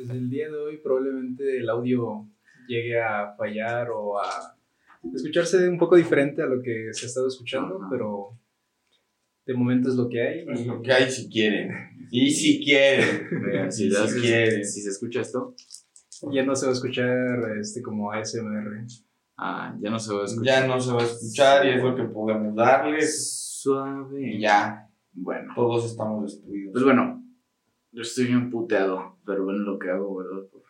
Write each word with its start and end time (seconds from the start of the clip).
Desde 0.00 0.14
el 0.14 0.30
día 0.30 0.48
de 0.48 0.56
hoy 0.56 0.78
probablemente 0.78 1.58
el 1.58 1.68
audio 1.68 2.26
llegue 2.66 2.98
a 2.98 3.34
fallar 3.36 3.90
o 3.90 4.18
a 4.18 4.56
escucharse 5.14 5.68
un 5.68 5.76
poco 5.76 5.96
diferente 5.96 6.42
a 6.42 6.46
lo 6.46 6.62
que 6.62 6.88
se 6.92 7.04
ha 7.04 7.08
estado 7.08 7.28
escuchando, 7.28 7.80
pero 7.90 8.38
de 9.44 9.54
momento 9.54 9.90
es 9.90 9.96
lo 9.96 10.08
que 10.08 10.22
hay. 10.22 10.46
Es 10.48 10.66
lo 10.66 10.80
que 10.80 10.90
hay 10.90 11.10
si 11.10 11.28
quieren. 11.28 11.70
Y 12.10 12.30
si 12.30 12.64
quieren. 12.64 13.70
si, 13.70 13.90
si 13.90 14.20
quieren. 14.22 14.64
si 14.64 14.80
se 14.80 14.88
escucha 14.88 15.20
esto. 15.20 15.54
Ya 16.32 16.44
no 16.46 16.56
se 16.56 16.64
va 16.64 16.72
a 16.72 16.74
escuchar 16.74 17.58
este 17.60 17.82
como 17.82 18.10
ASMR. 18.10 18.86
Ah, 19.36 19.76
ya 19.82 19.90
no 19.90 19.98
se 19.98 20.14
va 20.14 20.22
a 20.22 20.24
escuchar. 20.24 20.62
Ya 20.62 20.66
no 20.66 20.80
se 20.80 20.92
va 20.92 21.02
a 21.02 21.04
escuchar 21.04 21.66
y 21.66 21.70
es 21.72 21.82
lo 21.82 21.94
que 21.94 22.04
podemos 22.04 22.54
darles. 22.54 23.58
Suave. 23.60 24.34
Y 24.34 24.40
ya. 24.40 24.88
Bueno. 25.12 25.52
Todos 25.54 25.90
estamos 25.90 26.22
destruidos. 26.22 26.72
Pues 26.72 26.84
bueno, 26.84 27.19
yo 27.92 28.02
estoy 28.02 28.26
bien 28.26 28.50
puteado, 28.50 29.18
pero 29.26 29.44
bueno 29.44 29.60
lo 29.60 29.78
que 29.78 29.90
hago, 29.90 30.16
¿verdad? 30.16 30.48
Por 30.50 30.62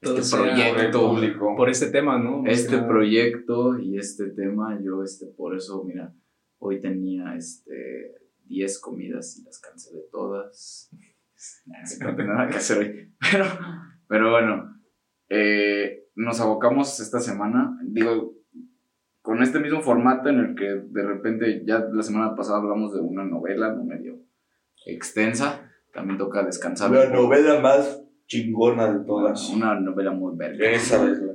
Todo 0.00 0.18
este 0.18 0.36
proyecto. 0.36 1.10
público. 1.10 1.56
Por 1.56 1.70
este 1.70 1.90
tema, 1.90 2.18
¿no? 2.18 2.44
Este 2.46 2.78
proyecto 2.78 3.78
y 3.78 3.98
este 3.98 4.30
tema, 4.30 4.78
yo 4.82 5.02
este, 5.02 5.26
por 5.26 5.56
eso, 5.56 5.82
mira, 5.84 6.14
hoy 6.58 6.80
tenía 6.80 7.34
este 7.36 8.14
10 8.44 8.78
comidas 8.80 9.38
y 9.38 9.44
las 9.44 9.58
cancelé 9.58 10.02
todas. 10.10 10.90
Nah, 11.66 11.78
No 12.10 12.16
tengo 12.16 12.34
nada 12.34 12.48
que 12.48 12.56
hacer 12.56 12.78
hoy. 12.78 13.12
Pero, 13.30 13.44
pero 14.08 14.30
bueno, 14.30 14.78
eh, 15.28 16.06
nos 16.14 16.40
abocamos 16.40 17.00
esta 17.00 17.18
semana, 17.18 17.76
digo, 17.82 18.34
con 19.20 19.42
este 19.42 19.58
mismo 19.58 19.80
formato 19.80 20.28
en 20.28 20.38
el 20.38 20.54
que 20.54 20.66
de 20.66 21.02
repente, 21.02 21.64
ya 21.66 21.80
la 21.92 22.02
semana 22.04 22.36
pasada 22.36 22.58
hablamos 22.58 22.94
de 22.94 23.00
una 23.00 23.24
novela, 23.24 23.74
no 23.74 23.84
medio 23.84 24.25
extensa, 24.86 25.70
también 25.92 26.18
toca 26.18 26.42
descansar. 26.42 26.90
La 26.90 27.10
novela 27.10 27.60
más 27.60 28.02
chingona 28.26 28.92
de 28.92 29.04
todas. 29.04 29.50
Una 29.50 29.78
novela 29.78 30.10
muy 30.12 30.36
verga. 30.36 30.68
Esa 30.70 31.04
es 31.10 31.18
la. 31.20 31.32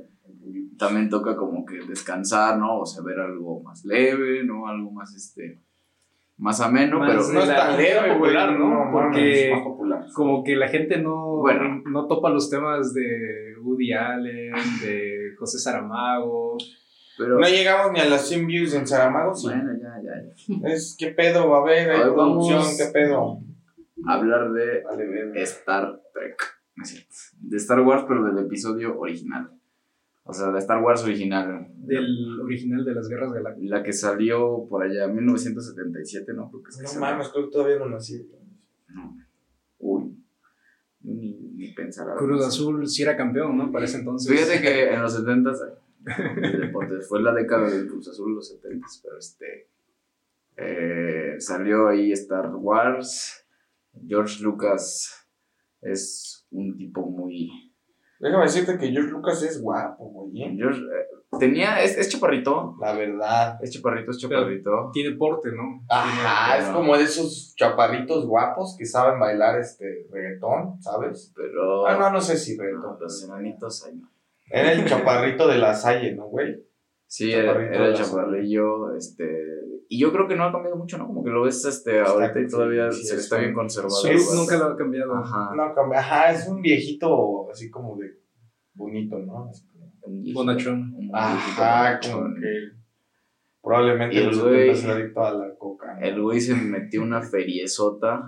también 0.77 1.09
toca 1.09 1.35
como 1.35 1.65
que 1.65 1.79
descansar, 1.87 2.57
¿no? 2.57 2.79
O 2.79 2.85
sea, 2.85 3.03
ver 3.03 3.19
algo 3.19 3.61
más 3.61 3.85
leve, 3.85 4.43
¿no? 4.43 4.67
Algo 4.67 4.91
más, 4.91 5.13
este, 5.15 5.59
más 6.37 6.59
ameno, 6.59 6.97
Más 6.99 7.09
pero... 7.11 7.21
No 7.33 7.43
es 7.43 7.47
tan 7.49 7.77
leve, 7.77 8.13
popular, 8.13 8.47
güey. 8.57 8.59
¿no? 8.59 8.69
mames, 8.85 8.91
Porque- 8.91 9.45
es 9.45 9.51
más 9.53 9.61
popular. 9.63 10.05
Como 10.15 10.43
que 10.43 10.55
la 10.55 10.67
gente 10.69 10.97
no, 10.97 11.37
Bueno. 11.37 11.81
no 11.85 12.07
topa 12.07 12.29
los 12.31 12.49
temas 12.49 12.93
de 12.93 13.53
Woody 13.61 13.93
Allen, 13.93 14.53
de 14.81 15.35
José 15.37 15.59
Saramago. 15.59 16.57
Pero 17.21 17.39
No 17.39 17.47
llegamos 17.47 17.91
ni 17.91 17.99
a 17.99 18.05
las 18.05 18.27
100 18.27 18.47
views 18.47 18.73
en 18.73 18.87
Saramago. 18.87 19.35
sí. 19.35 19.47
bueno, 19.47 19.73
ya, 19.79 20.01
ya, 20.01 20.23
ya. 20.23 20.67
Es, 20.69 20.95
¿qué 20.97 21.07
pedo 21.11 21.49
va 21.49 21.59
a 21.59 21.61
Hoy 21.61 22.13
producción? 22.13 22.63
¿Qué 22.77 22.85
pedo? 22.91 23.39
Hablar 24.07 24.51
de 24.51 24.81
Vale. 24.81 25.41
Star 25.43 26.01
Trek, 26.13 26.41
¿no 26.75 26.83
es 26.83 26.89
cierto? 26.89 27.15
De 27.39 27.57
Star 27.57 27.81
Wars, 27.81 28.05
pero 28.07 28.23
del 28.23 28.43
episodio 28.43 28.99
original. 28.99 29.51
O 30.23 30.33
sea, 30.33 30.51
de 30.51 30.57
Star 30.57 30.81
Wars 30.81 31.03
original. 31.03 31.67
Del 31.75 32.39
original 32.41 32.83
de 32.83 32.95
las 32.95 33.07
Guerras 33.07 33.31
Galácticas. 33.31 33.69
La 33.69 33.83
que 33.83 33.93
salió 33.93 34.65
por 34.67 34.83
allá 34.83 35.05
en 35.05 35.15
1977, 35.15 36.33
¿no? 36.33 36.49
Creo 36.49 36.63
que 36.63 36.69
es 36.69 36.93
No 36.95 36.99
mames, 36.99 37.29
creo 37.29 37.45
que 37.45 37.51
todavía 37.51 37.77
no 37.77 37.89
nací. 37.89 38.27
No. 38.89 39.15
Uy. 39.77 40.17
Ni, 41.01 41.33
ni 41.33 41.73
pensar. 41.73 42.15
Cruz. 42.17 42.43
Azul 42.45 42.87
sí 42.87 43.03
era 43.03 43.15
campeón, 43.15 43.57
¿no? 43.57 43.71
Para 43.71 43.85
ese 43.85 43.99
entonces. 43.99 44.31
Fíjate 44.31 44.61
que 44.61 44.93
en 44.93 45.01
los 45.01 45.13
70 45.13 45.51
el 46.05 46.61
deporte 46.61 46.95
fue 47.07 47.21
la 47.21 47.33
década 47.33 47.69
del 47.69 47.87
Cruz 47.87 48.07
Azul, 48.09 48.35
los 48.35 48.47
70 48.49 48.87
pero 49.03 49.17
este. 49.17 49.67
eh, 50.57 51.35
salió 51.39 51.87
ahí 51.89 52.11
Star 52.13 52.49
Wars. 52.55 53.45
George 54.07 54.41
Lucas 54.43 55.27
es 55.81 56.47
un 56.51 56.77
tipo 56.77 57.01
muy. 57.09 57.49
Déjame 58.19 58.43
decirte 58.43 58.77
que 58.77 58.89
George 58.91 59.09
Lucas 59.11 59.41
es 59.43 59.61
guapo, 59.61 60.05
güey. 60.05 60.43
¿eh? 60.43 60.53
George, 60.55 60.79
eh, 60.79 61.37
tenía. 61.39 61.81
Es, 61.83 61.97
es 61.97 62.07
chaparrito. 62.09 62.75
La 62.79 62.93
verdad. 62.93 63.57
Es 63.61 63.71
chaparrito, 63.71 64.11
es 64.11 64.17
chaparrito. 64.19 64.91
Tiene 64.93 65.15
porte, 65.17 65.49
¿no? 65.51 65.83
Ajá, 65.89 66.53
Tiene- 66.55 66.69
es 66.69 66.73
como 66.75 66.95
de 66.97 67.03
esos 67.03 67.53
chaparritos 67.57 68.25
guapos 68.27 68.75
que 68.77 68.85
saben 68.85 69.19
bailar 69.19 69.59
este 69.59 70.07
reggaetón, 70.11 70.81
¿sabes? 70.81 71.33
Pero. 71.35 71.85
Ah, 71.87 71.97
no, 71.97 72.11
no 72.11 72.21
sé 72.21 72.37
si 72.37 72.55
reggaetón. 72.57 72.93
no, 72.93 72.99
los 72.99 73.23
enanitos 73.23 73.83
ahí 73.85 73.95
no. 73.97 74.09
Era 74.51 74.71
el 74.73 74.85
chaparrito 74.85 75.47
de 75.47 75.57
la 75.57 75.73
Salle, 75.73 76.13
¿no, 76.15 76.25
güey? 76.27 76.55
Sí, 77.07 77.31
era, 77.31 77.47
Chaparrito 77.53 77.73
era 77.73 77.87
el 77.87 77.93
chaparrillo, 77.95 78.95
este... 78.95 79.45
Y 79.89 79.99
yo 79.99 80.13
creo 80.13 80.27
que 80.27 80.35
no 80.37 80.45
ha 80.45 80.51
cambiado 80.51 80.77
mucho, 80.77 80.97
¿no? 80.97 81.05
Como 81.07 81.23
que 81.23 81.29
lo 81.29 81.41
ves 81.43 81.65
este, 81.65 81.99
ahorita 81.99 82.39
y 82.39 82.47
todavía 82.47 82.89
sí, 82.91 83.03
se 83.03 83.15
es 83.15 83.21
está 83.23 83.35
un- 83.35 83.41
bien 83.41 83.53
conservado. 83.53 84.07
Es- 84.07 84.33
nunca 84.33 84.57
lo 84.57 84.65
ha 84.65 84.77
cambiado. 84.77 85.13
Ajá. 85.15 85.49
No, 85.55 85.75
cambia- 85.75 85.99
ajá, 85.99 86.31
es 86.31 86.47
un 86.47 86.61
viejito 86.61 87.49
así 87.51 87.69
como 87.69 87.97
de 87.97 88.17
bonito, 88.73 89.19
¿no? 89.19 89.51
Un 90.03 90.33
Bonachón. 90.33 90.93
un 90.97 91.09
Ajá, 91.13 91.99
como 91.99 92.33
que 92.35 92.71
probablemente 93.61 94.15
Y 94.15 94.19
el 94.19 94.29
güey- 94.31 94.73
70 94.73 94.75
se 94.75 94.91
adicto 94.91 95.23
a 95.25 95.31
la 95.33 95.55
coca. 95.55 95.95
¿no? 95.99 96.05
El 96.05 96.21
güey 96.21 96.39
se 96.39 96.55
metió 96.55 97.01
una 97.01 97.21
feriezota, 97.21 98.23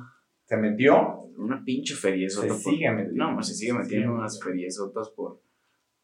¿Se 0.46 0.58
metió? 0.58 1.22
una 1.38 1.64
pinche 1.66 1.96
feriezota. 1.96 2.54
Se 2.54 2.60
sigue 2.72 2.92
metiendo. 2.92 3.26
No, 3.26 3.36
pues 3.36 3.48
se 3.48 3.54
sigue 3.56 3.72
Se 3.72 3.78
metiendo 3.80 4.08
sigue 4.08 4.18
unas 4.20 4.34
metiendo. 4.34 4.52
feriezotas 4.52 5.10
por, 5.12 5.40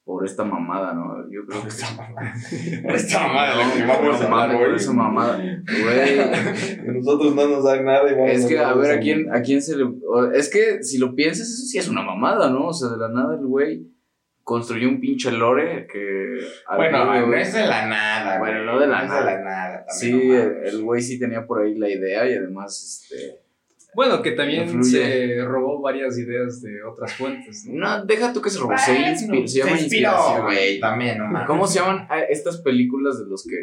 por 0.10 0.26
esta 0.26 0.44
mamada, 0.44 0.92
¿no? 0.92 1.24
Yo 1.30 1.46
creo 1.46 1.62
que... 1.62 1.68
Esta 1.68 1.92
mamada. 1.92 2.34
Esta 2.96 3.28
mamada 3.28 3.56
la 3.58 3.74
que 3.76 3.86
vamos 3.86 4.20
a 4.20 4.28
No 4.28 4.40
hablar, 4.40 4.58
por 4.58 4.74
esa 4.74 4.92
mamada. 4.92 5.38
Güey, 5.38 6.18
Nosotros 6.98 7.36
no 7.36 7.48
nos 7.48 7.64
dan 7.64 7.86
nada 7.86 8.12
y 8.12 8.16
vamos 8.16 8.32
Es 8.32 8.48
que, 8.48 8.58
a 8.58 8.74
ver, 8.74 8.98
¿a 8.98 9.00
quién, 9.00 9.32
¿a 9.32 9.44
quién 9.44 9.62
se 9.62 9.78
le...? 9.78 9.86
Es 10.34 10.50
que, 10.50 10.82
si 10.82 10.98
lo 10.98 11.14
piensas, 11.14 11.48
eso 11.48 11.62
sí 11.62 11.78
es 11.78 11.88
una 11.88 12.02
mamada, 12.02 12.50
¿no? 12.50 12.70
O 12.70 12.74
sea, 12.74 12.90
de 12.90 12.98
la 12.98 13.10
nada 13.10 13.36
el 13.36 13.46
güey 13.46 13.86
construyó 14.44 14.90
un 14.90 15.00
pinche 15.00 15.32
lore 15.32 15.86
que... 15.86 16.40
Bueno, 16.76 17.06
no 17.28 17.36
es 17.36 17.54
de 17.54 17.68
la 17.68 17.86
nada. 17.86 18.40
Bueno, 18.40 18.64
no 18.64 18.80
de 18.80 18.88
la 18.88 19.04
nada. 19.04 19.20
de 19.20 19.26
la 19.26 19.44
nada. 19.44 19.86
también, 19.86 20.22
Sí, 20.22 20.28
no 20.28 20.68
el 20.70 20.82
güey 20.82 21.04
sí 21.04 21.20
tenía 21.20 21.46
por 21.46 21.62
ahí 21.62 21.76
la 21.76 21.88
idea 21.88 22.28
y 22.28 22.34
además, 22.34 23.08
este... 23.12 23.42
Bueno, 23.96 24.22
que 24.22 24.32
también 24.34 24.64
Influye. 24.64 25.36
se 25.38 25.46
robó 25.46 25.82
varias 25.82 26.18
ideas 26.18 26.62
de 26.62 26.84
otras 26.84 27.14
fuentes, 27.14 27.66
¿no? 27.68 27.98
No, 27.98 28.06
deja 28.06 28.32
tú 28.32 28.42
que 28.42 28.50
se 28.50 28.60
robó, 28.60 28.78
se, 28.78 28.92
Bueno, 28.92 29.48
se 29.48 29.58
llama 29.60 29.78
se 29.78 29.84
inspiró, 29.84 30.10
inspiración. 30.10 30.42
güey, 30.44 30.80
también, 30.80 31.18
no. 31.18 31.46
¿Cómo 31.48 31.66
se 31.68 31.80
llaman 31.80 32.06
ah, 32.10 32.20
estas 32.22 32.58
películas 32.62 33.20
de 33.20 33.26
los 33.26 33.44
que... 33.46 33.56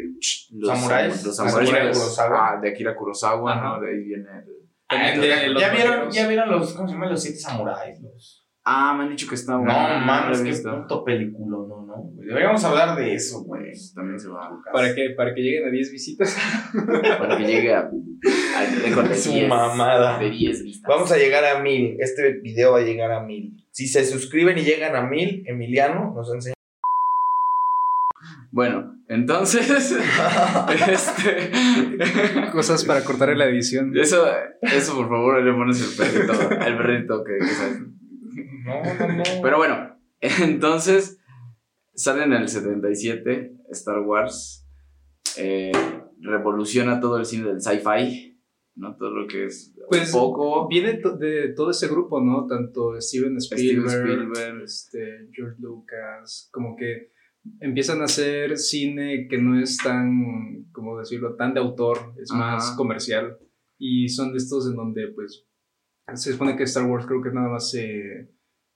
Los 0.57 0.69
¿Samuráis? 0.77 1.23
Los 1.25 1.39
Akira 1.39 1.61
samuráis. 1.65 1.97
Kurosawa. 1.97 2.49
Ah, 2.49 2.59
de 2.61 2.69
Akira 2.69 2.95
Kurosawa, 2.95 3.53
Ajá. 3.53 3.63
¿no? 3.63 3.81
De 3.81 3.89
ahí 3.89 4.03
viene 4.03 4.23
el... 4.23 4.53
Ah, 4.89 4.95
También 4.95 5.21
de 5.21 5.49
los 5.49 5.61
¿Ya, 5.61 5.69
vieron. 5.69 6.11
¿Ya 6.11 6.27
vieron 6.27 6.49
los, 6.49 6.73
cómo 6.73 6.87
se 6.87 6.93
llaman 6.93 7.09
los 7.09 7.21
siete 7.21 7.37
samuráis? 7.39 7.99
Los... 8.01 8.36
Ah, 8.69 8.93
me 8.97 9.03
han 9.05 9.09
dicho 9.11 9.29
que 9.29 9.35
está 9.35 9.53
No, 9.53 9.59
bueno. 9.59 9.93
lo 9.93 9.99
mames, 10.05 10.41
qué 10.41 10.51
puto 10.69 11.05
película, 11.05 11.57
no, 11.57 11.85
no. 11.85 11.95
güey. 12.13 12.27
Deberíamos 12.27 12.61
hablar 12.65 12.97
de 12.97 13.13
eso, 13.13 13.41
güey. 13.43 13.67
Pues, 13.71 13.93
también 13.95 14.19
se 14.19 14.27
va. 14.27 14.61
Para 14.73 14.93
que, 14.93 15.11
para 15.11 15.33
que 15.33 15.39
lleguen 15.41 15.67
a 15.69 15.71
10 15.71 15.89
visitas. 15.91 16.37
Para 17.17 17.37
que 17.37 17.45
llegue 17.45 17.73
a, 17.73 17.89
al 17.89 18.81
récord 18.83 19.07
de 19.07 19.13
Es 19.13 19.31
10. 19.31 19.45
una 19.45 19.55
mamada. 19.55 20.19
De 20.19 20.29
10 20.31 20.63
vistas. 20.65 20.85
Vamos 20.89 21.09
a 21.13 21.17
llegar 21.17 21.45
a 21.45 21.61
mil. 21.61 21.95
Este 21.99 22.33
video 22.43 22.73
va 22.73 22.79
a 22.79 22.81
llegar 22.81 23.09
a 23.13 23.21
mil. 23.23 23.53
Si 23.71 23.87
se 23.87 24.03
suscriben 24.03 24.57
y 24.57 24.63
llegan 24.63 24.97
a 24.97 25.03
mil, 25.03 25.43
Emiliano 25.47 26.11
nos 26.13 26.29
enseña. 26.33 26.55
Bueno, 28.51 28.95
entonces. 29.07 29.69
este. 30.91 31.51
Cosas 32.51 32.83
para 32.85 33.01
cortar 33.03 33.29
en 33.29 33.37
la 33.37 33.45
edición. 33.45 33.95
Eso, 33.97 34.27
eso 34.61 34.95
por 34.95 35.07
favor, 35.09 35.41
le 35.41 35.53
pones 35.53 35.81
el 35.81 35.95
perrito. 35.95 36.33
El 36.65 36.77
perrito 36.77 37.23
que, 37.23 37.37
que 37.37 37.45
sabes. 37.53 37.77
No, 38.67 38.83
no, 38.83 39.13
no. 39.17 39.23
Pero 39.41 39.57
bueno, 39.57 39.97
entonces. 40.21 41.19
Sale 41.93 42.25
en 42.25 42.33
el 42.33 42.47
77 42.47 43.53
Star 43.71 44.01
Wars. 44.01 44.67
eh, 45.37 45.71
revoluciona 46.19 46.99
todo 46.99 47.17
el 47.17 47.25
cine 47.25 47.47
del 47.47 47.61
sci-fi. 47.61 48.37
¿No? 48.75 48.95
Todo 48.95 49.09
lo 49.09 49.27
que 49.27 49.45
es. 49.45 49.73
Pues, 49.89 50.11
poco. 50.11 50.67
Viene 50.67 51.01
de 51.19 51.53
todo 51.55 51.71
ese 51.71 51.87
grupo, 51.87 52.21
¿no? 52.21 52.45
Tanto 52.45 52.99
Steven 53.01 53.37
Spielberg, 53.37 53.89
Spielberg. 53.89 54.61
Este, 54.63 55.27
George 55.31 55.55
Lucas, 55.59 56.49
como 56.51 56.75
que 56.75 57.09
empiezan 57.59 58.01
a 58.01 58.05
hacer 58.05 58.57
cine 58.57 59.27
que 59.27 59.39
no 59.39 59.59
es 59.59 59.77
tan, 59.77 60.65
como 60.71 60.99
decirlo, 60.99 61.35
tan 61.35 61.55
de 61.55 61.59
autor, 61.61 62.13
es 62.21 62.31
Ajá. 62.31 62.39
más 62.39 62.75
comercial. 62.77 63.39
Y 63.79 64.09
son 64.09 64.31
de 64.31 64.37
estos 64.37 64.69
en 64.69 64.75
donde, 64.75 65.07
pues, 65.07 65.47
se 66.13 66.33
supone 66.33 66.55
que 66.55 66.63
Star 66.63 66.85
Wars 66.85 67.07
creo 67.07 67.23
que 67.23 67.31
nada 67.31 67.49
más 67.49 67.71
se, 67.71 68.29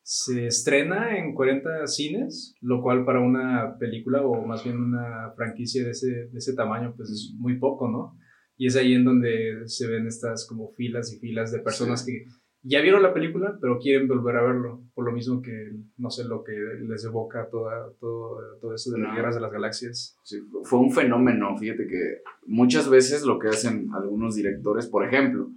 se 0.03 0.48
estrena 0.48 1.18
en 1.18 1.33
40 1.33 1.86
cines, 1.88 2.56
lo 2.62 2.81
cual 2.81 3.06
para 3.06 3.19
una 3.21 3.77
película 3.80 4.21
o 4.25 4.45
más 4.45 4.63
bien 4.63 4.77
una 4.77 5.31
franquicia 5.36 5.83
de 5.83 5.92
ese, 5.92 6.07
de 6.31 6.38
ese 6.38 6.53
tamaño, 6.56 6.94
pues 6.98 7.09
es 7.09 7.33
muy 7.38 7.57
poco, 7.59 7.89
¿no? 7.89 8.18
Y 8.57 8.68
es 8.68 8.75
ahí 8.75 8.94
en 8.94 9.06
donde 9.06 9.63
se 9.65 9.88
ven 9.88 10.07
estas 10.07 10.48
como 10.48 10.71
filas 10.74 11.12
y 11.13 11.19
filas 11.19 11.51
de 11.51 11.59
personas 11.59 12.06
que 12.06 12.25
ya 12.63 12.80
vieron 12.81 13.01
la 13.01 13.12
película, 13.13 13.57
pero 13.59 13.80
quieren 13.80 14.07
volver 14.07 14.36
a 14.36 14.44
verlo, 14.44 14.83
por 14.94 15.03
lo 15.06 15.12
mismo 15.12 15.42
que, 15.42 15.71
no 15.98 16.12
sé, 16.12 16.25
lo 16.25 16.44
que 16.44 16.51
les 16.88 17.04
evoca 17.06 17.47
toda, 17.50 17.92
todo, 18.00 18.38
todo 18.59 18.75
eso 18.75 18.92
de 18.92 19.00
las 19.00 19.09
No. 19.09 19.15
guerras 19.15 19.33
de 19.33 19.42
las 19.42 19.51
galaxias. 19.51 20.15
Sí, 20.24 20.38
fue 20.63 20.77
un 20.80 20.92
fenómeno, 20.92 21.57
fíjate 21.57 21.88
que 21.88 22.21
muchas 22.45 22.88
veces 22.88 23.24
lo 23.24 23.39
que 23.39 23.47
hacen 23.47 23.89
algunos 23.95 24.36
directores, 24.36 24.86
por 24.88 25.06
ejemplo, 25.07 25.50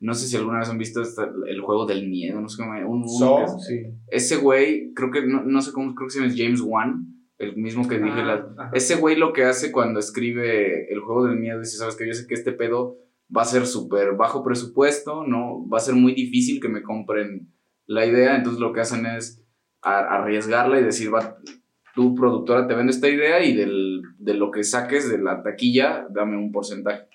no 0.00 0.14
sé 0.14 0.26
si 0.26 0.36
alguna 0.36 0.58
vez 0.60 0.68
han 0.70 0.78
visto 0.78 1.00
esta- 1.02 1.30
el 1.46 1.60
juego 1.60 1.86
del 1.86 2.08
miedo, 2.08 2.40
no 2.40 2.48
sé 2.48 2.62
cómo, 2.62 2.72
un, 2.90 3.08
So, 3.08 3.36
que 3.36 3.42
es- 3.44 3.66
sí. 3.66 3.82
ese 4.08 4.36
güey, 4.36 4.92
creo 4.94 5.10
que, 5.10 5.26
no, 5.26 5.42
no 5.44 5.60
sé 5.62 5.72
cómo, 5.72 5.94
creo 5.94 6.08
que 6.08 6.12
se 6.14 6.20
llama 6.20 6.34
James 6.36 6.60
Wan, 6.62 7.06
el 7.38 7.56
mismo 7.56 7.86
que 7.88 7.98
dije, 7.98 8.20
Ah, 8.20 8.24
la- 8.56 8.64
ajá. 8.64 8.70
ese 8.74 8.96
güey 8.96 9.16
lo 9.16 9.32
que 9.32 9.44
hace 9.44 9.70
cuando 9.72 10.00
escribe 10.00 10.92
el 10.92 11.00
juego 11.00 11.26
del 11.26 11.38
miedo, 11.38 11.58
dice, 11.60 11.76
sabes 11.78 11.96
que 11.96 12.06
yo 12.06 12.12
sé 12.14 12.26
que 12.26 12.34
este 12.34 12.52
pedo 12.52 12.96
va 13.34 13.42
a 13.42 13.46
ser 13.46 13.66
súper 13.66 14.14
bajo 14.16 14.42
presupuesto, 14.42 15.24
no, 15.26 15.66
va 15.68 15.76
a 15.78 15.80
ser 15.80 15.94
muy 15.94 16.14
difícil 16.14 16.60
que 16.60 16.68
me 16.68 16.82
compren 16.82 17.52
la 17.86 18.04
idea, 18.06 18.36
entonces 18.36 18.60
lo 18.60 18.72
que 18.72 18.80
hacen 18.80 19.06
es 19.06 19.42
arriesgarla 19.82 20.80
y 20.80 20.84
decir, 20.84 21.12
va, 21.14 21.36
tu 21.94 22.14
productora 22.14 22.66
te 22.66 22.74
vende 22.74 22.92
esta 22.92 23.08
idea 23.08 23.42
y 23.44 23.54
del, 23.54 24.02
de 24.18 24.34
lo 24.34 24.50
que 24.50 24.62
saques 24.64 25.10
de 25.10 25.18
la 25.18 25.42
taquilla, 25.42 26.06
dame 26.10 26.36
un 26.36 26.52
porcentaje, 26.52 27.08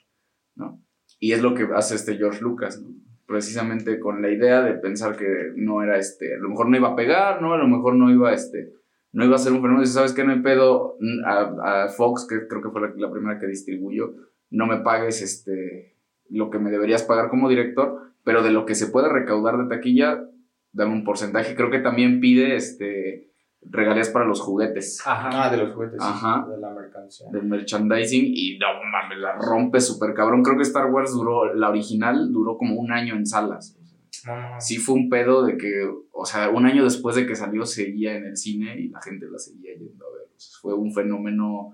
¿no? 0.56 0.82
Y 1.20 1.32
es 1.34 1.42
lo 1.42 1.54
que 1.54 1.68
hace 1.76 1.96
este 1.96 2.18
George 2.18 2.42
Lucas, 2.42 2.82
¿no? 2.82 2.90
Precisamente 3.26 4.00
con 4.00 4.22
la 4.22 4.30
idea 4.30 4.62
de 4.62 4.74
pensar 4.74 5.16
que 5.18 5.52
no 5.56 5.82
era 5.82 5.98
este, 5.98 6.36
a 6.36 6.38
lo 6.38 6.50
mejor 6.50 6.70
no 6.70 6.78
iba 6.78 6.90
a 6.90 6.96
pegar, 6.96 7.42
¿no? 7.42 7.54
A 7.54 7.58
lo 7.58 7.68
mejor 7.68 7.96
no 7.96 8.12
iba 8.12 8.34
este, 8.34 8.74
no 9.12 9.26
iba 9.26 9.36
a 9.36 9.40
ser 9.40 9.54
un 9.54 9.62
fenómeno, 9.62 9.86
¿sabes 9.86 10.14
qué? 10.14 10.24
No 10.24 10.34
hay 10.34 10.42
pedo 10.42 10.98
a, 11.26 11.86
a 11.86 11.88
Fox, 11.90 12.28
que 12.30 12.48
creo 12.48 12.62
que 12.62 12.70
fue 12.70 12.82
la, 12.82 12.94
la 12.96 13.12
primera 13.12 13.40
que 13.40 13.48
distribuyó, 13.48 14.14
no 14.52 14.68
me 14.68 14.78
pagues 14.78 15.22
este, 15.22 15.96
lo 16.30 16.50
que 16.50 16.60
me 16.60 16.72
deberías 16.72 17.04
pagar 17.04 17.30
como 17.30 17.50
director, 17.50 18.12
pero 18.24 18.44
de 18.44 18.52
lo 18.52 18.66
que 18.66 18.76
se 18.76 18.88
puede 18.88 19.10
recaudar 19.10 19.58
de 19.58 19.76
taquilla, 19.76 20.30
dame 20.72 20.94
un 20.94 21.04
porcentaje. 21.04 21.56
Creo 21.56 21.72
que 21.72 21.80
también 21.80 22.20
pide 22.20 22.56
este, 22.56 23.30
regalías 23.70 24.10
para 24.10 24.26
los 24.26 24.42
juguetes 24.42 25.02
Ajá. 25.06 25.30
Ah, 25.46 25.50
de 25.50 25.58
los 25.58 25.74
juguetes. 25.74 25.98
sí, 26.02 26.08
Ajá. 26.10 26.46
De 26.50 26.58
la 26.58 26.70
mercancía. 26.72 27.28
del 27.32 27.44
merchandising 27.44 28.26
y 28.28 28.58
no 28.60 28.68
mames, 28.92 29.18
la 29.20 29.34
rompe 29.36 29.82
súper 29.82 30.14
cabrón. 30.14 30.44
Creo 30.44 30.56
que 30.58 30.64
Star 30.64 30.92
Wars 30.92 31.12
duró, 31.14 31.54
la 31.54 31.70
original 31.70 32.32
duró 32.32 32.58
como 32.58 32.76
un 32.76 32.92
año 32.92 33.16
en 33.16 33.26
salas. 33.26 33.78
No, 34.26 34.36
no, 34.36 34.50
no. 34.52 34.62
Sí 34.62 34.78
fue 34.78 34.96
un 34.96 35.10
pedo 35.10 35.46
de 35.46 35.58
que, 35.58 35.88
o 36.12 36.26
sea, 36.26 36.50
un 36.50 36.66
año 36.66 36.84
después 36.84 37.16
de 37.16 37.26
que 37.28 37.36
salió 37.36 37.66
seguía 37.66 38.16
en 38.16 38.26
el 38.26 38.38
cine 38.38 38.76
y 38.80 38.90
la 38.90 39.02
gente 39.02 39.28
la 39.30 39.38
seguía 39.38 39.74
yendo 39.74 40.06
a 40.06 40.12
ver. 40.18 40.28
O 40.36 40.40
sea, 40.40 40.60
fue 40.62 40.74
un 40.74 40.92
fenómeno 40.94 41.74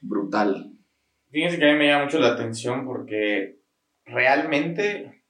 brutal. 0.00 0.72
Fíjense 1.30 1.58
que 1.58 1.68
a 1.68 1.72
mí 1.72 1.78
me 1.78 1.88
llama 1.88 2.04
mucho 2.04 2.20
la 2.20 2.28
atención 2.34 2.84
porque 2.86 3.60
realmente, 4.04 5.24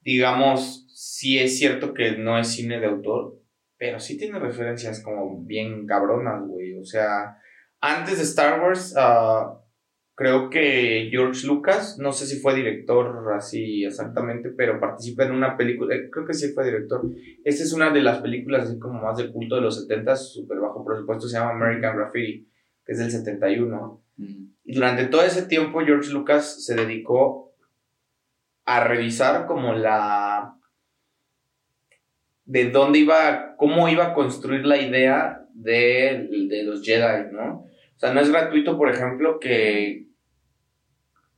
digamos, 0.00 0.86
sí 0.94 1.38
es 1.38 1.58
cierto 1.58 1.94
que 1.94 2.18
no 2.18 2.38
es 2.38 2.48
cine 2.48 2.80
de 2.80 2.86
autor, 2.86 3.38
pero 3.82 3.98
sí 3.98 4.16
tiene 4.16 4.38
referencias 4.38 5.02
como 5.02 5.42
bien 5.42 5.88
cabronas, 5.88 6.46
güey. 6.46 6.78
O 6.78 6.84
sea, 6.84 7.36
antes 7.80 8.18
de 8.18 8.22
Star 8.22 8.60
Wars, 8.60 8.94
ah, 8.96 9.60
creo 10.14 10.50
que 10.50 11.08
George 11.10 11.44
Lucas, 11.48 11.98
no 11.98 12.12
sé 12.12 12.26
si 12.26 12.38
fue 12.38 12.54
director 12.54 13.12
así 13.34 13.84
exactamente, 13.84 14.50
pero 14.50 14.78
participa 14.78 15.24
en 15.24 15.32
una 15.32 15.56
película, 15.56 15.96
eh, 15.96 16.08
creo 16.12 16.24
que 16.24 16.32
sí 16.32 16.52
fue 16.52 16.64
director. 16.64 17.02
Esta 17.44 17.64
es 17.64 17.72
una 17.72 17.90
de 17.90 18.02
las 18.02 18.20
películas 18.20 18.68
así 18.68 18.78
como 18.78 19.02
más 19.02 19.18
de 19.18 19.32
culto 19.32 19.56
de 19.56 19.62
los 19.62 19.82
70, 19.82 20.14
súper 20.14 20.60
bajo 20.60 20.84
presupuesto, 20.84 21.26
se 21.26 21.36
llama 21.36 21.50
American 21.50 21.96
Graffiti, 21.96 22.48
que 22.86 22.92
es 22.92 22.98
del 23.00 23.10
71. 23.10 24.00
Mm. 24.16 24.44
Y 24.62 24.74
durante 24.76 25.06
todo 25.06 25.24
ese 25.24 25.46
tiempo 25.46 25.80
George 25.80 26.12
Lucas 26.12 26.64
se 26.64 26.76
dedicó 26.76 27.52
a 28.64 28.84
revisar 28.84 29.46
como 29.46 29.72
la 29.72 30.56
de 32.44 32.70
dónde 32.70 32.98
iba, 33.00 33.54
cómo 33.56 33.88
iba 33.88 34.06
a 34.06 34.14
construir 34.14 34.64
la 34.66 34.76
idea 34.78 35.46
de, 35.54 36.28
de 36.48 36.62
los 36.64 36.82
Jedi, 36.82 37.32
¿no? 37.32 37.64
O 37.64 37.98
sea, 37.98 38.12
no 38.12 38.20
es 38.20 38.30
gratuito, 38.30 38.76
por 38.76 38.90
ejemplo, 38.90 39.38
que, 39.38 40.06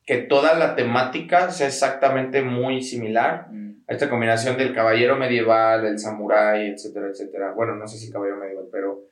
que 0.07 0.19
toda 0.19 0.55
la 0.59 0.75
temática 0.77 1.51
sea 1.51 1.67
exactamente 1.67 2.43
muy 2.43 2.83
similar 2.83 3.49
Mm. 3.51 3.83
a 3.87 3.93
esta 3.93 4.09
combinación 4.09 4.57
del 4.57 4.75
caballero 4.75 5.17
medieval, 5.17 5.85
el 5.87 5.99
samurái, 5.99 6.69
etcétera, 6.71 7.09
etcétera. 7.09 7.53
Bueno, 7.53 7.75
no 7.77 7.87
sé 7.87 7.99
si 7.99 8.11
caballero 8.11 8.39
medieval, 8.39 8.67
pero... 8.73 9.03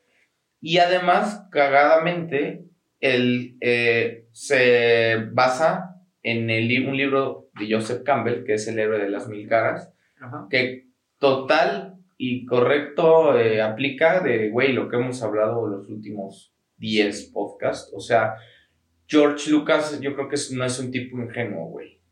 Y 0.61 0.79
además, 0.79 1.47
cagadamente, 1.51 2.65
él 3.01 3.57
eh, 3.61 4.27
se 4.33 5.29
basa 5.33 5.97
en 6.23 6.49
el, 6.51 6.89
un 6.89 6.97
libro 6.97 7.51
de 7.59 7.67
Joseph 7.71 8.03
Campbell, 8.05 8.45
que 8.45 8.55
es 8.55 8.69
el 8.69 8.79
héroe 8.79 8.99
de 8.99 9.11
las 9.11 9.29
mil 9.29 9.49
caras, 9.49 9.93
Ajá. 10.21 10.47
que 10.49 10.87
total 11.23 12.01
y 12.19 12.45
correcto 12.47 13.39
eh, 13.39 13.63
aplica 13.63 14.21
de, 14.21 14.51
güey, 14.51 14.73
lo 14.73 14.89
que 14.89 14.97
hemos 14.97 15.23
hablado 15.23 15.69
los 15.69 15.89
últimos 15.89 16.53
10 16.79 17.31
podcasts. 17.33 17.93
O 17.95 18.01
sea, 18.01 18.35
George 19.07 19.49
Lucas 19.49 20.01
yo 20.01 20.15
creo 20.15 20.29
que 20.29 20.37
no 20.51 20.65
es 20.65 20.79
un 20.81 20.91
tipo 20.91 21.17
ingenuo, 21.17 21.69
güey. 21.69 22.03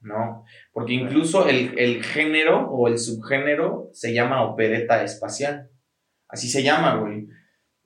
¿No? 0.00 0.44
Porque 0.72 0.94
incluso 0.94 1.46
el, 1.46 1.78
el 1.78 2.02
género 2.02 2.70
o 2.70 2.88
el 2.88 2.98
subgénero 2.98 3.90
se 3.92 4.14
llama 4.14 4.44
opereta 4.44 5.04
espacial. 5.04 5.68
Así 6.26 6.48
se 6.48 6.62
llama, 6.62 6.96
güey. 6.96 7.28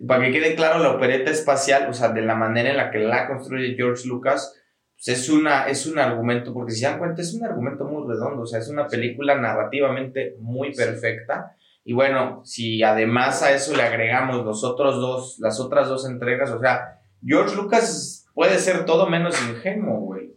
Para 0.06 0.26
que 0.26 0.30
quede 0.30 0.54
claro, 0.54 0.78
la 0.78 0.92
opereta 0.92 1.32
espacial, 1.32 1.90
o 1.90 1.92
sea, 1.92 2.10
de 2.10 2.22
la 2.22 2.36
manera 2.36 2.70
en 2.70 2.76
la 2.76 2.92
que 2.92 3.00
la 3.00 3.26
construye 3.26 3.74
George 3.74 4.06
Lucas, 4.06 4.54
pues 4.96 5.08
es, 5.08 5.28
una, 5.28 5.68
es 5.68 5.86
un 5.86 5.98
argumento, 5.98 6.52
porque 6.52 6.72
si 6.72 6.80
se 6.80 6.86
dan 6.86 6.98
cuenta, 6.98 7.20
es 7.22 7.34
un 7.34 7.44
argumento 7.44 7.84
muy 7.84 8.08
redondo, 8.08 8.42
o 8.42 8.46
sea, 8.46 8.58
es 8.60 8.68
una 8.68 8.86
película 8.88 9.34
narrativamente 9.38 10.36
muy 10.40 10.74
perfecta. 10.74 11.54
Y 11.84 11.92
bueno, 11.92 12.40
si 12.44 12.82
además 12.82 13.42
a 13.42 13.52
eso 13.52 13.76
le 13.76 13.82
agregamos 13.82 14.44
los 14.44 14.64
otros 14.64 14.96
dos, 14.96 15.38
las 15.38 15.60
otras 15.60 15.88
dos 15.88 16.08
entregas, 16.08 16.50
o 16.50 16.58
sea, 16.58 16.98
George 17.24 17.54
Lucas 17.54 18.26
puede 18.34 18.58
ser 18.58 18.84
todo 18.84 19.08
menos 19.08 19.36
ingenuo, 19.48 20.00
güey. 20.00 20.34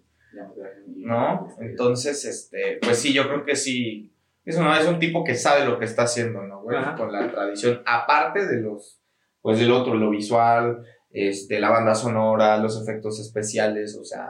¿no? 0.96 1.48
Entonces, 1.60 2.24
este, 2.26 2.78
pues 2.82 2.98
sí, 3.00 3.14
yo 3.14 3.28
creo 3.28 3.46
que 3.46 3.56
sí. 3.56 4.14
Es, 4.46 4.58
una- 4.58 4.80
es 4.80 4.88
un 4.88 5.00
tipo 5.00 5.24
que 5.24 5.36
sabe 5.36 5.66
lo 5.66 5.78
que 5.80 5.86
está 5.86 6.04
haciendo, 6.04 6.42
¿no, 6.44 6.62
güey? 6.62 6.78
Ajá. 6.78 6.96
Con 6.96 7.12
la 7.12 7.30
tradición, 7.32 7.82
aparte 7.86 8.46
de 8.48 8.62
los, 8.62 9.00
pues 9.42 9.60
del 9.60 9.72
otro, 9.72 9.94
lo 9.96 10.10
visual, 10.10 10.84
este, 11.12 11.60
la 11.60 11.70
banda 11.70 11.94
sonora, 11.96 12.58
los 12.58 12.82
efectos 12.82 13.20
especiales, 13.20 13.98
o 14.00 14.04
sea, 14.04 14.30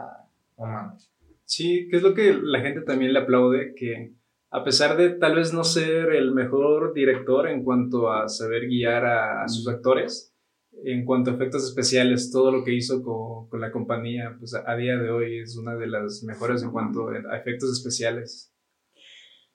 Sí, 1.46 1.88
que 1.90 1.98
es 1.98 2.04
lo 2.04 2.14
que 2.14 2.34
la 2.42 2.62
gente 2.62 2.82
también 2.82 3.14
le 3.14 3.20
aplaude, 3.20 3.74
que 3.76 4.14
a 4.52 4.64
pesar 4.64 4.98
de 4.98 5.12
tal 5.12 5.36
vez 5.36 5.54
no 5.54 5.64
ser 5.64 6.14
el 6.14 6.32
mejor 6.34 6.94
director 6.94 7.48
en 7.48 7.64
cuanto 7.64 8.12
a 8.12 8.28
saber 8.30 8.68
guiar 8.68 9.06
a, 9.06 9.44
a 9.44 9.48
sus 9.48 9.68
actores, 9.68 10.36
en 10.84 11.06
cuanto 11.06 11.32
a 11.32 11.34
efectos 11.34 11.64
especiales, 11.68 12.32
todo 12.32 12.52
lo 12.52 12.64
que 12.64 12.74
hizo 12.74 13.02
con, 13.02 13.50
con 13.50 13.60
la 13.60 13.72
compañía, 13.72 14.36
pues 14.38 14.54
a, 14.54 14.64
a 14.70 14.76
día 14.76 14.98
de 14.98 15.10
hoy 15.10 15.40
es 15.40 15.58
una 15.58 15.76
de 15.76 15.88
las 15.88 16.24
mejores 16.24 16.64
en 16.64 16.72
cuanto 16.72 17.10
a 17.10 17.38
efectos 17.38 17.72
especiales. 17.72 18.54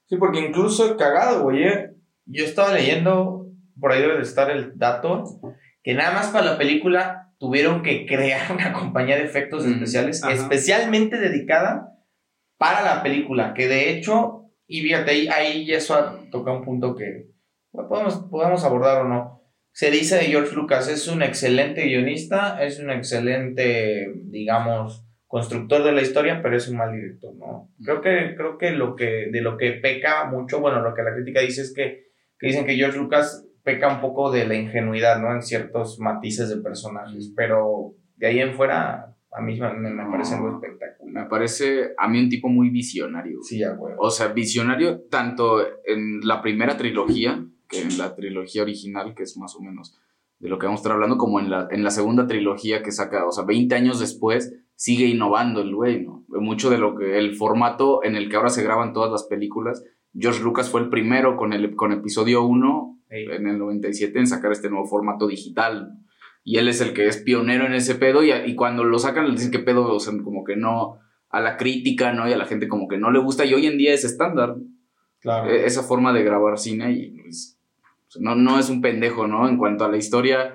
Sí, 0.07 0.17
porque 0.17 0.41
incluso 0.41 0.97
cagado, 0.97 1.45
güey. 1.45 1.65
eh. 1.65 1.91
Yo 2.27 2.45
estaba 2.45 2.75
leyendo, 2.75 3.51
por 3.79 3.93
ahí 3.93 4.01
debe 4.01 4.17
de 4.17 4.23
estar 4.23 4.51
el 4.51 4.77
dato, 4.77 5.25
que 5.83 5.95
nada 5.95 6.13
más 6.13 6.29
para 6.29 6.47
la 6.53 6.59
película 6.59 7.24
tuvieron 7.38 7.83
que 7.83 8.07
crear 8.07 8.53
una 8.53 8.73
compañía 8.73 9.17
de 9.17 9.25
efectos 9.25 9.67
Mm, 9.67 9.73
especiales 9.73 10.23
ajá. 10.23 10.33
especialmente 10.33 11.19
dedicada 11.19 11.91
para 12.59 12.83
la 12.83 13.03
película, 13.03 13.53
que 13.55 13.69
de 13.69 13.91
hecho, 13.91 14.50
y 14.67 14.83
fíjate, 14.83 15.11
ahí, 15.11 15.29
ahí 15.29 15.73
eso 15.73 16.21
toca 16.31 16.53
un 16.53 16.64
punto 16.64 16.95
que 16.95 17.26
bueno, 17.73 17.88
podemos, 17.88 18.14
podemos 18.31 18.64
abordar 18.64 19.03
o 19.03 19.09
no. 19.09 19.43
Se 19.73 19.91
dice 19.91 20.14
de 20.17 20.26
George 20.26 20.55
Lucas, 20.55 20.88
es 20.88 21.09
un 21.09 21.23
excelente 21.23 21.83
guionista, 21.83 22.62
es 22.64 22.79
un 22.79 22.91
excelente, 22.91 24.09
digamos, 24.26 25.05
constructor 25.26 25.83
de 25.83 25.91
la 25.91 26.03
historia, 26.03 26.41
pero 26.41 26.57
es 26.57 26.69
un 26.69 26.76
mal 26.76 26.93
director, 26.93 27.35
¿no? 27.35 27.73
Creo 27.85 28.00
que, 28.00 28.35
creo 28.37 28.57
que, 28.57 28.71
lo 28.71 28.95
que 28.95 29.26
de 29.33 29.41
lo 29.41 29.57
que 29.57 29.73
peca 29.73 30.26
mucho, 30.26 30.61
bueno, 30.61 30.81
lo 30.81 30.95
que 30.95 31.03
la 31.03 31.12
crítica 31.12 31.41
dice 31.41 31.62
es 31.62 31.75
que, 31.75 32.05
que 32.38 32.47
dicen 32.47 32.64
que 32.64 32.76
George 32.76 32.99
Lucas 32.99 33.44
peca 33.64 33.88
un 33.92 34.00
poco 34.00 34.30
de 34.30 34.47
la 34.47 34.54
ingenuidad, 34.54 35.21
¿no? 35.21 35.33
En 35.35 35.42
ciertos 35.42 35.99
matices 35.99 36.49
de 36.49 36.59
personajes, 36.59 37.33
pero 37.35 37.94
de 38.16 38.26
ahí 38.26 38.38
en 38.38 38.54
fuera, 38.54 39.16
a 39.33 39.40
mí 39.40 39.59
me, 39.59 39.73
me 39.73 40.11
parece 40.11 40.35
algo 40.35 40.50
espectacular. 40.50 41.25
Me 41.25 41.28
parece 41.28 41.94
a 41.99 42.06
mí 42.06 42.21
un 42.21 42.28
tipo 42.28 42.49
muy 42.49 42.68
visionario. 42.71 43.38
Sí, 43.42 43.59
ya, 43.59 43.73
güey. 43.73 43.94
O 43.99 44.11
sea, 44.11 44.28
visionario 44.28 45.00
tanto 45.11 45.61
en 45.85 46.21
la 46.23 46.42
primera 46.42 46.76
trilogía, 46.76 47.44
que 47.68 47.80
en 47.80 47.99
la 47.99 48.14
trilogía 48.14 48.62
original, 48.62 49.14
que 49.14 49.23
es 49.25 49.37
más 49.38 49.56
o 49.56 49.61
menos 49.61 49.99
de 50.38 50.49
lo 50.50 50.59
que 50.59 50.66
vamos 50.66 50.80
a 50.80 50.83
estar 50.83 50.92
hablando, 50.92 51.16
como 51.16 51.40
en 51.40 51.50
la, 51.50 51.68
en 51.71 51.83
la 51.83 51.90
segunda 51.90 52.26
trilogía 52.26 52.83
que 52.83 52.92
saca, 52.92 53.26
o 53.26 53.33
sea, 53.33 53.44
20 53.44 53.75
años 53.75 53.99
después, 53.99 54.54
sigue 54.76 55.06
innovando 55.06 55.62
el 55.62 55.75
güey, 55.75 56.04
¿no? 56.04 56.25
Mucho 56.28 56.68
de 56.68 56.78
lo 56.78 56.94
que, 56.94 57.18
el 57.18 57.35
formato 57.35 58.04
en 58.04 58.14
el 58.14 58.28
que 58.28 58.37
ahora 58.37 58.50
se 58.50 58.62
graban 58.62 58.92
todas 58.92 59.11
las 59.11 59.25
películas 59.25 59.83
George 60.16 60.42
Lucas 60.42 60.71
fue 60.71 60.80
el 60.80 60.88
primero 60.88 61.37
con, 61.37 61.52
el, 61.52 61.75
con 61.75 61.92
episodio 61.92 62.44
1 62.44 62.94
Ey. 63.11 63.27
en 63.31 63.47
el 63.47 63.59
97 63.59 64.19
en 64.19 64.27
sacar 64.27 64.53
este 64.53 64.71
nuevo 64.71 64.87
formato 64.87 65.27
digital. 65.27 65.99
Y 66.43 66.59
él 66.59 66.69
es 66.69 66.81
el 66.81 66.93
que 66.93 67.07
es 67.07 67.19
pionero 67.19 67.65
en 67.67 67.75
ese 67.75 67.95
pedo 67.95 68.23
y, 68.23 68.31
y 68.33 68.55
cuando 68.55 68.85
lo 68.85 68.99
sacan 68.99 69.27
le 69.27 69.33
dicen 69.33 69.51
que 69.51 69.59
pedo, 69.61 69.93
o 69.95 70.01
sea, 70.01 70.13
como 70.23 70.45
que 70.45 70.57
no, 70.57 70.99
a 71.31 71.41
la 71.41 71.57
crítica, 71.57 72.13
¿no? 72.13 72.29
Y 72.29 72.33
a 72.33 72.37
la 72.37 72.45
gente 72.47 72.69
como 72.69 72.87
que 72.89 72.99
no 72.99 73.11
le 73.11 73.19
gusta 73.19 73.45
y 73.45 73.55
hoy 73.55 73.67
en 73.67 73.79
día 73.79 73.95
es 73.95 74.05
estándar 74.05 74.57
Claro. 75.21 75.49
eh, 75.51 75.65
esa 75.65 75.83
forma 75.83 76.13
de 76.13 76.23
grabar 76.23 76.59
cine 76.59 76.93
y 76.93 77.11
pues, 77.23 77.59
no, 78.21 78.35
no 78.35 78.59
es 78.59 78.69
un 78.69 78.83
pendejo, 78.83 79.27
¿no? 79.27 79.49
En 79.49 79.57
cuanto 79.57 79.85
a 79.85 79.89
la 79.91 79.97
historia, 79.97 80.55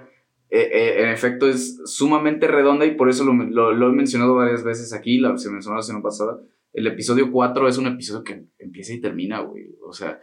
eh, 0.52 0.70
eh, 0.72 1.04
en 1.04 1.10
efecto 1.10 1.48
es 1.50 1.80
sumamente 1.86 2.48
redonda 2.48 2.86
y 2.86 2.92
por 2.96 3.10
eso 3.10 3.24
lo, 3.26 3.34
lo- 3.34 3.74
lo 3.74 3.90
he 3.90 3.92
mencionado 3.94 4.36
varias 4.36 4.64
veces 4.64 4.94
aquí, 4.94 5.18
la, 5.18 5.38
se 5.40 5.50
mencionó 5.50 5.78
la 5.78 5.82
semana 5.84 6.04
pasada. 6.04 6.40
El 6.72 6.88
episodio 6.88 7.32
4 7.32 7.68
es 7.68 7.78
un 7.78 7.88
episodio 7.88 8.24
que 8.24 8.46
empieza 8.58 8.94
y 8.94 9.02
termina, 9.02 9.40
güey. 9.42 9.76
O 9.86 9.92
sea, 9.92 10.20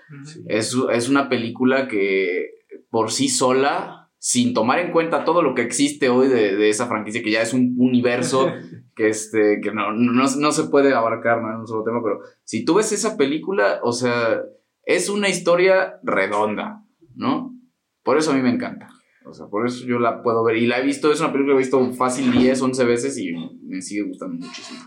es, 0.46 0.76
es 0.92 1.08
una 1.08 1.28
película 1.28 1.88
que 1.88 2.50
por 2.90 3.10
sí 3.10 3.28
sola, 3.28 4.10
sin 4.18 4.54
tomar 4.54 4.78
en 4.78 4.92
cuenta 4.92 5.24
todo 5.24 5.42
lo 5.42 5.54
que 5.54 5.62
existe 5.62 6.08
hoy 6.08 6.28
de, 6.28 6.56
de 6.56 6.68
esa 6.68 6.86
franquicia, 6.86 7.22
que 7.22 7.30
ya 7.30 7.42
es 7.42 7.52
un 7.52 7.74
universo 7.78 8.52
que, 8.94 9.08
este, 9.08 9.60
que 9.62 9.72
no, 9.72 9.92
no, 9.92 10.24
no 10.24 10.52
se 10.52 10.64
puede 10.64 10.94
abarcar 10.94 11.42
¿no? 11.42 11.50
en 11.50 11.60
un 11.60 11.66
solo 11.66 11.84
tema, 11.84 12.00
pero 12.02 12.20
si 12.44 12.64
tú 12.64 12.74
ves 12.74 12.92
esa 12.92 13.16
película, 13.16 13.80
o 13.82 13.92
sea, 13.92 14.40
es 14.84 15.08
una 15.08 15.28
historia 15.28 15.98
redonda, 16.02 16.84
¿no? 17.14 17.54
Por 18.02 18.18
eso 18.18 18.30
a 18.30 18.34
mí 18.34 18.42
me 18.42 18.50
encanta. 18.50 18.88
O 19.26 19.34
sea, 19.34 19.46
por 19.46 19.66
eso 19.66 19.84
yo 19.84 19.98
la 19.98 20.22
puedo 20.22 20.44
ver. 20.44 20.56
Y 20.56 20.66
la 20.66 20.78
he 20.78 20.84
visto, 20.84 21.10
es 21.10 21.20
una 21.20 21.32
película 21.32 21.54
que 21.54 21.62
he 21.62 21.64
visto 21.64 21.92
fácil 21.94 22.30
10, 22.30 22.62
11 22.62 22.84
veces 22.84 23.18
y 23.18 23.32
me 23.62 23.82
sigue 23.82 24.02
gustando 24.02 24.36
muchísimo. 24.36 24.80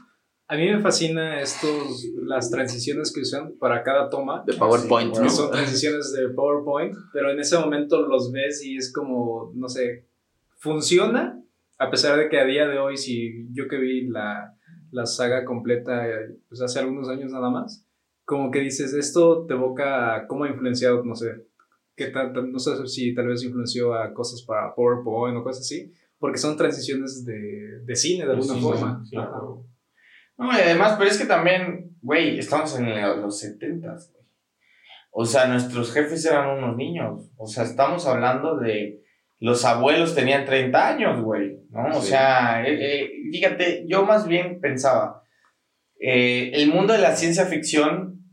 A 0.51 0.55
mí 0.57 0.65
me 0.65 0.79
fascina 0.81 1.39
estos, 1.41 2.03
las 2.23 2.49
transiciones 2.49 3.13
que 3.13 3.21
usan 3.21 3.53
para 3.59 3.83
cada 3.83 4.09
toma. 4.09 4.43
De 4.47 4.53
PowerPoint, 4.55 5.13
Que 5.13 5.21
¿no? 5.21 5.29
son 5.29 5.51
transiciones 5.51 6.11
de 6.11 6.29
PowerPoint, 6.29 6.95
pero 7.13 7.29
en 7.29 7.39
ese 7.39 7.55
momento 7.59 8.01
los 8.07 8.31
ves 8.31 8.65
y 8.65 8.75
es 8.75 8.91
como, 8.91 9.51
no 9.55 9.69
sé, 9.69 10.07
funciona, 10.57 11.39
a 11.77 11.89
pesar 11.91 12.17
de 12.17 12.29
que 12.29 12.39
a 12.39 12.45
día 12.45 12.67
de 12.67 12.79
hoy, 12.79 12.97
si 12.97 13.47
yo 13.53 13.67
que 13.67 13.77
vi 13.77 14.07
la, 14.07 14.55
la 14.91 15.05
saga 15.05 15.45
completa, 15.45 16.03
pues 16.47 16.61
hace 16.61 16.79
algunos 16.79 17.09
años 17.09 17.31
nada 17.31 17.51
más, 17.51 17.85
como 18.25 18.49
que 18.49 18.59
dices, 18.59 18.93
esto 18.93 19.45
te 19.45 19.53
evoca 19.53 20.15
a 20.15 20.27
cómo 20.27 20.45
ha 20.45 20.49
influenciado, 20.49 21.03
no 21.05 21.15
sé, 21.15 21.45
qué 21.95 22.07
tal, 22.07 22.33
no 22.51 22.57
sé 22.57 22.87
si 22.87 23.13
tal 23.13 23.27
vez 23.27 23.43
influenció 23.43 23.93
a 23.93 24.13
cosas 24.15 24.41
para 24.41 24.73
PowerPoint 24.73 25.37
o 25.37 25.43
cosas 25.43 25.61
así, 25.61 25.93
porque 26.17 26.39
son 26.39 26.57
transiciones 26.57 27.23
de, 27.23 27.81
de 27.85 27.95
cine 27.95 28.25
de 28.25 28.31
alguna 28.33 28.55
Sí, 28.55 28.61
forma. 28.61 29.03
sí, 29.05 29.11
claro. 29.15 29.63
No, 30.39 30.51
y 30.53 30.62
además, 30.62 30.96
pero 30.98 31.10
es 31.10 31.17
que 31.17 31.25
también, 31.25 31.96
güey, 32.01 32.39
estamos 32.39 32.77
en 32.79 32.89
los 33.22 33.39
70 33.39 33.88
güey. 33.88 34.25
O 35.12 35.25
sea, 35.25 35.48
nuestros 35.48 35.93
jefes 35.93 36.25
eran 36.25 36.58
unos 36.58 36.77
niños. 36.77 37.29
O 37.38 37.46
sea, 37.46 37.63
estamos 37.63 38.08
hablando 38.08 38.58
de 38.58 39.01
los 39.39 39.65
abuelos 39.65 40.15
tenían 40.15 40.46
30 40.46 40.88
años, 40.88 41.22
güey, 41.22 41.60
¿no? 41.72 41.98
O 41.98 42.01
Sí. 42.01 42.10
sea, 42.10 42.63
eh, 42.65 43.03
eh, 43.03 43.10
fíjate, 43.31 43.86
yo 43.88 44.05
más 44.05 44.27
bien 44.27 44.60
pensaba, 44.62 45.24
eh, 46.00 46.51
el 46.53 46.69
mundo 46.69 46.93
de 46.93 47.00
la 47.00 47.15
ciencia 47.15 47.46
ficción, 47.46 48.24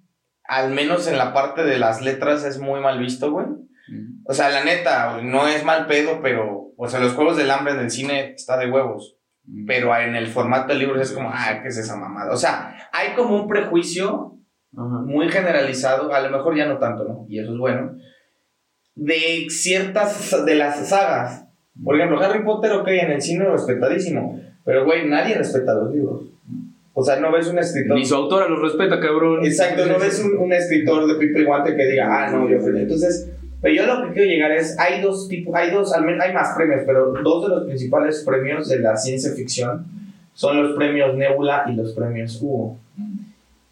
al 0.44 0.70
menos 0.72 1.08
en 1.08 1.18
la 1.18 1.32
parte 1.32 1.64
de 1.64 1.78
las 1.78 2.02
letras, 2.02 2.44
es 2.44 2.58
muy 2.60 2.80
mal 2.80 2.98
visto, 3.00 3.32
güey. 3.32 3.46
Mm. 3.46 4.22
O 4.28 4.32
sea, 4.34 4.50
la 4.50 4.64
neta, 4.64 5.20
no 5.22 5.48
es 5.48 5.64
mal 5.64 5.86
pedo, 5.86 6.20
pero, 6.22 6.72
o 6.76 6.88
sea, 6.88 7.00
los 7.00 7.14
juegos 7.14 7.36
del 7.36 7.50
hambre 7.50 7.74
en 7.74 7.80
el 7.80 7.90
cine 7.90 8.32
está 8.34 8.56
de 8.58 8.70
huevos. 8.70 9.15
Pero 9.66 9.96
en 9.96 10.16
el 10.16 10.26
formato 10.26 10.72
de 10.72 10.78
libros 10.78 11.00
es 11.00 11.12
como, 11.12 11.30
ah, 11.32 11.60
¿qué 11.62 11.68
es 11.68 11.78
esa 11.78 11.96
mamada? 11.96 12.32
O 12.32 12.36
sea, 12.36 12.76
hay 12.92 13.14
como 13.14 13.36
un 13.36 13.48
prejuicio 13.48 14.34
Ajá. 14.76 14.98
muy 15.04 15.28
generalizado, 15.28 16.12
a 16.12 16.20
lo 16.20 16.30
mejor 16.30 16.56
ya 16.56 16.66
no 16.66 16.78
tanto, 16.78 17.04
¿no? 17.04 17.26
Y 17.28 17.38
eso 17.38 17.52
es 17.52 17.58
bueno, 17.58 17.96
de 18.94 19.46
ciertas 19.48 20.44
de 20.44 20.54
las 20.54 20.88
sagas. 20.88 21.46
Por 21.82 21.96
ejemplo, 21.96 22.20
Harry 22.20 22.42
Potter, 22.42 22.72
ok, 22.72 22.88
en 22.88 23.12
el 23.12 23.22
cine 23.22 23.44
respetadísimo, 23.44 24.40
pero 24.64 24.84
güey, 24.84 25.06
nadie 25.08 25.34
respeta 25.36 25.74
los 25.74 25.94
libros. 25.94 26.22
O 26.94 27.04
sea, 27.04 27.20
no 27.20 27.30
ves 27.30 27.46
un 27.48 27.58
escritor. 27.58 27.96
Ni 27.96 28.06
su 28.06 28.14
autora 28.14 28.48
los 28.48 28.60
respeta, 28.62 28.98
cabrón. 28.98 29.44
Exacto, 29.44 29.84
no 29.84 29.98
ves 29.98 30.18
un, 30.24 30.38
un 30.38 30.52
escritor 30.52 31.06
de 31.06 31.14
pipo 31.16 31.38
y 31.38 31.44
guante 31.44 31.76
que 31.76 31.86
diga, 31.86 32.08
ah, 32.10 32.30
no, 32.30 32.48
yo 32.48 32.58
fui. 32.58 32.70
Entonces, 32.74 33.35
pero 33.60 33.74
yo 33.74 33.86
lo 33.86 34.06
que 34.06 34.12
quiero 34.14 34.28
llegar 34.30 34.52
es, 34.52 34.78
hay 34.78 35.00
dos 35.02 35.28
tipos, 35.28 35.54
hay 35.54 35.70
dos, 35.70 35.92
al 35.92 36.04
menos 36.04 36.24
hay 36.24 36.32
más 36.32 36.54
premios, 36.56 36.82
pero 36.86 37.12
dos 37.22 37.42
de 37.48 37.54
los 37.54 37.64
principales 37.64 38.22
premios 38.26 38.68
de 38.68 38.78
la 38.80 38.96
ciencia 38.96 39.32
ficción 39.32 39.86
son 40.34 40.62
los 40.62 40.76
premios 40.76 41.14
Nebula 41.16 41.64
y 41.66 41.72
los 41.74 41.92
premios 41.94 42.38
Hugo. 42.42 42.76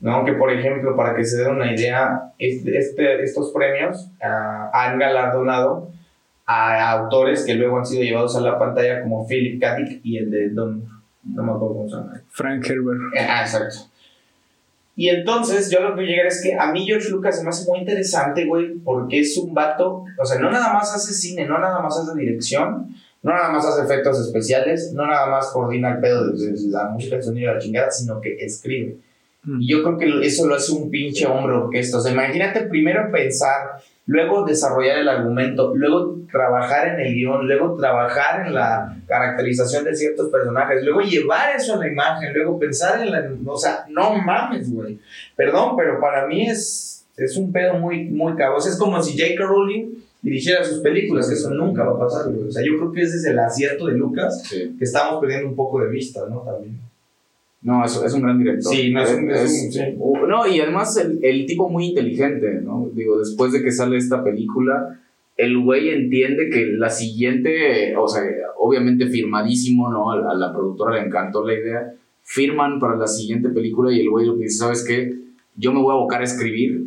¿no? 0.00 0.24
Que 0.24 0.32
por 0.34 0.52
ejemplo, 0.52 0.94
para 0.96 1.14
que 1.14 1.24
se 1.24 1.38
den 1.42 1.52
una 1.52 1.72
idea, 1.74 2.32
este, 2.38 2.76
este- 2.78 3.22
estos 3.22 3.52
premios 3.52 4.10
ah, 4.22 4.70
han 4.72 4.98
galardonado 4.98 5.88
a 6.46 6.90
autores 6.92 7.44
que 7.46 7.54
luego 7.54 7.78
han 7.78 7.86
sido 7.86 8.02
llevados 8.02 8.36
a 8.36 8.40
la 8.40 8.58
pantalla 8.58 9.00
como 9.02 9.26
Philip 9.26 9.58
K. 9.60 9.76
Dick 9.76 10.00
y 10.04 10.18
el 10.18 10.30
de 10.30 10.50
Don, 10.50 10.84
no 11.24 11.42
me 11.42 11.52
acuerdo 11.52 11.74
cómo 11.74 11.88
se 11.88 11.96
llama. 11.96 12.20
Frank 12.28 12.66
Herbert. 12.68 13.00
Eh, 13.16 13.26
Ah, 13.26 13.42
exacto. 13.42 13.76
Y 14.96 15.08
entonces, 15.08 15.70
yo 15.70 15.80
lo 15.80 15.96
que 15.96 16.02
llegar 16.02 16.26
es 16.26 16.40
que 16.42 16.54
a 16.54 16.70
mí 16.70 16.86
George 16.86 17.08
Lucas 17.10 17.36
se 17.36 17.42
me 17.42 17.50
hace 17.50 17.68
muy 17.68 17.80
interesante, 17.80 18.44
güey, 18.44 18.74
porque 18.78 19.20
es 19.20 19.36
un 19.36 19.52
vato, 19.52 20.04
o 20.18 20.24
sea, 20.24 20.38
no 20.38 20.50
nada 20.50 20.72
más 20.72 20.94
hace 20.94 21.12
cine, 21.12 21.46
no 21.46 21.58
nada 21.58 21.80
más 21.80 21.98
hace 21.98 22.16
dirección, 22.16 22.94
no 23.22 23.32
nada 23.32 23.50
más 23.50 23.66
hace 23.66 23.82
efectos 23.82 24.20
especiales, 24.20 24.92
no 24.92 25.06
nada 25.06 25.26
más 25.26 25.48
coordina 25.48 25.94
el 25.94 26.00
pedo 26.00 26.30
de, 26.30 26.52
de 26.52 26.68
la 26.68 26.90
música, 26.90 27.16
el 27.16 27.22
sonido 27.22 27.52
la 27.52 27.58
chingada, 27.58 27.90
sino 27.90 28.20
que 28.20 28.36
escribe. 28.36 28.98
Y 29.58 29.68
yo 29.68 29.82
creo 29.82 29.98
que 29.98 30.26
eso 30.26 30.46
lo 30.46 30.54
hace 30.54 30.72
un 30.72 30.90
pinche 30.90 31.26
hombre 31.26 31.54
orquesta. 31.54 31.98
O 31.98 32.00
sea, 32.00 32.12
imagínate 32.12 32.62
primero 32.62 33.10
pensar, 33.10 33.82
luego 34.06 34.44
desarrollar 34.44 34.98
el 34.98 35.08
argumento, 35.08 35.74
luego 35.74 36.18
trabajar 36.30 36.88
en 36.88 37.00
el 37.06 37.14
guion, 37.14 37.46
luego 37.46 37.76
trabajar 37.76 38.46
en 38.46 38.54
la 38.54 38.96
caracterización 39.06 39.84
de 39.84 39.94
ciertos 39.94 40.30
personajes, 40.30 40.82
luego 40.84 41.00
llevar 41.00 41.56
eso 41.56 41.74
a 41.74 41.78
la 41.78 41.88
imagen, 41.88 42.34
luego 42.34 42.58
pensar 42.58 43.00
en 43.00 43.12
la... 43.12 43.24
O 43.46 43.56
sea, 43.56 43.84
no 43.88 44.14
mames, 44.18 44.72
güey. 44.72 44.98
Perdón, 45.36 45.74
pero 45.76 46.00
para 46.00 46.26
mí 46.26 46.46
es, 46.48 47.06
es 47.16 47.36
un 47.36 47.52
pedo 47.52 47.74
muy, 47.78 48.04
muy 48.04 48.34
cabrón. 48.34 48.58
O 48.58 48.60
sea, 48.60 48.72
es 48.72 48.78
como 48.78 49.02
si 49.02 49.18
J.K. 49.18 49.44
Rowling 49.44 49.92
dirigiera 50.20 50.64
sus 50.64 50.80
películas, 50.80 51.28
que 51.28 51.34
eso 51.34 51.50
nunca 51.50 51.84
va 51.84 51.92
a 51.92 51.98
pasar, 51.98 52.30
güey. 52.32 52.48
O 52.48 52.50
sea, 52.50 52.62
yo 52.64 52.76
creo 52.78 52.92
que 52.92 53.02
ese 53.02 53.16
es 53.16 53.24
el 53.26 53.38
acierto 53.38 53.86
de 53.86 53.92
Lucas 53.94 54.42
Sí. 54.48 54.74
que 54.78 54.84
estamos 54.84 55.20
perdiendo 55.20 55.48
un 55.48 55.54
poco 55.56 55.80
de 55.80 55.88
vista, 55.88 56.20
¿no? 56.28 56.40
También. 56.40 56.78
No, 57.64 57.84
es, 57.84 57.96
es 58.04 58.12
un 58.14 58.22
gran 58.22 58.38
director. 58.38 58.72
Sí, 58.72 58.92
no, 58.92 59.02
es 59.02 59.12
un- 59.14 59.30
es 59.30 59.40
un- 59.66 59.72
sí. 59.72 59.80
no, 60.28 60.46
y 60.46 60.60
además 60.60 60.96
el, 60.98 61.18
el 61.24 61.46
tipo 61.46 61.68
muy 61.68 61.86
inteligente, 61.86 62.60
¿no? 62.62 62.88
Digo, 62.94 63.18
después 63.18 63.52
de 63.52 63.62
que 63.62 63.72
sale 63.72 63.96
esta 63.96 64.22
película, 64.22 65.00
el 65.36 65.58
güey 65.58 65.88
entiende 65.88 66.48
que 66.50 66.66
la 66.66 66.90
siguiente, 66.90 67.96
o 67.96 68.06
sea, 68.06 68.22
obviamente 68.58 69.06
firmadísimo, 69.08 69.90
¿no? 69.90 70.12
A, 70.12 70.18
la- 70.18 70.30
a 70.30 70.34
la 70.34 70.52
productora 70.52 70.94
le 71.00 71.06
encantó 71.06 71.44
la 71.44 71.54
idea, 71.54 71.94
firman 72.22 72.78
para 72.78 72.96
la 72.96 73.06
siguiente 73.06 73.48
película 73.48 73.90
y 73.92 74.00
el 74.00 74.10
güey 74.10 74.26
lo 74.26 74.36
que 74.36 74.44
dice, 74.44 74.58
¿sabes 74.58 74.84
qué? 74.86 75.14
Yo 75.56 75.72
me 75.72 75.80
voy 75.80 75.90
a 75.92 75.94
abocar 75.98 76.20
a 76.20 76.24
escribir, 76.24 76.84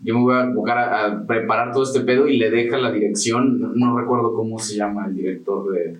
yo 0.00 0.14
me 0.14 0.20
voy 0.22 0.34
a 0.34 0.42
abocar 0.44 0.78
a, 0.78 1.06
a 1.06 1.26
preparar 1.26 1.72
todo 1.72 1.82
este 1.82 2.00
pedo 2.00 2.26
y 2.28 2.38
le 2.38 2.50
deja 2.50 2.78
la 2.78 2.90
dirección, 2.92 3.60
no, 3.60 3.72
no 3.74 3.98
recuerdo 3.98 4.32
cómo 4.34 4.58
se 4.58 4.76
llama 4.76 5.06
el 5.08 5.14
director 5.16 5.70
de, 5.72 5.96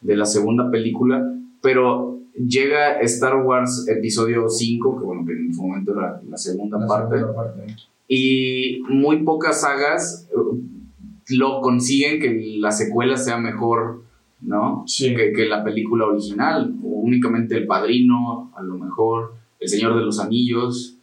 de 0.00 0.16
la 0.16 0.24
segunda 0.24 0.70
película, 0.70 1.34
pero 1.60 2.18
llega 2.34 3.00
Star 3.00 3.36
Wars 3.44 3.86
episodio 3.88 4.48
5, 4.48 4.98
que 4.98 5.04
bueno, 5.04 5.24
que 5.26 5.32
en 5.32 5.54
su 5.54 5.62
momento 5.62 5.92
era 5.92 6.20
la 6.28 6.36
segunda 6.36 6.78
La 6.78 6.86
parte, 6.86 7.18
segunda 7.18 7.34
parte. 7.34 7.62
y 8.08 8.82
muy 8.88 9.22
pocas 9.22 9.60
sagas 9.62 10.28
eh, 10.30 10.58
lo 11.30 11.60
consiguen 11.60 12.20
que 12.20 12.56
la 12.58 12.72
secuela 12.72 13.16
sea 13.16 13.38
mejor, 13.38 14.02
¿no? 14.40 14.84
Sí. 14.86 15.14
Que, 15.14 15.32
que 15.32 15.46
la 15.46 15.62
película 15.64 16.06
original. 16.06 16.74
Únicamente 16.82 17.56
El 17.56 17.66
Padrino, 17.66 18.52
a 18.56 18.62
lo 18.62 18.76
mejor, 18.78 19.34
El 19.60 19.68
Señor 19.68 19.96
de 19.96 20.04
los 20.04 20.20
Anillos. 20.20 20.96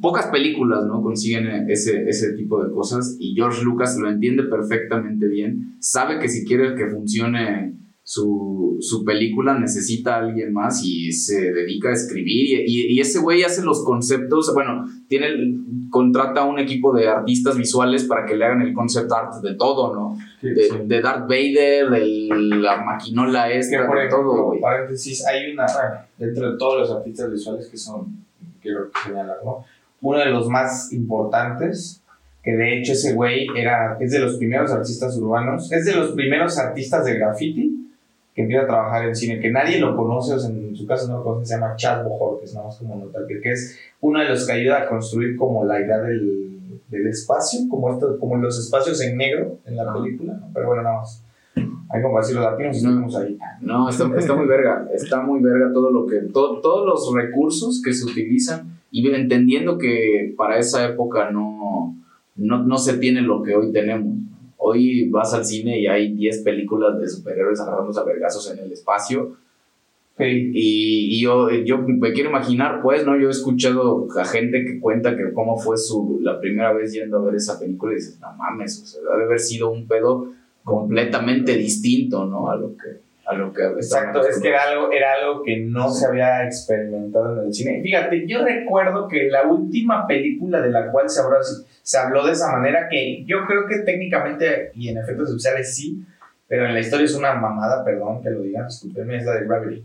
Pocas 0.00 0.26
películas, 0.26 0.84
¿no? 0.86 1.02
Consiguen 1.02 1.68
ese, 1.68 2.08
ese 2.08 2.34
tipo 2.34 2.62
de 2.62 2.72
cosas 2.72 3.16
y 3.18 3.34
George 3.34 3.64
Lucas 3.64 3.96
lo 3.98 4.08
entiende 4.08 4.44
perfectamente 4.44 5.26
bien. 5.26 5.76
Sabe 5.80 6.18
que 6.20 6.28
si 6.28 6.46
quiere 6.46 6.74
que 6.76 6.86
funcione 6.86 7.74
su, 8.12 8.76
su 8.80 9.04
película 9.04 9.56
necesita 9.56 10.16
a 10.16 10.18
alguien 10.18 10.52
más 10.52 10.82
y 10.84 11.12
se 11.12 11.52
dedica 11.52 11.90
a 11.90 11.92
escribir 11.92 12.58
y, 12.58 12.64
y- 12.66 12.86
y 12.96 13.00
ese 13.00 13.20
güey 13.20 13.44
hace 13.44 13.62
los 13.62 13.84
conceptos, 13.84 14.50
bueno, 14.52 14.84
tiene 15.06 15.26
el- 15.28 15.60
contrata 15.90 16.40
a 16.40 16.44
un 16.44 16.58
equipo 16.58 16.92
de 16.92 17.06
artistas 17.06 17.56
visuales 17.56 18.02
para 18.04 18.26
que 18.26 18.34
le 18.34 18.44
hagan 18.46 18.62
el 18.62 18.74
concept 18.74 19.12
art 19.12 19.34
de 19.44 19.54
todo, 19.54 19.94
¿no? 19.94 20.18
De, 20.42 20.86
de 20.86 21.00
Darth 21.00 21.28
Vader, 21.28 21.88
de 21.88 22.28
la 22.60 22.82
maquinola 22.82 23.46
que 23.46 23.58
esta, 23.58 23.86
por 23.86 24.00
de 24.00 24.08
todo, 24.08 24.44
güey. 24.46 24.60
paréntesis, 24.60 25.24
hay 25.24 25.52
una, 25.52 25.66
bueno, 25.66 26.00
dentro 26.18 26.50
de 26.50 26.58
todos 26.58 26.80
los 26.80 26.90
artistas 26.98 27.30
visuales 27.30 27.68
que 27.68 27.76
son, 27.76 28.24
quiero 28.60 28.90
señalar, 29.04 29.36
¿no? 29.44 29.64
Uno 30.00 30.18
de 30.18 30.30
los 30.30 30.48
más 30.48 30.92
importantes, 30.92 32.02
que 32.42 32.56
de 32.56 32.80
hecho 32.80 32.92
ese 32.92 33.14
güey 33.14 33.46
era, 33.56 33.96
es 34.00 34.10
de 34.10 34.18
los 34.18 34.36
primeros 34.36 34.72
artistas 34.72 35.16
urbanos, 35.16 35.70
es 35.70 35.84
de 35.84 35.94
los 35.94 36.10
primeros 36.10 36.58
artistas 36.58 37.04
de 37.04 37.14
graffiti 37.16 37.76
que 38.40 38.42
empieza 38.42 38.64
a 38.64 38.66
trabajar 38.66 39.08
en 39.08 39.14
cine, 39.14 39.40
que 39.40 39.50
nadie 39.50 39.78
lo 39.78 39.94
conoce, 39.96 40.34
o 40.34 40.38
sea, 40.38 40.50
en 40.50 40.74
su 40.74 40.86
caso 40.86 41.08
no 41.08 41.18
lo 41.18 41.24
conoce, 41.24 41.46
se 41.46 41.54
llama 41.54 41.76
Chad 41.76 42.04
Bohor, 42.04 42.38
que 42.38 42.46
es 42.46 42.54
nada 42.54 42.66
más 42.66 42.78
como 42.78 42.96
notar, 42.96 43.22
que, 43.26 43.50
es 43.50 43.78
uno 44.00 44.20
de 44.20 44.28
los 44.28 44.46
que 44.46 44.52
ayuda 44.52 44.82
a 44.82 44.88
construir 44.88 45.36
como 45.36 45.64
la 45.64 45.80
idea 45.80 45.98
del, 45.98 46.80
del 46.88 47.06
espacio, 47.06 47.60
como, 47.68 47.92
esto, 47.92 48.18
como 48.18 48.36
los 48.36 48.58
espacios 48.58 49.00
en 49.02 49.16
negro 49.16 49.58
en 49.66 49.76
la 49.76 49.92
película, 49.92 50.34
¿no? 50.34 50.48
pero 50.54 50.68
bueno, 50.68 50.82
nada 50.82 50.98
más. 51.00 51.24
Hay 51.92 52.02
como 52.02 52.18
decir 52.18 52.36
los 52.36 52.44
latinos 52.44 52.76
y 52.76 52.78
estuvimos 52.78 53.16
ahí. 53.16 53.36
No, 53.60 53.88
está, 53.88 54.08
está 54.16 54.34
muy 54.34 54.46
verga, 54.46 54.86
está 54.94 55.20
muy 55.22 55.40
verga 55.40 55.72
todo 55.72 55.90
lo 55.90 56.06
que, 56.06 56.20
todo, 56.32 56.60
todos 56.60 56.86
los 56.86 57.12
recursos 57.12 57.82
que 57.84 57.92
se 57.92 58.04
utilizan 58.04 58.78
y 58.92 59.08
entendiendo 59.12 59.76
que 59.76 60.32
para 60.36 60.56
esa 60.58 60.86
época 60.86 61.30
no, 61.32 61.96
no, 62.36 62.62
no 62.62 62.78
se 62.78 62.98
tiene 62.98 63.22
lo 63.22 63.42
que 63.42 63.56
hoy 63.56 63.72
tenemos. 63.72 64.14
Hoy 64.62 65.08
vas 65.08 65.32
al 65.32 65.44
cine 65.44 65.80
y 65.80 65.86
hay 65.86 66.12
10 66.12 66.42
películas 66.42 66.98
de 66.98 67.08
superhéroes 67.08 67.60
agarrándose 67.60 68.00
a 68.00 68.04
vergazos 68.04 68.50
en 68.52 68.58
el 68.58 68.72
espacio. 68.72 69.36
Y, 70.18 71.16
y 71.16 71.22
yo, 71.22 71.50
yo 71.50 71.78
me 71.78 72.12
quiero 72.12 72.28
imaginar, 72.28 72.82
pues, 72.82 73.06
¿no? 73.06 73.18
Yo 73.18 73.28
he 73.28 73.30
escuchado 73.30 74.06
a 74.18 74.24
gente 74.24 74.64
que 74.64 74.78
cuenta 74.78 75.16
que 75.16 75.32
cómo 75.32 75.56
fue 75.56 75.78
su, 75.78 76.20
la 76.22 76.38
primera 76.38 76.74
vez 76.74 76.92
yendo 76.92 77.18
a 77.18 77.24
ver 77.24 77.36
esa 77.36 77.58
película 77.58 77.92
y 77.92 77.96
dices, 77.96 78.20
no 78.20 78.30
mames, 78.34 78.82
o 78.82 78.86
sea, 78.86 79.00
debe 79.00 79.24
haber 79.24 79.40
sido 79.40 79.70
un 79.70 79.88
pedo 79.88 80.32
completamente 80.62 81.56
distinto, 81.56 82.26
¿no? 82.26 82.50
A 82.50 82.56
lo 82.56 82.76
que, 82.76 83.00
a 83.26 83.34
lo 83.34 83.52
que 83.52 83.62
Exacto, 83.62 84.26
es 84.26 84.40
que 84.40 84.48
era 84.48 84.64
algo, 84.64 84.90
era 84.92 85.14
algo 85.14 85.42
que 85.42 85.56
no 85.56 85.90
se 85.90 86.06
había 86.06 86.44
experimentado 86.44 87.40
en 87.40 87.46
el 87.46 87.54
cine. 87.54 87.80
Fíjate, 87.82 88.26
yo 88.26 88.44
recuerdo 88.44 89.08
que 89.08 89.28
la 89.30 89.48
última 89.48 90.06
película 90.06 90.60
de 90.60 90.70
la 90.70 90.90
cual 90.92 91.08
se 91.08 91.20
habló, 91.22 91.38
se 91.90 91.98
habló 91.98 92.24
de 92.24 92.30
esa 92.30 92.52
manera, 92.52 92.88
que 92.88 93.24
yo 93.24 93.44
creo 93.48 93.66
que 93.66 93.80
técnicamente 93.80 94.70
y 94.76 94.90
en 94.90 94.98
efectos 94.98 95.30
especiales 95.30 95.74
sí, 95.74 96.06
pero 96.46 96.64
en 96.64 96.72
la 96.72 96.78
historia 96.78 97.04
es 97.04 97.16
una 97.16 97.34
mamada, 97.34 97.84
perdón 97.84 98.22
que 98.22 98.30
lo 98.30 98.42
digan, 98.42 98.68
discúlpenme, 98.68 99.16
es 99.16 99.24
la 99.24 99.34
de 99.34 99.44
Gravity. 99.44 99.84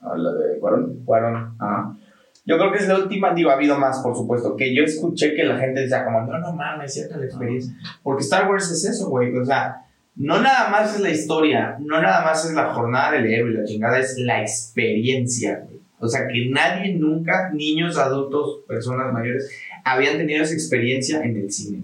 Ah, 0.00 0.16
la 0.16 0.32
de 0.32 0.58
Cuarón. 0.58 1.04
Cuarón. 1.04 1.54
Ajá. 1.60 1.96
Yo 2.44 2.58
creo 2.58 2.72
que 2.72 2.78
es 2.78 2.88
la 2.88 2.98
última, 2.98 3.32
digo, 3.34 3.50
ha 3.50 3.52
habido 3.52 3.78
más, 3.78 4.00
por 4.00 4.16
supuesto, 4.16 4.56
que 4.56 4.74
yo 4.74 4.82
escuché 4.82 5.36
que 5.36 5.44
la 5.44 5.56
gente 5.58 5.82
decía 5.82 6.04
como, 6.04 6.22
no, 6.22 6.40
no 6.40 6.52
mames, 6.52 6.92
cierta 6.92 7.18
la 7.18 7.26
experiencia. 7.26 7.72
Porque 8.02 8.24
Star 8.24 8.50
Wars 8.50 8.68
es 8.72 8.84
eso, 8.84 9.08
güey, 9.08 9.36
o 9.36 9.44
sea, 9.44 9.84
no 10.16 10.42
nada 10.42 10.70
más 10.70 10.96
es 10.96 11.00
la 11.00 11.10
historia, 11.10 11.76
no 11.78 12.02
nada 12.02 12.24
más 12.24 12.44
es 12.44 12.52
la 12.52 12.74
jornada 12.74 13.12
del 13.12 13.26
héroe 13.26 13.52
la 13.52 13.64
chingada, 13.64 14.00
es 14.00 14.18
la 14.18 14.42
experiencia, 14.42 15.60
güey. 15.64 15.76
O 16.00 16.08
sea, 16.08 16.26
que 16.26 16.50
nadie 16.50 16.94
nunca, 16.94 17.50
niños, 17.52 17.96
adultos, 17.96 18.64
personas 18.66 19.12
mayores, 19.12 19.48
habían 19.86 20.16
tenido 20.18 20.42
esa 20.42 20.54
experiencia 20.54 21.22
en 21.22 21.36
el 21.36 21.50
cine. 21.50 21.82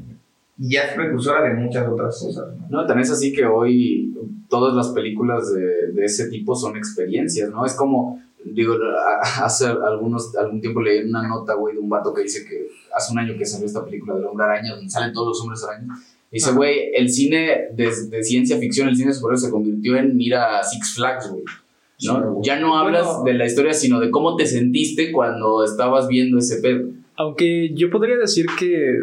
Y 0.58 0.74
ya 0.74 0.82
es 0.82 0.94
precursora 0.94 1.42
de 1.48 1.54
muchas 1.54 1.88
otras 1.88 2.20
cosas, 2.20 2.48
¿no? 2.56 2.66
No, 2.82 2.86
tan 2.86 2.98
es 3.00 3.10
así 3.10 3.32
que 3.32 3.44
hoy 3.44 4.14
todas 4.48 4.74
las 4.74 4.88
películas 4.88 5.52
de, 5.54 5.92
de 5.92 6.04
ese 6.04 6.28
tipo 6.28 6.54
son 6.54 6.76
experiencias, 6.76 7.50
¿no? 7.50 7.64
Es 7.64 7.74
como, 7.74 8.20
digo, 8.44 8.74
a- 8.74 9.44
hace 9.44 9.66
algunos, 9.66 10.36
algún 10.36 10.60
tiempo 10.60 10.82
leí 10.82 11.04
una 11.08 11.26
nota, 11.26 11.54
güey, 11.54 11.74
de 11.74 11.80
un 11.80 11.88
vato 11.88 12.12
que 12.12 12.22
dice 12.22 12.44
que 12.44 12.68
hace 12.94 13.12
un 13.12 13.18
año 13.18 13.34
que 13.38 13.46
salió 13.46 13.66
esta 13.66 13.84
película 13.84 14.14
del 14.14 14.26
hombre 14.26 14.44
araña, 14.44 14.74
donde 14.74 14.90
salen 14.90 15.12
todos 15.12 15.28
los 15.28 15.40
hombres 15.40 15.64
arañas. 15.64 15.98
Dice, 16.30 16.52
güey, 16.52 16.90
el 16.94 17.08
cine 17.10 17.68
de, 17.74 17.90
de 18.10 18.22
ciencia 18.22 18.56
ficción, 18.58 18.88
el 18.88 18.96
cine 18.96 19.12
superhéroes 19.12 19.42
se 19.42 19.50
convirtió 19.50 19.96
en 19.96 20.20
ir 20.20 20.34
a 20.34 20.62
Six 20.62 20.94
Flags, 20.94 21.30
güey. 21.30 21.44
¿no? 21.44 22.40
Sí, 22.42 22.48
ya 22.48 22.58
no 22.58 22.76
hablas 22.78 23.06
Bueno. 23.06 23.24
de 23.24 23.34
la 23.34 23.46
historia, 23.46 23.72
sino 23.74 24.00
de 24.00 24.10
cómo 24.10 24.34
te 24.36 24.46
sentiste 24.46 25.12
cuando 25.12 25.62
estabas 25.64 26.08
viendo 26.08 26.38
ese 26.38 26.56
pedo. 26.60 26.88
Aunque 27.16 27.72
yo 27.74 27.90
podría 27.90 28.16
decir 28.16 28.46
que 28.58 28.98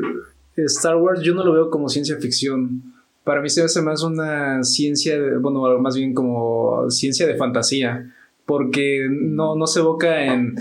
Star 0.58 0.98
Wars 0.98 1.22
yo 1.22 1.34
no 1.34 1.44
lo 1.44 1.54
veo 1.54 1.70
como 1.70 1.90
ciencia 1.90 2.18
ficción. 2.18 2.82
Para 3.24 3.42
mí 3.42 3.50
se 3.50 3.62
hace 3.64 3.82
más 3.82 4.04
una 4.04 4.64
ciencia, 4.64 5.20
de- 5.22 5.38
bueno, 5.38 5.78
más 5.80 5.96
bien 5.96 6.14
como 6.14 6.90
ciencia 6.90 7.28
de 7.28 7.36
fantasía. 7.36 8.14
Porque 8.46 9.08
no, 9.12 9.56
no 9.56 9.68
se 9.68 9.80
evoca 9.80 10.26
en, 10.26 10.56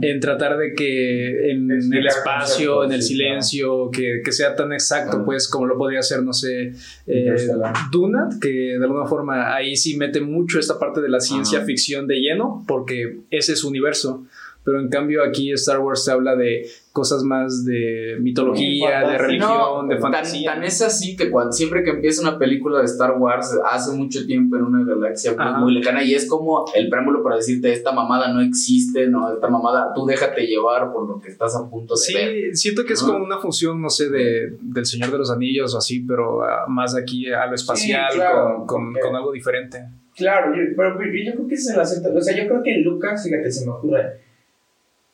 en 0.00 0.20
tratar 0.20 0.56
de 0.58 0.74
que 0.74 1.50
en 1.50 1.72
el 1.72 2.06
espacio, 2.06 2.84
en 2.84 2.92
el 2.92 3.02
silencio, 3.02 3.90
que, 3.90 4.22
que 4.24 4.30
sea 4.30 4.54
tan 4.54 4.72
exacto, 4.72 5.24
pues 5.24 5.48
como 5.48 5.66
lo 5.66 5.76
podría 5.76 5.98
hacer, 5.98 6.22
no 6.22 6.32
sé, 6.32 6.68
eh, 6.68 7.18
Interstellar. 7.18 7.72
Duna, 7.90 8.28
que 8.40 8.48
de 8.78 8.84
alguna 8.84 9.06
forma 9.06 9.56
ahí 9.56 9.74
sí 9.74 9.96
mete 9.96 10.20
mucho 10.20 10.60
esta 10.60 10.78
parte 10.78 11.00
de 11.00 11.08
la 11.08 11.18
ciencia 11.18 11.58
Ajá. 11.58 11.66
ficción 11.66 12.06
de 12.06 12.20
lleno, 12.20 12.62
porque 12.68 13.18
ese 13.32 13.54
es 13.54 13.58
su 13.58 13.68
universo. 13.70 14.24
Pero 14.64 14.78
en 14.80 14.88
cambio 14.88 15.24
aquí 15.24 15.50
Star 15.52 15.80
Wars 15.80 16.04
se 16.04 16.12
habla 16.12 16.36
de 16.36 16.66
cosas 16.92 17.24
más 17.24 17.64
de 17.64 18.16
mitología, 18.20 19.00
de 19.08 19.18
religión, 19.18 19.88
de 19.88 19.94
tan, 19.96 20.02
fantasía. 20.02 20.54
tan 20.54 20.62
es 20.62 20.80
así 20.82 21.16
que 21.16 21.30
cuando, 21.30 21.52
siempre 21.52 21.82
que 21.82 21.90
empieza 21.90 22.22
una 22.22 22.38
película 22.38 22.78
de 22.78 22.84
Star 22.84 23.18
Wars 23.18 23.58
hace 23.70 23.92
mucho 23.96 24.24
tiempo 24.26 24.56
en 24.56 24.62
una 24.62 24.84
galaxia 24.84 25.34
muy, 25.36 25.62
muy 25.62 25.72
lejana 25.74 26.04
y 26.04 26.14
es 26.14 26.28
como 26.28 26.66
el 26.74 26.88
preámbulo 26.88 27.22
para 27.22 27.36
decirte 27.36 27.72
esta 27.72 27.92
mamada 27.92 28.32
no 28.32 28.40
existe, 28.40 29.08
no, 29.08 29.32
esta 29.32 29.48
mamada 29.48 29.92
tú 29.94 30.06
déjate 30.06 30.46
llevar 30.46 30.92
por 30.92 31.08
lo 31.08 31.20
que 31.20 31.30
estás 31.30 31.56
a 31.56 31.68
punto 31.68 31.94
de 31.94 32.14
ver. 32.14 32.52
Sí, 32.54 32.56
siento 32.56 32.84
que 32.84 32.92
es 32.92 33.02
¿no? 33.02 33.12
como 33.14 33.24
una 33.24 33.38
función, 33.38 33.80
no 33.80 33.90
sé, 33.90 34.10
de, 34.10 34.56
del 34.60 34.86
Señor 34.86 35.10
de 35.10 35.18
los 35.18 35.30
Anillos 35.30 35.74
o 35.74 35.78
así, 35.78 36.00
pero 36.00 36.42
ah, 36.44 36.66
más 36.68 36.94
aquí 36.94 37.32
a 37.32 37.46
lo 37.46 37.54
espacial, 37.54 38.12
claro, 38.14 38.54
con, 38.58 38.66
con- 38.66 38.92
porque- 38.92 39.00
con 39.00 39.16
algo 39.16 39.32
diferente. 39.32 39.82
Claro, 40.14 40.54
yo, 40.54 40.62
pero 40.76 40.92
yo, 41.02 41.32
creo 41.32 41.48
que 41.48 41.54
es 41.54 41.70
el 41.70 41.80
acento. 41.80 42.10
O 42.14 42.20
sea, 42.20 42.36
yo 42.36 42.46
creo 42.46 42.62
que 42.62 42.76
Lucas, 42.78 43.24
fíjate, 43.24 43.50
se 43.50 43.64
me 43.64 43.72
ocurre, 43.72 44.20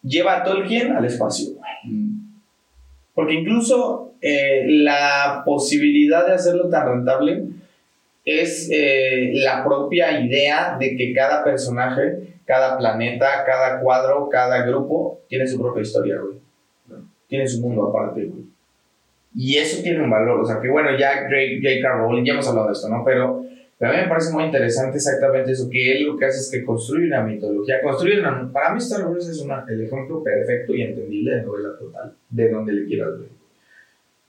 lleva 0.08 0.38
a 0.38 0.42
Tolkien 0.42 0.92
al 0.92 1.04
espacio. 1.04 1.54
Porque 3.14 3.34
incluso 3.34 4.12
eh, 4.20 4.64
la 4.66 5.42
posibilidad 5.44 6.26
de 6.26 6.34
hacerlo 6.34 6.68
tan 6.68 6.88
rentable 6.88 7.44
es 8.24 8.68
eh, 8.72 9.32
la 9.34 9.64
propia 9.64 10.20
idea 10.20 10.76
de 10.78 10.96
que 10.96 11.12
cada 11.14 11.42
personaje, 11.44 12.36
cada 12.44 12.76
planeta, 12.78 13.44
cada 13.46 13.80
cuadro, 13.80 14.28
cada 14.28 14.66
grupo 14.66 15.20
tiene 15.28 15.46
su 15.46 15.60
propia 15.60 15.82
historia, 15.82 16.16
güey. 16.20 16.38
Tiene 17.26 17.46
su 17.46 17.60
mundo 17.60 17.88
aparte, 17.88 18.24
güey. 18.24 18.44
Y 19.34 19.56
eso 19.56 19.82
tiene 19.82 20.02
un 20.02 20.10
valor. 20.10 20.40
O 20.40 20.44
sea, 20.44 20.60
que 20.60 20.68
bueno, 20.68 20.96
ya 20.98 21.22
J.K. 21.22 21.88
Rowling, 21.96 22.24
ya 22.24 22.32
hemos 22.32 22.48
hablado 22.48 22.68
de 22.68 22.72
esto, 22.72 22.88
¿no? 22.88 23.04
Pero, 23.04 23.44
pero 23.78 23.92
a 23.92 23.96
mí 23.96 24.02
me 24.02 24.08
parece 24.08 24.32
muy 24.32 24.44
interesante 24.44 24.96
exactamente 24.96 25.52
eso, 25.52 25.68
que 25.70 25.92
él 25.92 26.04
lo 26.06 26.16
que 26.16 26.24
hace 26.24 26.38
es 26.40 26.50
que 26.50 26.64
construye 26.66 27.06
una 27.06 27.22
mitología, 27.22 27.80
construye 27.82 28.18
una... 28.20 28.50
Para 28.52 28.72
mí 28.72 28.78
Star 28.78 29.06
Wars 29.06 29.28
es 29.28 29.40
una, 29.40 29.64
el 29.68 29.80
ejemplo 29.82 30.22
perfecto 30.22 30.74
y 30.74 30.82
entendible 30.82 31.36
de 31.36 31.42
novela 31.44 31.70
total, 31.78 32.12
de 32.28 32.50
donde 32.50 32.72
le 32.72 32.86
quieras 32.86 33.18
ver. 33.20 33.28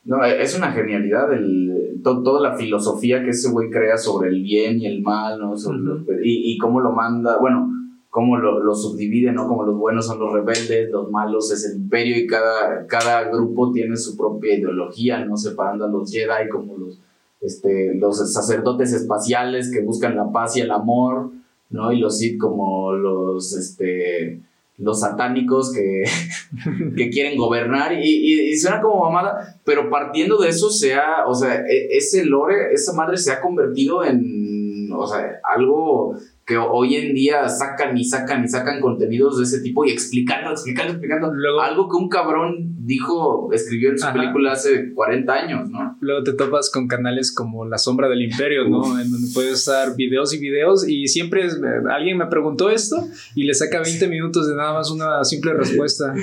No, 0.05 0.23
es 0.23 0.55
una 0.57 0.71
genialidad 0.71 1.33
el, 1.33 1.99
to- 2.03 2.23
toda 2.23 2.49
la 2.49 2.55
filosofía 2.57 3.23
que 3.23 3.31
ese 3.31 3.49
güey 3.51 3.69
crea 3.69 3.97
sobre 3.97 4.29
el 4.29 4.41
bien 4.43 4.79
y 4.79 4.85
el 4.87 5.01
mal, 5.01 5.39
¿no? 5.39 5.57
Sobre 5.57 5.79
los- 5.79 6.01
y, 6.23 6.53
y 6.53 6.57
cómo 6.57 6.79
lo 6.79 6.91
manda, 6.91 7.37
bueno, 7.37 7.69
cómo 8.09 8.37
lo, 8.37 8.63
lo 8.63 8.73
subdivide, 8.73 9.31
¿no? 9.33 9.47
Como 9.47 9.63
los 9.65 9.75
buenos 9.77 10.07
son 10.07 10.19
los 10.19 10.31
rebeldes, 10.33 10.89
los 10.89 11.11
malos 11.11 11.51
es 11.51 11.65
el 11.69 11.77
imperio 11.81 12.17
y 12.17 12.25
cada, 12.27 12.87
cada 12.87 13.29
grupo 13.29 13.71
tiene 13.71 13.95
su 13.97 14.15
propia 14.17 14.55
ideología, 14.57 15.23
¿no? 15.25 15.35
Separando 15.37 15.85
a 15.85 15.89
los 15.89 16.11
Jedi 16.11 16.47
como 16.49 16.77
los, 16.77 16.99
este, 17.41 17.95
los 17.95 18.33
sacerdotes 18.33 18.93
espaciales 18.93 19.71
que 19.71 19.81
buscan 19.81 20.15
la 20.15 20.31
paz 20.31 20.57
y 20.57 20.61
el 20.61 20.71
amor, 20.71 21.31
¿no? 21.69 21.91
Y 21.91 21.99
los 21.99 22.17
Sith 22.17 22.37
como 22.37 22.93
los, 22.93 23.55
este, 23.55 24.41
los 24.77 24.99
satánicos 25.01 25.71
que, 25.71 26.03
que 26.95 27.09
quieren 27.09 27.37
gobernar 27.37 27.93
y, 27.93 28.03
y, 28.03 28.51
y 28.51 28.57
suena 28.57 28.81
como 28.81 29.03
mamada, 29.05 29.59
pero 29.63 29.89
partiendo 29.89 30.37
de 30.37 30.49
eso 30.49 30.69
se 30.69 30.95
ha, 30.95 31.27
o 31.27 31.33
sea, 31.33 31.63
e- 31.65 31.97
ese 31.97 32.25
lore, 32.25 32.73
esa 32.73 32.93
madre 32.93 33.17
se 33.17 33.31
ha 33.31 33.41
convertido 33.41 34.03
en, 34.03 34.91
o 34.91 35.07
sea, 35.07 35.39
algo 35.55 36.15
que 36.49 36.57
hoy 36.57 36.95
en 36.95 37.13
día 37.13 37.47
sacan 37.47 37.95
y 37.95 38.03
sacan 38.03 38.43
y 38.43 38.47
sacan 38.47 38.81
contenidos 38.81 39.37
de 39.37 39.43
ese 39.43 39.61
tipo 39.61 39.85
y 39.85 39.91
explicando, 39.91 40.49
explicando, 40.49 40.93
explicando. 40.93 41.31
Luego, 41.31 41.61
Algo 41.61 41.87
que 41.87 41.95
un 41.95 42.09
cabrón 42.09 42.75
dijo, 42.79 43.49
escribió 43.53 43.91
en 43.91 43.99
su 43.99 44.05
Ajá. 44.07 44.13
película 44.19 44.53
hace 44.53 44.91
40 44.95 45.31
años, 45.31 45.69
¿no? 45.69 45.95
luego 46.01 46.23
te 46.23 46.33
topas 46.33 46.71
con 46.71 46.87
canales 46.87 47.31
como 47.31 47.65
La 47.65 47.77
Sombra 47.77 48.09
del 48.09 48.23
Imperio, 48.23 48.67
¿no? 48.67 48.99
En 48.99 49.11
donde 49.11 49.27
puedes 49.31 49.53
estar 49.59 49.95
videos 49.95 50.33
y 50.33 50.39
videos 50.39 50.87
y 50.89 51.07
siempre 51.07 51.45
es- 51.45 51.59
alguien 51.91 52.17
me 52.17 52.25
preguntó 52.25 52.71
esto 52.71 52.97
y 53.35 53.43
le 53.43 53.53
saca 53.53 53.81
20 53.81 54.07
minutos 54.07 54.47
de 54.49 54.55
nada 54.55 54.73
más 54.73 54.89
una 54.89 55.23
simple 55.23 55.53
respuesta. 55.53 56.13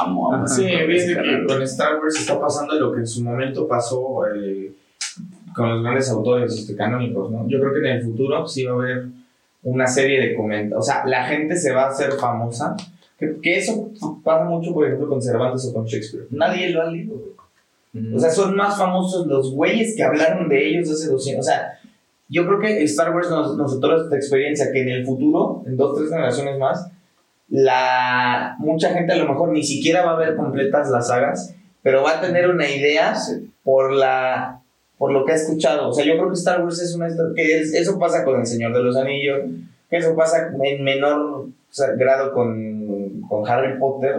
Amo, 0.00 0.34
amo. 0.34 0.48
Sí, 0.48 0.64
canal. 0.64 0.86
que 0.88 1.46
con 1.46 1.62
Star 1.62 2.00
Wars 2.00 2.18
está 2.18 2.40
pasando 2.40 2.74
lo 2.74 2.92
que 2.92 3.00
en 3.00 3.06
su 3.06 3.22
momento 3.22 3.68
pasó 3.68 4.26
eh, 4.34 4.72
con 5.54 5.68
los 5.68 5.82
grandes 5.82 6.10
autores 6.10 6.52
este, 6.58 6.74
canónicos, 6.74 7.30
¿no? 7.30 7.48
Yo 7.48 7.60
creo 7.60 7.72
que 7.72 7.78
en 7.80 7.86
el 7.98 8.02
futuro 8.02 8.46
sí 8.48 8.64
va 8.64 8.72
a 8.72 8.74
haber 8.74 9.06
una 9.62 9.86
serie 9.86 10.20
de 10.20 10.34
comentarios. 10.34 10.78
O 10.78 10.82
sea, 10.82 11.04
la 11.06 11.24
gente 11.24 11.56
se 11.56 11.72
va 11.72 11.84
a 11.84 11.88
hacer 11.90 12.12
famosa. 12.12 12.76
Que, 13.18 13.36
que 13.42 13.58
eso 13.58 13.90
pasa 14.24 14.44
mucho, 14.44 14.72
por 14.72 14.86
ejemplo, 14.86 15.08
con 15.08 15.20
Cervantes 15.20 15.66
o 15.66 15.74
con 15.74 15.84
Shakespeare. 15.84 16.26
Nadie 16.30 16.70
lo 16.70 16.82
ha 16.82 16.90
leído, 16.90 17.16
güey. 17.18 17.30
Mm. 17.92 18.14
O 18.14 18.18
sea, 18.18 18.30
son 18.30 18.54
más 18.56 18.78
famosos 18.78 19.26
los 19.26 19.52
güeyes 19.52 19.94
que 19.96 20.02
hablaron 20.02 20.48
de 20.48 20.68
ellos 20.68 20.90
hace 20.90 21.08
200. 21.08 21.44
O 21.44 21.48
sea, 21.48 21.78
yo 22.28 22.46
creo 22.46 22.60
que 22.60 22.82
Star 22.84 23.14
Wars 23.14 23.28
nos, 23.28 23.56
nos 23.56 23.74
otorga 23.74 24.04
esta 24.04 24.16
experiencia 24.16 24.70
que 24.72 24.82
en 24.82 24.88
el 24.88 25.04
futuro, 25.04 25.62
en 25.66 25.76
dos, 25.76 25.96
tres 25.96 26.10
generaciones 26.10 26.58
más, 26.58 26.90
la, 27.48 28.54
mucha 28.58 28.90
gente 28.90 29.12
a 29.12 29.16
lo 29.16 29.28
mejor 29.28 29.50
ni 29.50 29.64
siquiera 29.64 30.04
va 30.04 30.12
a 30.12 30.18
ver 30.18 30.36
completas 30.36 30.88
las 30.90 31.08
sagas, 31.08 31.54
pero 31.82 32.04
va 32.04 32.18
a 32.18 32.20
tener 32.20 32.48
una 32.48 32.70
idea 32.70 33.14
por 33.64 33.92
la 33.92 34.62
por 35.00 35.12
lo 35.12 35.24
que 35.24 35.32
ha 35.32 35.36
escuchado. 35.36 35.88
O 35.88 35.92
sea, 35.94 36.04
yo 36.04 36.12
creo 36.12 36.28
que 36.28 36.34
Star 36.34 36.62
Wars 36.62 36.78
es 36.80 36.94
una... 36.94 37.08
que 37.34 37.60
es- 37.60 37.72
eso 37.72 37.98
pasa 37.98 38.22
con 38.22 38.38
El 38.38 38.46
Señor 38.46 38.74
de 38.76 38.82
los 38.82 38.96
Anillos, 38.96 39.40
que 39.88 39.96
eso 39.96 40.14
pasa 40.14 40.50
en 40.62 40.84
menor 40.84 41.16
o 41.20 41.48
grado 41.96 42.32
con, 42.34 43.22
con 43.22 43.48
Harry 43.48 43.78
Potter, 43.78 44.16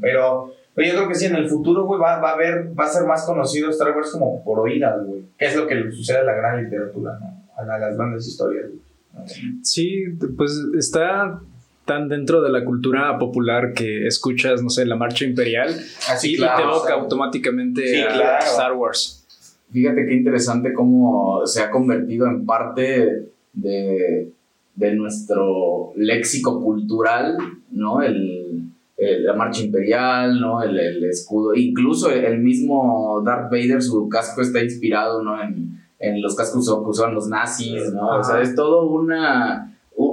pero 0.00 0.52
Pero 0.74 0.88
yo 0.88 0.94
creo 0.94 1.08
que 1.08 1.14
sí, 1.16 1.26
en 1.26 1.34
el 1.36 1.48
futuro, 1.48 1.84
güey, 1.86 2.00
va, 2.00 2.18
va 2.20 2.30
a 2.30 2.34
haber, 2.34 2.70
va 2.78 2.84
a 2.84 2.88
ser 2.88 3.04
más 3.04 3.24
conocido 3.26 3.68
Star 3.70 3.94
Wars 3.96 4.10
como 4.12 4.42
por 4.44 4.60
oídas, 4.60 5.04
güey. 5.04 5.22
Que 5.38 5.46
es 5.46 5.56
lo 5.56 5.66
que 5.66 5.74
le 5.74 5.90
sucede 5.92 6.18
a 6.20 6.24
la 6.24 6.34
gran 6.34 6.62
literatura, 6.64 7.18
¿no? 7.20 7.42
A, 7.56 7.64
la- 7.66 7.74
a 7.74 7.78
las 7.78 7.96
grandes 7.96 8.26
historias, 8.28 8.66
güey. 8.70 9.26
Sí, 9.62 10.04
pues 10.38 10.52
está 10.78 11.40
tan 11.84 12.08
dentro 12.08 12.40
de 12.42 12.50
la 12.50 12.64
cultura 12.64 13.18
popular 13.18 13.72
que 13.74 14.06
escuchas, 14.06 14.62
no 14.62 14.70
sé, 14.70 14.86
la 14.86 14.96
marcha 14.96 15.24
imperial 15.24 15.68
Así, 16.08 16.34
y 16.34 16.38
te 16.38 16.44
evoca 16.62 16.94
automáticamente 16.94 17.86
Sí, 17.88 18.00
a 18.00 18.08
claro. 18.08 18.44
Star 18.46 18.72
Wars. 18.74 19.21
Fíjate 19.72 20.06
qué 20.06 20.14
interesante 20.14 20.72
cómo 20.72 21.46
se 21.46 21.62
ha 21.62 21.70
convertido 21.70 22.26
en 22.26 22.44
parte 22.46 23.28
de, 23.52 24.30
de 24.76 24.94
nuestro 24.94 25.92
léxico 25.96 26.60
cultural, 26.62 27.36
¿no? 27.70 28.02
El, 28.02 28.64
el- 28.96 29.24
la 29.24 29.34
marcha 29.34 29.62
imperial, 29.62 30.40
¿no? 30.40 30.62
El, 30.62 30.78
el 30.78 31.04
escudo. 31.04 31.54
Incluso 31.54 32.10
el, 32.10 32.38
mismo 32.40 33.22
Darth 33.24 33.50
Vader, 33.50 33.82
su 33.82 34.08
casco 34.08 34.42
está 34.42 34.62
inspirado, 34.62 35.22
¿no? 35.22 35.42
En, 35.42 35.80
en 35.98 36.20
los 36.22 36.34
cascos 36.36 36.66
que 36.68 36.90
usaban 36.90 37.14
los 37.14 37.28
nazis, 37.28 37.92
¿no? 37.94 38.18
O 38.18 38.24
sea, 38.24 38.40
es 38.42 38.54
todo 38.54 38.88
una... 38.90 39.68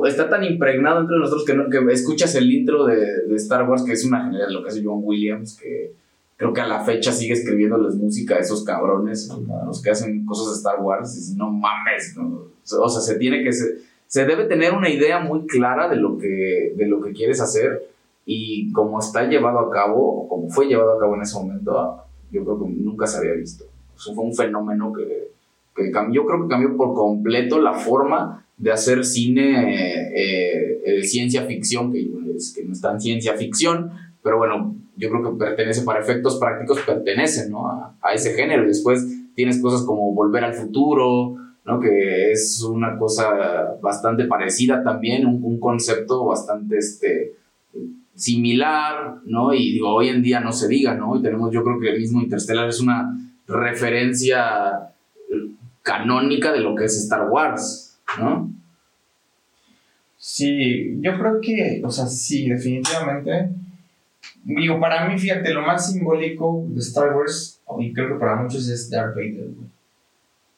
Está 0.07 0.29
tan 0.29 0.43
impregnado 0.43 1.01
entre 1.01 1.17
nosotros 1.17 1.45
que, 1.45 1.53
no- 1.55 1.69
que 1.69 1.79
escuchas 1.91 2.35
el 2.35 2.51
intro 2.51 2.85
de, 2.85 2.97
de 3.27 3.35
Star 3.35 3.67
Wars, 3.67 3.83
que 3.83 3.93
es 3.93 4.05
una 4.05 4.23
genialidad, 4.23 4.49
lo 4.51 4.61
que 4.61 4.69
hace 4.69 4.83
John 4.83 5.01
Williams, 5.03 5.57
que 5.59 5.93
creo 6.39 6.53
que 6.53 6.61
a 6.61 6.67
la 6.67 6.85
fecha 6.85 7.11
sigue 7.11 7.33
escribiéndoles 7.33 7.95
música 7.95 8.35
a 8.35 8.39
esos 8.39 8.63
cabrones, 8.63 9.29
a 9.29 9.65
los 9.65 9.81
que 9.81 9.89
hacen 9.89 10.25
cosas 10.25 10.51
de 10.51 10.57
Star 10.57 10.81
Wars. 10.81 11.33
Y 11.33 11.35
no 11.35 11.51
mames, 11.51 12.15
¿no? 12.15 12.45
o 12.81 12.89
sea, 12.89 13.01
se 13.01 13.19
tiene 13.19 13.43
que 13.43 13.51
se, 13.51 13.79
se 14.07 14.23
debe 14.23 14.45
tener 14.45 14.73
una 14.73 14.89
idea 14.89 15.19
muy 15.19 15.45
clara 15.47 15.89
de 15.89 15.97
lo 15.97 16.17
que 16.17 16.73
de 16.77 16.87
lo 16.87 17.01
que 17.01 17.11
quieres 17.11 17.41
hacer 17.41 17.89
y 18.25 18.71
como 18.71 18.99
está 18.99 19.27
llevado 19.27 19.59
a 19.59 19.69
cabo, 19.69 19.99
o 19.99 20.29
como 20.29 20.49
fue 20.49 20.67
llevado 20.67 20.95
a 20.95 20.99
cabo 20.99 21.15
en 21.15 21.23
ese 21.23 21.37
momento, 21.37 22.03
yo 22.31 22.45
creo 22.45 22.59
que 22.63 22.69
nunca 22.69 23.05
se 23.05 23.17
había 23.17 23.33
visto. 23.33 23.65
Eso 23.97 24.15
fue 24.15 24.23
un 24.23 24.33
fenómeno 24.33 24.93
que, 24.93 25.31
que 25.75 25.91
cambió, 25.91 26.21
yo 26.21 26.27
creo 26.27 26.43
que 26.43 26.47
cambió 26.47 26.77
por 26.77 26.93
completo 26.93 27.59
la 27.59 27.73
forma 27.73 28.45
de 28.55 28.71
hacer 28.71 29.03
cine 29.03 29.73
eh, 30.15 30.81
eh, 30.85 31.03
ciencia 31.03 31.43
ficción, 31.43 31.91
que, 31.91 32.07
es, 32.33 32.53
que 32.53 32.63
no 32.63 32.71
es 32.71 32.79
tan 32.79 33.01
ciencia 33.01 33.33
ficción, 33.33 33.91
pero 34.21 34.37
bueno, 34.37 34.75
yo 34.97 35.09
creo 35.09 35.23
que 35.23 35.37
pertenece 35.37 35.83
para 35.83 36.01
efectos 36.01 36.37
prácticos, 36.37 36.79
pertenece 36.81 37.49
¿no? 37.49 37.67
a, 37.67 38.13
ese 38.13 38.33
género. 38.33 38.63
Y 38.63 38.67
después 38.67 39.05
tienes 39.35 39.61
cosas 39.61 39.83
como 39.83 40.13
Volver 40.13 40.43
al 40.43 40.53
Futuro, 40.53 41.35
¿no? 41.65 41.79
que 41.79 42.31
es 42.31 42.61
una 42.63 42.97
cosa 42.97 43.77
bastante 43.81 44.25
parecida 44.25 44.83
también, 44.83 45.25
un, 45.25 45.43
un 45.43 45.59
concepto 45.59 46.25
bastante 46.25 46.77
este, 46.77 47.35
similar, 48.19 49.15
¿no? 49.25 49.53
Y 49.53 49.79
hoy 49.81 50.09
en 50.09 50.21
día 50.21 50.41
no 50.41 50.51
se 50.51 50.67
diga, 50.67 50.93
¿no? 50.93 51.15
Y 51.15 51.21
tenemos, 51.21 51.51
yo 51.53 51.63
creo 51.63 51.79
que 51.79 51.91
el 51.91 51.99
mismo 51.99 52.21
Interstellar 52.21 52.67
es 52.67 52.81
una 52.81 53.17
referencia 53.47 54.91
eh, 55.31 55.51
canónica 55.81 56.51
de 56.51 56.59
lo 56.59 56.75
que 56.75 56.85
es 56.85 56.97
Star 56.97 57.29
Wars, 57.29 57.97
¿no? 58.19 58.51
Sí, 60.17 60.97
yo 60.99 61.17
creo 61.17 61.39
que, 61.41 61.81
o 61.83 61.89
sea, 61.89 62.07
sí, 62.07 62.49
definitivamente. 62.49 63.51
Digo, 64.43 64.79
para 64.79 65.07
mí, 65.07 65.17
fíjate, 65.19 65.53
lo 65.53 65.61
más 65.61 65.91
simbólico 65.91 66.65
de 66.69 66.79
Star 66.79 67.15
Wars, 67.15 67.61
y 67.79 67.93
creo 67.93 68.09
que 68.09 68.19
para 68.19 68.35
muchos 68.37 68.67
es 68.69 68.89
Darth 68.89 69.15
Vader, 69.15 69.33
güey. 69.55 69.69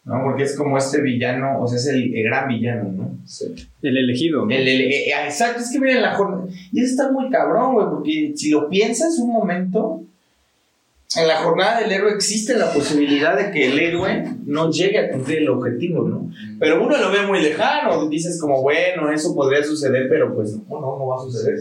¿No? 0.04 0.24
Porque 0.24 0.44
es 0.44 0.56
como 0.56 0.78
este 0.80 1.00
villano, 1.02 1.62
o 1.62 1.68
sea, 1.68 1.78
es 1.78 1.86
el, 1.88 2.16
el 2.16 2.24
gran 2.24 2.48
villano, 2.48 2.92
¿no? 2.92 3.18
El 3.84 3.98
elegido, 3.98 4.46
¿no? 4.46 4.52
El, 4.52 4.68
el- 4.68 4.82
eh, 4.92 5.12
exacto, 5.26 5.62
es 5.62 5.72
que 5.72 5.80
miren 5.80 6.02
la 6.02 6.16
jornada. 6.16 6.46
Y 6.72 6.82
eso 6.82 6.92
está 6.92 7.12
muy 7.12 7.30
cabrón, 7.30 7.74
güey, 7.76 7.88
porque 7.90 8.34
si 8.36 8.50
lo 8.50 8.68
piensas 8.68 9.20
un 9.20 9.32
momento, 9.32 10.02
en 11.16 11.28
la 11.28 11.38
jornada 11.44 11.82
del 11.82 11.92
héroe 11.92 12.14
existe 12.14 12.56
la 12.58 12.74
posibilidad 12.74 13.38
de 13.38 13.52
que 13.52 13.68
el 13.72 13.78
héroe 13.78 14.24
no 14.46 14.72
llegue 14.72 14.98
a 14.98 15.12
cumplir 15.12 15.40
el 15.40 15.50
objetivo, 15.50 16.08
¿no? 16.08 16.32
Pero 16.60 16.84
uno 16.84 16.98
lo 16.98 17.12
ve 17.12 17.22
muy 17.28 17.42
lejano, 17.42 18.08
dices 18.10 18.40
como, 18.42 18.62
bueno, 18.64 19.12
eso 19.12 19.36
podría 19.36 19.62
suceder, 19.64 20.08
pero 20.10 20.34
pues 20.34 20.54
no, 20.68 20.80
no, 20.82 20.98
no 20.98 21.08
va 21.08 21.18
a 21.18 21.20
suceder. 21.20 21.60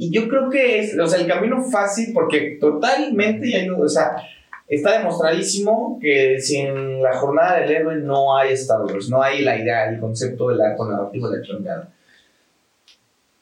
Y 0.00 0.12
yo 0.12 0.28
creo 0.28 0.48
que 0.48 0.78
es, 0.78 0.96
o 0.96 1.08
sea, 1.08 1.20
el 1.20 1.26
camino 1.26 1.60
fácil, 1.60 2.12
porque 2.14 2.56
totalmente, 2.60 3.68
o 3.68 3.88
sea, 3.88 4.12
está 4.68 4.96
demostradísimo 4.96 5.98
que 6.00 6.38
sin 6.40 7.02
la 7.02 7.14
jornada 7.14 7.58
del 7.58 7.70
héroe 7.72 7.96
no 7.96 8.36
hay 8.36 8.52
Star 8.52 8.82
Wars, 8.82 9.10
no 9.10 9.20
hay 9.20 9.42
la 9.42 9.58
idea, 9.58 9.90
el 9.90 9.98
concepto 9.98 10.50
del 10.50 10.60
arco 10.60 10.88
narrativo 10.88 11.28
de 11.28 11.40
la. 11.44 11.88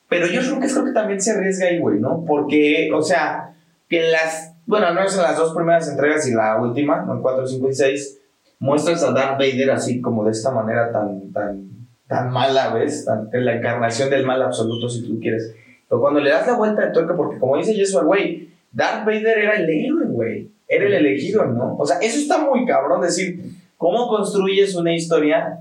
Pero 0.09 0.27
yo 0.29 0.41
creo 0.41 0.59
que 0.59 0.69
creo 0.69 0.85
que 0.87 0.93
también 0.93 1.21
se 1.21 1.33
arriesga 1.33 1.67
ahí, 1.67 1.79
güey, 1.79 2.01
¿no? 2.01 2.25
Porque, 2.27 2.91
o 2.91 3.03
sea, 3.03 3.55
que 3.87 4.09
las, 4.09 4.55
bueno, 4.65 4.95
no 4.95 5.03
es 5.03 5.15
en 5.15 5.25
las 5.25 5.37
dos 5.37 5.55
primeras 5.55 5.87
entregas 5.91 6.27
y 6.27 6.33
la 6.33 6.59
última. 6.59 7.07
En 7.07 7.21
4, 7.21 7.47
5 7.47 7.69
y 7.69 7.75
6, 7.75 8.21
muestras 8.61 9.03
a 9.03 9.13
Darth 9.13 9.39
Vader 9.39 9.73
así 9.73 10.01
como 10.01 10.25
de 10.25 10.31
esta 10.31 10.53
manera 10.53 10.91
tan, 10.91 11.33
tan, 11.33 11.69
tan 12.09 12.31
mala, 12.31 12.73
¿ves? 12.73 13.07
La 13.31 13.57
encarnación 13.57 14.09
del 14.09 14.25
mal 14.25 14.41
absoluto, 14.41 14.89
si 14.89 15.07
tú 15.07 15.21
quieres. 15.21 15.55
Pero 15.89 16.01
cuando 16.01 16.21
le 16.21 16.31
das 16.31 16.47
la 16.47 16.57
vuelta 16.57 16.87
de 16.87 16.93
tuerca, 16.93 17.17
porque 17.17 17.39
como 17.39 17.57
dice 17.57 17.75
Jesús, 17.75 18.03
güey, 18.03 18.49
Darth 18.73 19.07
Vader 19.07 19.39
era 19.39 19.55
el 19.55 19.69
héroe, 19.69 20.07
güey. 20.07 20.51
Era 20.69 20.87
el 20.87 20.95
elegido, 20.95 21.45
¿no? 21.47 21.77
O 21.79 21.87
sea, 21.87 21.99
eso 21.99 22.19
está 22.19 22.39
muy 22.39 22.67
cabrón 22.67 23.01
decir, 23.01 23.41
¿cómo 23.77 24.09
construyes 24.09 24.75
una 24.75 24.95
historia 24.95 25.61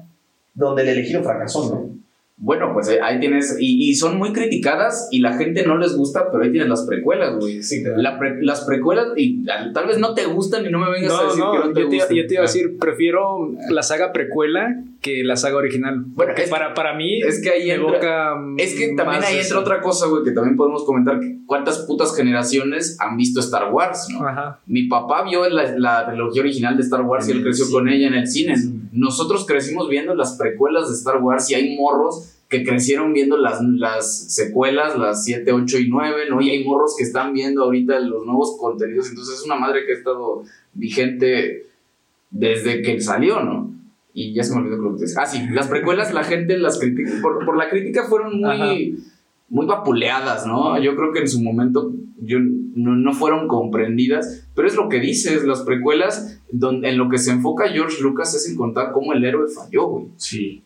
donde 0.53 0.81
el 0.81 0.89
elegido 0.89 1.21
fracasó, 1.21 1.69
no? 1.69 1.84
Bueno, 2.37 2.71
pues 2.73 2.89
eh, 2.89 2.99
ahí 3.01 3.21
tienes, 3.21 3.55
y, 3.61 3.89
y 3.89 3.95
son 3.95 4.17
muy 4.17 4.33
criticadas 4.33 5.07
y 5.09 5.19
la 5.21 5.37
gente 5.37 5.65
no 5.65 5.77
les 5.77 5.95
gusta, 5.95 6.29
pero 6.31 6.43
ahí 6.43 6.51
tienes 6.51 6.67
las 6.69 6.85
precuelas, 6.85 7.37
güey. 7.39 7.63
Sí, 7.63 7.81
La 7.95 8.19
pre- 8.19 8.43
las 8.43 8.65
precuelas, 8.65 9.07
y 9.15 9.45
tal 9.45 9.87
vez 9.87 9.99
no 9.99 10.13
te 10.13 10.25
gustan 10.25 10.65
y 10.65 10.69
no 10.69 10.79
me 10.79 10.91
vengas 10.91 11.13
a 11.13 11.15
No, 11.15 11.23
decir 11.29 11.43
que 11.43 11.57
no, 11.67 11.73
te 11.73 11.81
yo 11.81 11.89
te, 11.89 11.95
gustan. 11.95 12.17
yo 12.17 12.27
te 12.27 12.33
iba 12.33 12.41
a 12.41 12.45
Ah. 12.45 12.47
decir, 12.51 12.77
prefiero 12.77 13.51
la 13.69 13.83
saga 13.83 14.11
precuela 14.11 14.83
que 15.01 15.23
la 15.23 15.37
saga 15.37 15.55
original. 15.55 16.03
Bueno, 16.07 16.33
es- 16.35 16.49
para, 16.49 16.73
para 16.73 16.93
mí 16.95 17.21
es 17.21 17.41
que 17.41 17.51
ahí 17.51 17.71
entra- 17.71 18.33
Es 18.57 18.75
que 18.75 18.93
también 18.97 19.23
ahí 19.23 19.37
eso. 19.37 19.59
entra 19.59 19.59
otra 19.59 19.81
cosa, 19.81 20.07
güey, 20.07 20.23
que 20.25 20.31
también 20.31 20.57
podemos 20.57 20.83
comentar. 20.83 21.21
que 21.21 21.37
¿Cuántas 21.45 21.79
putas 21.85 22.13
generaciones 22.17 22.97
han 22.99 23.15
visto 23.15 23.39
Star 23.39 23.71
Wars, 23.71 24.07
no? 24.11 24.27
Ajá. 24.27 24.59
Mi 24.65 24.87
papá 24.87 25.23
vio 25.23 25.47
la, 25.47 25.77
la 25.77 26.05
trilogía 26.07 26.41
original 26.41 26.75
de 26.75 26.83
Star 26.83 27.01
Wars 27.03 27.27
y 27.29 27.31
él 27.31 27.37
En 27.37 27.43
creció 27.43 27.65
cine. 27.65 27.77
con 27.79 27.87
ella 27.89 28.07
en 28.07 28.13
el 28.15 28.27
cine. 28.27 28.57
Sí. 28.57 28.73
Nosotros 28.95 29.45
crecimos 29.45 29.89
viendo 29.89 30.15
las 30.15 30.37
precuelas 30.37 30.87
de 30.89 30.95
Star 30.95 31.21
Wars 31.21 31.49
y 31.51 31.55
hay 31.55 31.75
morros 31.77 32.31
que 32.49 32.63
crecieron 32.63 33.11
viendo 33.11 33.37
las, 33.37 33.61
las 33.61 34.33
secuelas, 34.33 34.97
las 34.97 35.23
7, 35.25 35.51
8 35.51 35.77
y 35.79 35.89
9, 35.89 36.29
¿no? 36.29 36.41
Y 36.41 36.51
hay 36.51 36.63
morros 36.63 36.95
que 36.97 37.03
están 37.03 37.33
viendo 37.33 37.63
ahorita 37.63 37.99
los 37.99 38.25
nuevos 38.25 38.55
contenidos. 38.57 39.09
Entonces 39.09 39.39
es 39.39 39.45
una 39.45 39.55
madre 39.55 39.85
que 39.85 39.93
ha 39.93 39.97
estado 39.97 40.43
vigente 40.73 41.65
desde 42.29 42.81
que 42.81 43.01
salió, 43.01 43.41
¿no? 43.41 43.73
Y 44.13 44.33
ya 44.33 44.43
se 44.43 44.53
me 44.53 44.61
olvidó 44.61 44.77
lo 44.77 44.95
que 44.95 45.01
decía. 45.01 45.23
Ah, 45.23 45.25
sí, 45.25 45.45
las 45.51 45.67
precuelas 45.67 46.13
la 46.13 46.23
gente 46.23 46.57
las 46.57 46.79
critica, 46.79 47.11
por, 47.21 47.45
por 47.45 47.57
la 47.57 47.69
crítica 47.69 48.05
fueron 48.05 48.39
muy, 48.39 49.03
muy 49.49 49.65
vapuleadas, 49.65 50.45
¿no? 50.45 50.79
Yo 50.79 50.95
creo 50.95 51.11
que 51.11 51.19
en 51.19 51.27
su 51.27 51.41
momento 51.41 51.91
yo, 52.17 52.39
no, 52.39 52.95
no 52.95 53.13
fueron 53.13 53.47
comprendidas, 53.47 54.47
pero 54.55 54.67
es 54.67 54.75
lo 54.75 54.87
que 54.89 54.99
dices, 54.99 55.43
las 55.43 55.61
precuelas, 55.61 56.41
donde, 56.51 56.89
en 56.89 56.97
lo 56.97 57.09
que 57.09 57.17
se 57.17 57.31
enfoca 57.31 57.67
George 57.69 58.01
Lucas 58.01 58.33
es 58.35 58.49
en 58.49 58.55
contar 58.55 58.91
cómo 58.93 59.13
el 59.13 59.23
héroe 59.25 59.47
falló, 59.53 59.87
güey. 59.87 60.05
Sí. 60.17 60.63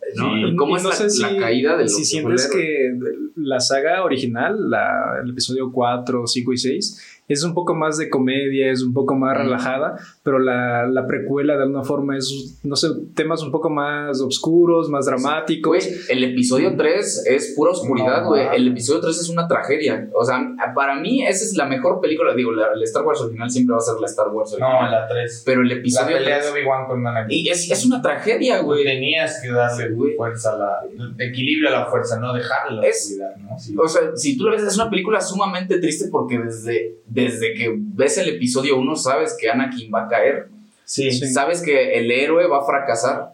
cómo 0.58 0.74
y 0.76 0.78
es 0.78 0.84
no 0.84 0.90
la, 0.90 0.96
sé 0.96 1.10
si- 1.10 1.22
la 1.22 1.36
caída 1.38 1.76
de 1.78 1.84
lo 1.84 1.90
Si 1.90 2.06
sientes 2.06 2.50
que 2.52 2.98
la 3.36 3.60
saga 3.60 4.04
original, 4.04 4.70
la, 4.70 5.20
el 5.24 5.32
episodio 5.32 5.72
4, 5.72 6.28
5 6.28 6.54
y 6.54 6.58
6, 6.58 7.19
es 7.30 7.44
un 7.44 7.54
poco 7.54 7.74
más 7.76 7.98
de 7.98 8.10
comedia, 8.10 8.72
es 8.72 8.82
un 8.84 8.94
poco 8.94 9.15
más 9.15 9.38
relajada, 9.38 9.96
pero 10.24 10.39
la, 10.39 10.86
la 10.88 11.08
precuela 11.08 11.56
de 11.56 11.63
alguna 11.63 11.84
forma 11.84 12.18
es, 12.18 12.60
no 12.63 12.76
sé, 12.76 12.89
temas 13.15 13.42
un 13.44 13.52
poco 13.52 13.70
más 13.70 14.20
oscuros, 14.20 14.89
más 14.89 15.06
dramáticos. 15.06 15.70
Güey, 15.70 15.96
el 16.10 16.24
episodio 16.26 16.76
3 16.76 17.26
es 17.28 17.54
pura 17.56 17.72
oscuridad, 17.72 18.24
No, 18.24 18.30
güey. 18.30 18.48
el 18.56 18.68
episodio 18.68 19.00
3 19.02 19.18
es 19.18 19.30
una 19.30 19.48
tragedia. 19.48 20.10
O 20.13 20.26
sea, 20.26 20.42
para 20.76 21.00
mí 21.00 21.24
esa 21.26 21.46
es 21.46 21.56
la 21.56 21.65
mejor 21.65 22.02
película. 22.02 22.34
Digo, 22.34 22.52
la, 22.52 22.76
la 22.76 22.84
Star 22.84 23.06
Wars 23.06 23.22
original 23.22 23.50
siempre 23.50 23.74
va 23.74 23.78
a 23.78 23.82
ser 23.82 23.96
la 24.00 24.08
Star 24.08 24.28
Wars 24.30 24.52
original. 24.54 24.86
No, 24.86 24.89
la 24.92 25.08
3. 25.08 25.44
pero 25.46 25.62
el 25.62 25.68
La 25.70 25.76
episodio 25.76 26.18
pelea 26.18 26.39
3... 26.39 26.46
de 26.54 26.60
Obi-Wan 26.60 26.88
con 26.88 27.06
Anakin. 27.08 27.38
Y 27.38 27.48
es, 27.50 27.70
es 27.72 27.86
una 27.86 28.02
tragedia, 28.02 28.62
güey. 28.62 28.84
Tenías 28.84 29.39
que 29.42 29.50
darle 29.52 29.88
Sí, 29.88 29.94
güey. 29.94 30.15
fuerza 30.15 30.54
a 30.54 30.58
la. 30.58 30.80
Equilibrio 31.20 31.70
a 31.70 31.72
la 31.72 31.86
fuerza, 31.86 32.20
no 32.20 32.34
dejarle 32.34 32.82
la 32.82 32.88
Es- 32.88 33.04
oscuridad, 33.04 33.36
¿no? 33.38 33.60
Sí. 33.60 33.76
O 33.78 33.88
sea, 33.88 34.02
si 34.15 34.38
tú 34.38 34.46
lo 34.46 34.52
ves, 34.52 34.63
es 34.63 34.76
una 34.76 34.89
película 34.89 35.22
sumamente 35.22 35.78
triste 35.80 36.08
porque 36.12 36.39
desde, 36.39 36.98
desde 37.26 37.54
que 37.54 37.74
ves 37.78 38.18
el 38.18 38.30
episodio 38.30 38.78
1 38.78 38.96
sabes 38.96 39.36
que 39.40 39.50
Anakin 39.50 39.92
va 39.94 40.06
a 40.06 40.08
caer. 40.08 40.48
sí. 40.86 41.12
Sí. 41.12 41.28
Sabes 41.28 41.62
que 41.62 41.98
el 42.00 42.10
héroe 42.12 42.48
va 42.48 42.60
a 42.60 42.66
fracasar. 42.66 43.34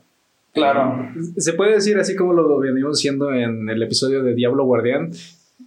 Claro. 0.54 1.10
Se 1.38 1.52
puede 1.54 1.74
decir 1.74 1.98
así 1.98 2.16
como 2.16 2.32
lo 2.34 2.58
venimos 2.60 2.98
haciendo 3.00 3.34
en 3.34 3.68
el 3.70 3.84
episodio 3.84 4.24
de 4.24 4.34
Diablo 4.36 4.64
Guardián. 4.64 5.12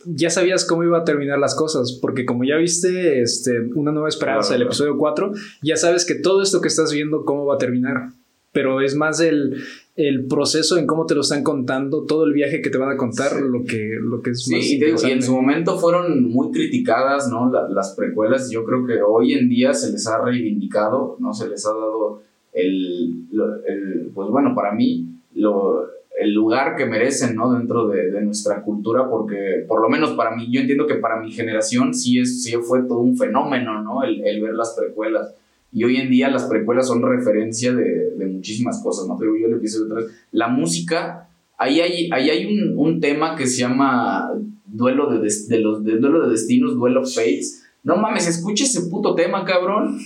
Ya 0.07 0.31
sabías 0.31 0.65
cómo 0.65 0.85
iba 0.85 0.99
a 0.99 1.05
terminar 1.05 1.39
las 1.39 1.55
cosas, 1.55 1.93
porque 2.01 2.25
como 2.25 2.45
ya 2.45 2.57
viste 2.57 3.21
este, 3.21 3.61
Una 3.75 3.91
Nueva 3.93 4.09
Esperanza, 4.09 4.49
Claro, 4.51 4.55
el 4.55 4.61
claro. 4.63 4.71
episodio 4.71 4.99
4, 4.99 5.33
ya 5.63 5.77
sabes 5.77 6.07
que 6.07 6.15
todo 6.15 6.41
esto 6.43 6.61
que 6.63 6.69
estás 6.69 6.93
viendo, 6.93 7.25
cómo 7.25 7.45
va 7.45 7.57
a 7.57 7.59
terminar. 7.59 8.11
pero 8.53 8.81
es 8.81 8.95
más 8.95 9.21
el, 9.21 9.63
el 9.99 10.27
proceso 10.27 10.79
en 10.79 10.87
cómo 10.87 11.07
te 11.07 11.17
lo 11.17 11.23
están 11.23 11.43
contando, 11.43 12.05
todo 12.05 12.25
el 12.25 12.33
viaje 12.33 12.63
que 12.63 12.71
te 12.71 12.79
van 12.79 12.91
a 12.93 12.97
contar, 12.97 13.41
lo, 13.43 13.65
que, 13.65 13.99
lo 14.01 14.23
que 14.23 14.31
es 14.31 14.45
Sí, 14.45 14.55
más 14.55 14.65
y, 14.65 14.79
digo, 14.79 14.97
y 15.07 15.11
en 15.11 15.23
su 15.23 15.35
momento 15.35 15.77
fueron 15.77 16.23
muy 16.31 16.53
criticadas, 16.53 17.29
¿no? 17.29 17.51
La- 17.53 17.69
las 17.69 17.95
precuelas, 17.97 18.49
yo 18.51 18.65
creo 18.65 18.87
que 18.87 19.03
hoy 19.03 19.35
en 19.35 19.49
día 19.49 19.75
se 19.75 19.91
les 19.91 20.07
ha 20.07 20.23
reivindicado, 20.25 21.17
¿no? 21.19 21.35
Se 21.35 21.49
les 21.49 21.67
ha 21.67 21.71
dado 21.71 22.23
el, 22.53 23.25
el- 23.67 24.11
pues 24.15 24.29
bueno, 24.31 24.55
para 24.55 24.73
mí, 24.73 25.07
lo, 25.35 25.85
el 26.21 26.33
lugar 26.33 26.77
que 26.77 26.87
merecen, 26.87 27.35
¿no? 27.35 27.53
Dentro 27.53 27.89
de, 27.89 28.11
de 28.13 28.21
nuestra 28.23 28.63
cultura, 28.63 29.09
porque 29.11 29.65
por 29.67 29.81
lo 29.83 29.89
menos 29.89 30.13
para 30.13 30.35
mí, 30.37 30.47
yo 30.51 30.61
entiendo 30.61 30.87
que 30.87 30.95
para 30.95 31.21
mi 31.21 31.33
generación 31.33 31.93
sí, 31.93 32.21
es, 32.21 32.43
sí 32.45 32.55
fue 32.63 32.83
todo 32.83 33.01
un 33.01 33.17
fenómeno, 33.17 33.83
¿no? 33.83 34.05
El, 34.05 34.25
el 34.25 34.41
ver 34.43 34.55
las 34.55 34.75
precuelas. 34.79 35.35
Y 35.73 35.85
hoy 35.85 35.97
en 35.97 36.09
día 36.11 36.31
las 36.31 36.45
precuelas 36.47 36.87
son 36.87 37.03
referencia 37.03 37.75
de, 37.75 38.08
de 38.19 38.27
muchísimas 38.27 38.83
cosas, 38.83 39.07
¿no? 39.09 39.19
Digo, 39.19 39.35
yo 39.41 39.47
el 39.49 39.55
episodio 39.55 39.95
3, 39.95 40.07
la 40.33 40.49
música, 40.49 41.29
ahí 41.57 41.81
hay, 41.81 42.11
ahí 42.13 42.31
hay 42.31 42.47
un, 42.47 42.77
un 42.77 43.01
tema 43.01 43.37
que 43.37 43.47
se 43.47 43.61
llama 43.61 44.31
duelo 44.67 45.11
de, 45.11 45.21
des- 45.21 45.49
de 45.49 45.59
los 45.61 45.83
de 45.85 45.99
duelo 45.99 46.25
de 46.27 46.31
destinos, 46.33 46.75
duelo 46.75 47.01
of 47.03 47.15
fates. 47.15 47.65
No 47.85 47.97
mames, 47.97 48.27
escucha 48.29 48.65
ese 48.65 48.83
puto 48.91 49.15
tema, 49.15 49.45
cabrón. 49.45 49.99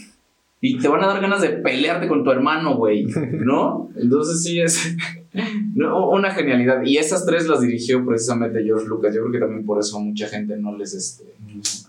Y 0.65 0.79
te 0.79 0.87
van 0.87 1.03
a 1.03 1.09
dar 1.09 1.21
ganas 1.21 1.41
de 1.41 1.49
pelearte 1.49 2.07
con 2.07 2.23
tu 2.23 2.31
hermano, 2.31 2.77
güey. 2.77 3.05
¿No? 3.33 3.89
Entonces 3.97 4.45
sí 4.45 4.61
es 4.61 4.95
no, 5.75 6.09
una 6.11 6.31
genialidad. 6.31 6.83
Y 6.85 6.99
esas 6.99 7.27
tres 7.27 7.49
las 7.49 7.61
dirigió 7.61 8.05
precisamente 8.07 8.63
George 8.63 8.87
Lucas. 8.87 9.13
Yo 9.15 9.23
creo 9.23 9.33
que 9.33 9.39
también 9.41 9.67
por 9.67 9.81
eso 9.81 9.99
mucha 9.99 10.29
gente 10.29 10.57
no 10.57 10.77
les, 10.77 10.95
este, 10.95 11.25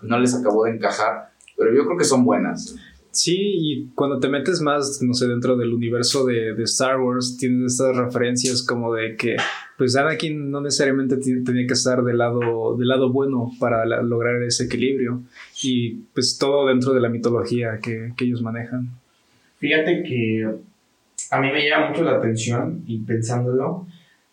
no 0.02 0.18
les 0.20 0.34
acabó 0.34 0.66
de 0.66 0.72
encajar. 0.72 1.30
Pero 1.56 1.76
yo 1.76 1.86
creo 1.86 1.98
que 1.98 2.04
son 2.06 2.26
buenas. 2.26 2.76
Sí, 3.16 3.36
y 3.38 3.88
cuando 3.94 4.20
te 4.20 4.28
metes 4.28 4.60
más, 4.60 5.00
no 5.04 5.14
sé, 5.14 5.28
dentro 5.28 5.56
del 5.56 5.72
universo 5.72 6.26
de, 6.26 6.56
de 6.56 6.64
Star 6.64 7.00
Wars, 7.00 7.38
tienes 7.38 7.74
estas 7.74 7.96
referencias 7.96 8.66
como 8.66 8.92
de 8.92 9.16
que, 9.16 9.36
pues 9.78 9.96
Anakin 9.96 10.50
no 10.50 10.62
necesariamente 10.62 11.18
tenía 11.18 11.68
que 11.68 11.74
estar 11.74 12.02
del 12.04 12.18
lado, 12.18 12.76
del 12.76 12.88
lado 12.88 13.12
bueno 13.14 13.52
para 13.60 13.86
la- 13.86 14.02
lograr 14.02 14.42
ese 14.42 14.64
equilibrio. 14.66 15.22
Y 15.62 15.92
pues 16.16 16.40
todo 16.40 16.68
dentro 16.68 16.92
de 16.94 17.02
la 17.02 17.10
mitología 17.10 17.78
que, 17.80 18.14
que 18.18 18.26
ellos 18.26 18.42
manejan. 18.42 18.90
Fíjate 19.60 20.02
que 20.02 20.50
a 21.30 21.40
mí 21.40 21.52
me 21.52 21.70
llama 21.70 21.90
mucho 21.90 22.04
la 22.04 22.18
atención 22.18 22.82
y 22.88 22.98
pensándolo, 22.98 23.86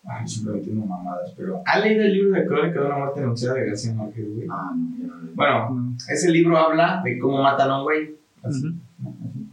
ay, 0.04 0.26
siempre 0.26 0.54
metiendo 0.54 0.86
mamadas, 0.86 1.34
pero 1.36 1.60
¿ha 1.66 1.78
leído 1.80 2.02
el 2.04 2.14
libro 2.14 2.40
de 2.40 2.46
Crónica 2.46 2.80
de 2.80 2.86
una 2.86 2.96
muerte 2.96 3.20
anunciada 3.20 3.56
de 3.56 3.66
García 3.66 3.92
Márquez, 3.92 4.24
güey? 4.34 4.46
Ah, 4.50 4.72
no, 4.74 5.06
no 5.06 5.28
Bueno, 5.34 5.70
¿no? 5.70 5.96
ese 6.08 6.30
libro 6.30 6.56
habla 6.56 7.02
de 7.04 7.18
cómo 7.18 7.42
matan 7.42 7.68
a 7.70 7.78
un 7.78 7.84
güey. 7.84 8.19
Así, 8.42 8.66
Ujú. 8.66 8.76
¿no? 8.98 9.10
Así. 9.28 9.46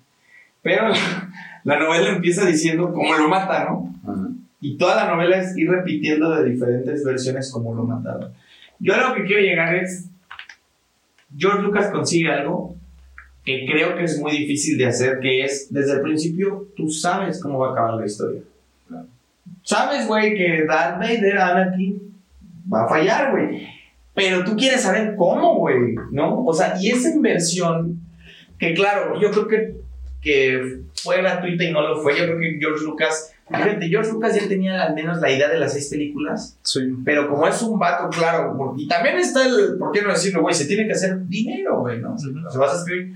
Pero 0.61 0.89
la, 0.89 0.95
la 1.63 1.79
novela 1.79 2.09
empieza 2.09 2.45
diciendo 2.45 2.91
cómo 2.93 3.13
lo 3.15 3.27
mata, 3.27 3.65
¿no? 3.65 3.93
Ajá. 4.03 4.29
Y 4.59 4.77
toda 4.77 4.95
la 4.95 5.15
novela 5.15 5.37
es 5.37 5.55
ir 5.55 5.69
repitiendo 5.69 6.35
de 6.35 6.49
diferentes 6.49 7.03
versiones 7.03 7.51
cómo 7.51 7.75
lo 7.75 7.83
mataron. 7.83 8.33
Yo 8.79 8.93
a 8.93 9.09
lo 9.09 9.15
que 9.15 9.23
quiero 9.23 9.41
llegar 9.41 9.75
es, 9.75 10.09
George 11.35 11.61
Lucas 11.61 11.91
consigue 11.91 12.31
algo 12.31 12.75
que 13.43 13.65
creo 13.65 13.95
que 13.95 14.03
es 14.03 14.19
muy 14.19 14.31
difícil 14.31 14.77
de 14.77 14.87
hacer, 14.87 15.19
que 15.19 15.43
es, 15.43 15.71
desde 15.71 15.93
el 15.93 16.01
principio, 16.01 16.67
tú 16.75 16.89
sabes 16.89 17.41
cómo 17.41 17.59
va 17.59 17.69
a 17.69 17.71
acabar 17.71 17.93
la 17.93 18.05
historia. 18.05 18.41
Claro. 18.87 19.07
Sabes, 19.63 20.07
güey, 20.07 20.35
que 20.35 20.65
Darth 20.67 20.99
Vader, 20.99 21.37
Anakin, 21.37 22.13
va 22.71 22.85
a 22.85 22.89
fallar, 22.89 23.31
güey. 23.31 23.67
Pero 24.13 24.43
tú 24.43 24.55
quieres 24.57 24.81
saber 24.81 25.15
cómo, 25.15 25.59
güey, 25.59 25.95
¿no? 26.11 26.43
O 26.43 26.53
sea, 26.53 26.73
y 26.81 26.89
esa 26.89 27.09
inversión, 27.09 28.01
que 28.59 28.73
claro, 28.73 29.19
yo 29.19 29.31
creo 29.31 29.47
que, 29.47 29.75
que 30.21 30.79
fue 30.95 31.17
gratuita 31.17 31.63
y 31.63 31.71
no 31.71 31.81
lo 31.81 32.01
fue. 32.01 32.17
Yo 32.17 32.25
creo 32.25 32.39
que 32.39 32.57
George 32.59 32.83
Lucas, 32.83 33.33
fíjate, 33.47 33.87
George 33.87 34.11
Lucas 34.11 34.35
ya 34.39 34.47
tenía 34.47 34.83
al 34.83 34.95
menos 34.95 35.19
la 35.21 35.31
idea 35.31 35.47
de 35.49 35.59
las 35.59 35.73
seis 35.73 35.89
películas, 35.89 36.57
Sí. 36.63 36.79
pero 37.05 37.29
como 37.29 37.47
es 37.47 37.61
un 37.61 37.77
vato, 37.79 38.09
claro, 38.09 38.75
y 38.77 38.87
también 38.87 39.17
está 39.17 39.45
el, 39.45 39.77
¿por 39.77 39.91
qué 39.91 40.01
no 40.01 40.09
decirlo, 40.09 40.41
güey? 40.41 40.53
Se 40.55 40.65
tiene 40.65 40.85
que 40.87 40.93
hacer 40.93 41.27
dinero, 41.27 41.79
güey, 41.81 41.99
¿no? 41.99 42.13
Ujú. 42.13 42.49
Se 42.51 42.57
vas 42.57 42.73
a 42.73 42.77
escribir. 42.79 43.13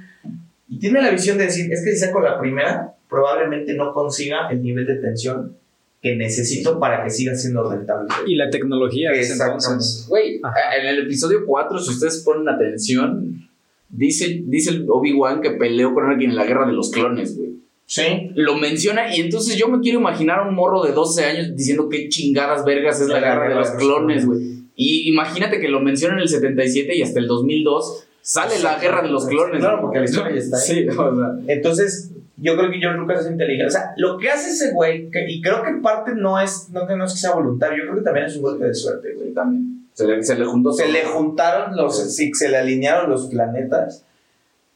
Y 0.69 0.79
tiene 0.79 1.01
la 1.01 1.09
visión 1.09 1.37
de 1.37 1.45
decir, 1.45 1.71
es 1.73 1.83
que 1.83 1.91
si 1.91 1.97
saco 1.97 2.21
la 2.21 2.39
primera, 2.39 2.93
probablemente 3.09 3.73
no 3.73 3.93
consiga 3.93 4.49
el 4.49 4.61
nivel 4.63 4.85
de 4.85 4.95
tensión 4.95 5.57
que 6.01 6.15
necesito 6.15 6.79
para 6.79 7.03
que 7.03 7.09
siga 7.09 7.35
siendo 7.35 7.69
rentable. 7.69 8.07
Y 8.25 8.35
la 8.35 8.49
tecnología 8.49 9.11
Exactamente. 9.11 9.85
Güey, 10.07 10.35
en 10.79 10.87
el 10.87 10.99
episodio 11.03 11.45
4, 11.45 11.77
si 11.77 11.89
ustedes 11.91 12.23
ponen 12.23 12.47
atención, 12.49 13.49
dice, 13.91 14.41
dice 14.45 14.71
el 14.71 14.85
Obi-Wan 14.89 15.41
que 15.41 15.51
peleó 15.51 15.93
con 15.93 16.09
alguien 16.09 16.31
en 16.31 16.35
la 16.35 16.45
guerra 16.45 16.65
de 16.65 16.73
los 16.73 16.91
clones, 16.91 17.37
güey. 17.37 17.51
Sí, 17.85 18.31
Lo 18.35 18.55
menciona 18.55 19.13
y 19.13 19.19
entonces 19.19 19.57
yo 19.57 19.67
me 19.67 19.81
quiero 19.81 19.99
imaginar 19.99 20.39
a 20.39 20.47
un 20.47 20.55
morro 20.55 20.81
de 20.81 20.93
12 20.93 21.25
años 21.25 21.55
diciendo 21.57 21.89
qué 21.89 22.07
chingadas 22.07 22.63
vergas 22.63 23.01
es 23.01 23.09
la, 23.09 23.19
guerra 23.19 23.49
de 23.49 23.55
los 23.55 23.69
clones, 23.71 24.25
güey. 24.25 24.39
Y 24.75 25.09
imagínate 25.09 25.59
que 25.59 25.67
lo 25.67 25.81
menciona 25.81 26.13
en 26.15 26.21
el 26.21 26.29
77 26.29 26.95
y 26.95 27.01
hasta 27.01 27.19
el 27.19 27.27
2002 27.27 28.07
sale 28.21 28.59
la 28.59 28.79
guerra 28.79 29.01
de 29.01 29.09
los 29.09 29.25
clones. 29.27 29.59
Claro, 29.59 29.81
porque 29.81 29.99
la 29.99 30.05
historia 30.05 30.31
ya 30.31 30.39
está 30.39 30.57
ahí. 30.57 30.63
Sí, 30.63 30.87
o 30.87 31.15
sea, 31.15 31.53
Entonces, 31.53 32.11
yo 32.37 32.55
creo 32.55 32.71
que 32.71 32.79
George 32.79 32.97
Lucas 32.97 33.25
es 33.25 33.31
inteligente. 33.31 33.67
O 33.67 33.71
sea, 33.71 33.91
lo 33.97 34.17
que 34.17 34.29
hace 34.29 34.51
ese 34.51 34.73
güey, 34.73 35.09
que- 35.11 35.29
y 35.29 35.41
creo 35.41 35.61
que 35.61 35.69
en 35.69 35.81
parte 35.81 36.13
no 36.15 36.39
es, 36.39 36.69
no, 36.71 36.87
que 36.87 36.95
no 36.95 37.05
es 37.05 37.11
que 37.13 37.19
sea 37.19 37.33
voluntario, 37.33 37.77
yo 37.79 37.83
creo 37.83 37.95
que 37.97 38.03
también 38.05 38.25
es 38.27 38.35
un 38.37 38.43
golpe 38.43 38.65
de 38.65 38.73
suerte, 38.73 39.13
güey, 39.15 39.33
también. 39.33 39.70
Se 39.93 40.07
le, 40.07 40.23
se 40.23 40.37
le 40.37 40.45
juntó 40.45 40.71
Se 40.73 40.83
todo. 40.83 40.93
le 40.93 41.03
juntaron 41.05 41.75
los, 41.75 42.15
sí, 42.15 42.31
se 42.33 42.49
le 42.49 42.57
alinearon 42.57 43.09
los 43.09 43.27
planetas. 43.27 44.05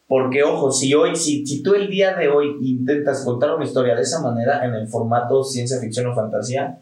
Porque, 0.08 0.44
ojo, 0.44 0.72
si 0.72 0.94
hoy, 0.94 1.16
si, 1.16 1.46
si 1.46 1.64
tú 1.64 1.74
el 1.74 1.90
día 1.90 2.14
de 2.16 2.28
hoy 2.30 2.58
intentas 2.62 3.24
contar 3.26 3.56
una 3.56 3.66
historia 3.66 3.96
de 3.96 4.02
esa 4.04 4.22
manera, 4.22 4.64
en 4.66 4.74
el 4.76 4.88
formato 4.88 5.44
ciencia 5.44 5.80
ficción 5.80 6.06
o 6.08 6.14
fantasía, 6.16 6.78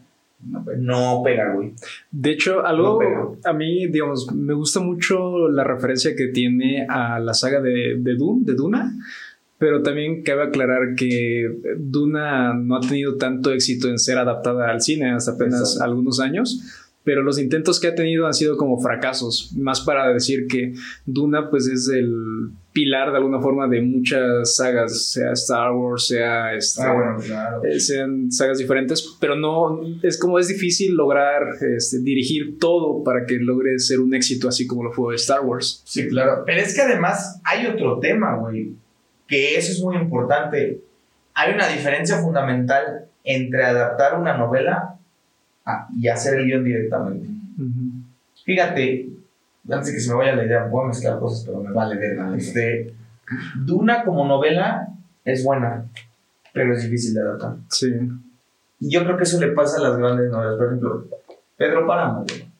No, 0.45 0.61
pues, 0.63 0.77
no 0.77 1.21
pega, 1.23 1.53
güey. 1.53 1.71
De 2.11 2.31
hecho, 2.31 2.55
No 2.61 2.67
algo 2.67 2.99
pega. 2.99 3.27
a 3.45 3.53
mí, 3.53 3.87
digamos, 3.87 4.29
me 4.33 4.53
gusta 4.53 4.81
mucho 4.81 5.47
la 5.47 5.63
referencia 5.63 6.15
que 6.17 6.27
tiene 6.27 6.85
a 6.89 7.17
la 7.19 7.33
saga 7.33 7.61
de, 7.61 7.95
de 7.99 8.15
Dune, 8.15 8.41
de 8.43 8.55
Duna, 8.55 8.91
pero 9.57 9.81
también 9.81 10.21
cabe 10.23 10.43
aclarar 10.43 10.95
que 10.97 11.47
Duna 11.77 12.53
no 12.53 12.75
ha 12.75 12.81
tenido 12.81 13.15
tanto 13.15 13.53
éxito 13.53 13.87
en 13.87 13.97
ser 13.99 14.17
adaptada 14.17 14.69
al 14.69 14.81
cine 14.81 15.11
hasta 15.13 15.31
apenas 15.31 15.61
Exacto. 15.61 15.83
algunos 15.85 16.19
años. 16.19 16.59
Pero 17.03 17.21
los 17.21 17.37
intentos 17.37 17.79
que 17.79 17.87
ha 17.87 17.95
tenido 17.95 18.25
han 18.27 18.33
sido 18.33 18.55
como 18.55 18.79
fracasos, 18.79 19.53
más 19.57 19.81
para 19.81 20.13
decir 20.13 20.47
que 20.47 20.73
Duna 21.05 21.49
pues 21.49 21.67
es 21.67 21.89
el 21.89 22.51
pilar 22.73 23.11
de 23.11 23.17
alguna 23.17 23.39
forma 23.39 23.67
de 23.67 23.81
muchas 23.81 24.55
sagas, 24.55 25.11
sea 25.11 25.31
Star 25.33 25.71
Wars, 25.73 26.07
sea 26.07 26.53
este, 26.55 26.81
claro. 26.81 27.63
eh, 27.63 27.79
sean 27.79 28.31
sagas 28.31 28.57
diferentes, 28.57 29.15
pero 29.19 29.35
no 29.35 29.79
es 30.01 30.19
como 30.19 30.39
es 30.39 30.47
difícil 30.47 30.95
lograr 30.95 31.43
este, 31.75 31.99
dirigir 31.99 32.57
todo 32.57 33.03
para 33.03 33.25
que 33.25 33.35
logre 33.35 33.77
ser 33.79 33.99
un 33.99 34.13
éxito 34.15 34.47
así 34.47 34.65
como 34.65 34.83
lo 34.83 34.91
fue 34.91 35.15
Star 35.15 35.41
Wars. 35.41 35.83
Sí, 35.85 36.07
claro. 36.07 36.43
Pero 36.45 36.61
es 36.61 36.73
que 36.73 36.81
además 36.81 37.39
hay 37.43 37.67
otro 37.67 37.99
tema, 37.99 38.37
güey, 38.37 38.71
que 39.27 39.55
eso 39.55 39.71
es 39.71 39.81
muy 39.81 39.95
importante. 39.97 40.81
Hay 41.35 41.53
una 41.53 41.67
diferencia 41.67 42.17
fundamental 42.19 43.05
entre 43.23 43.63
adaptar 43.63 44.19
una 44.19 44.37
novela 44.37 44.99
a- 45.65 45.87
y 45.97 46.07
hacer 46.07 46.39
el 46.39 46.45
guion 46.45 46.63
directamente. 46.63 47.27
Fíjate, 48.45 49.09
antes 49.69 49.87
de 49.87 49.93
que 49.93 49.99
se 49.99 50.09
me 50.09 50.17
vaya 50.17 50.35
la 50.35 50.45
idea, 50.45 50.65
voy 50.65 50.83
a 50.85 50.87
mezclar 50.87 51.19
cosas, 51.19 51.45
pero 51.45 51.61
me 51.61 51.71
vale 51.71 51.95
verga. 51.97 52.35
Este, 52.35 52.93
Duna 53.65 54.03
como 54.03 54.27
novela 54.27 54.87
es 55.23 55.43
buena, 55.43 55.85
pero 56.53 56.73
es 56.75 56.83
difícil 56.83 57.13
de 57.13 57.21
adaptar. 57.21 57.55
Sí, 57.69 57.87
Y 58.79 58.89
yo 58.91 59.03
creo 59.05 59.15
que 59.17 59.23
eso 59.23 59.39
le 59.39 59.47
pasa 59.53 59.77
a 59.79 59.89
las 59.89 59.97
grandes 59.97 60.29
novelas. 60.29 60.55
Por 60.57 60.65
ejemplo, 60.67 61.05
Pedro 61.57 61.87
Páramo, 61.87 62.25
güey. 62.27 62.52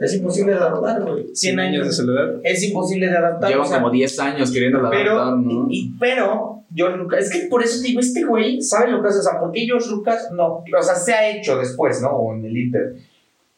Es 0.00 0.14
imposible 0.14 0.52
de 0.52 0.58
adaptar, 0.58 1.02
güey. 1.02 1.26
100 1.34 1.60
años 1.60 1.86
de 1.86 1.92
soledad. 1.92 2.34
es 2.42 2.62
imposible 2.62 3.08
de 3.08 3.16
adaptar. 3.16 3.50
Llevan 3.50 3.66
o 3.66 3.68
sea, 3.68 3.78
como 3.78 3.90
10 3.90 4.18
años 4.20 4.50
queriendo 4.50 4.78
pero, 4.90 5.12
adaptar, 5.12 5.38
¿no? 5.38 5.66
y, 5.70 5.92
pero, 5.98 6.62
George 6.74 6.96
Lucas, 6.96 7.24
es 7.24 7.30
que 7.30 7.48
por 7.48 7.62
eso 7.62 7.80
digo, 7.82 8.00
este 8.00 8.24
güey 8.24 8.62
sabe 8.62 8.90
lo 8.90 9.02
que 9.02 9.08
hace, 9.08 9.18
o 9.18 9.22
sea, 9.22 9.38
¿por 9.38 9.52
qué 9.52 9.60
George 9.60 9.90
Lucas 9.90 10.30
no? 10.32 10.64
O 10.78 10.82
sea, 10.82 10.94
se 10.94 11.12
ha 11.12 11.28
hecho 11.30 11.58
después, 11.58 12.00
¿no? 12.00 12.08
O 12.10 12.34
en 12.34 12.44
el 12.44 12.56
Inter. 12.56 12.96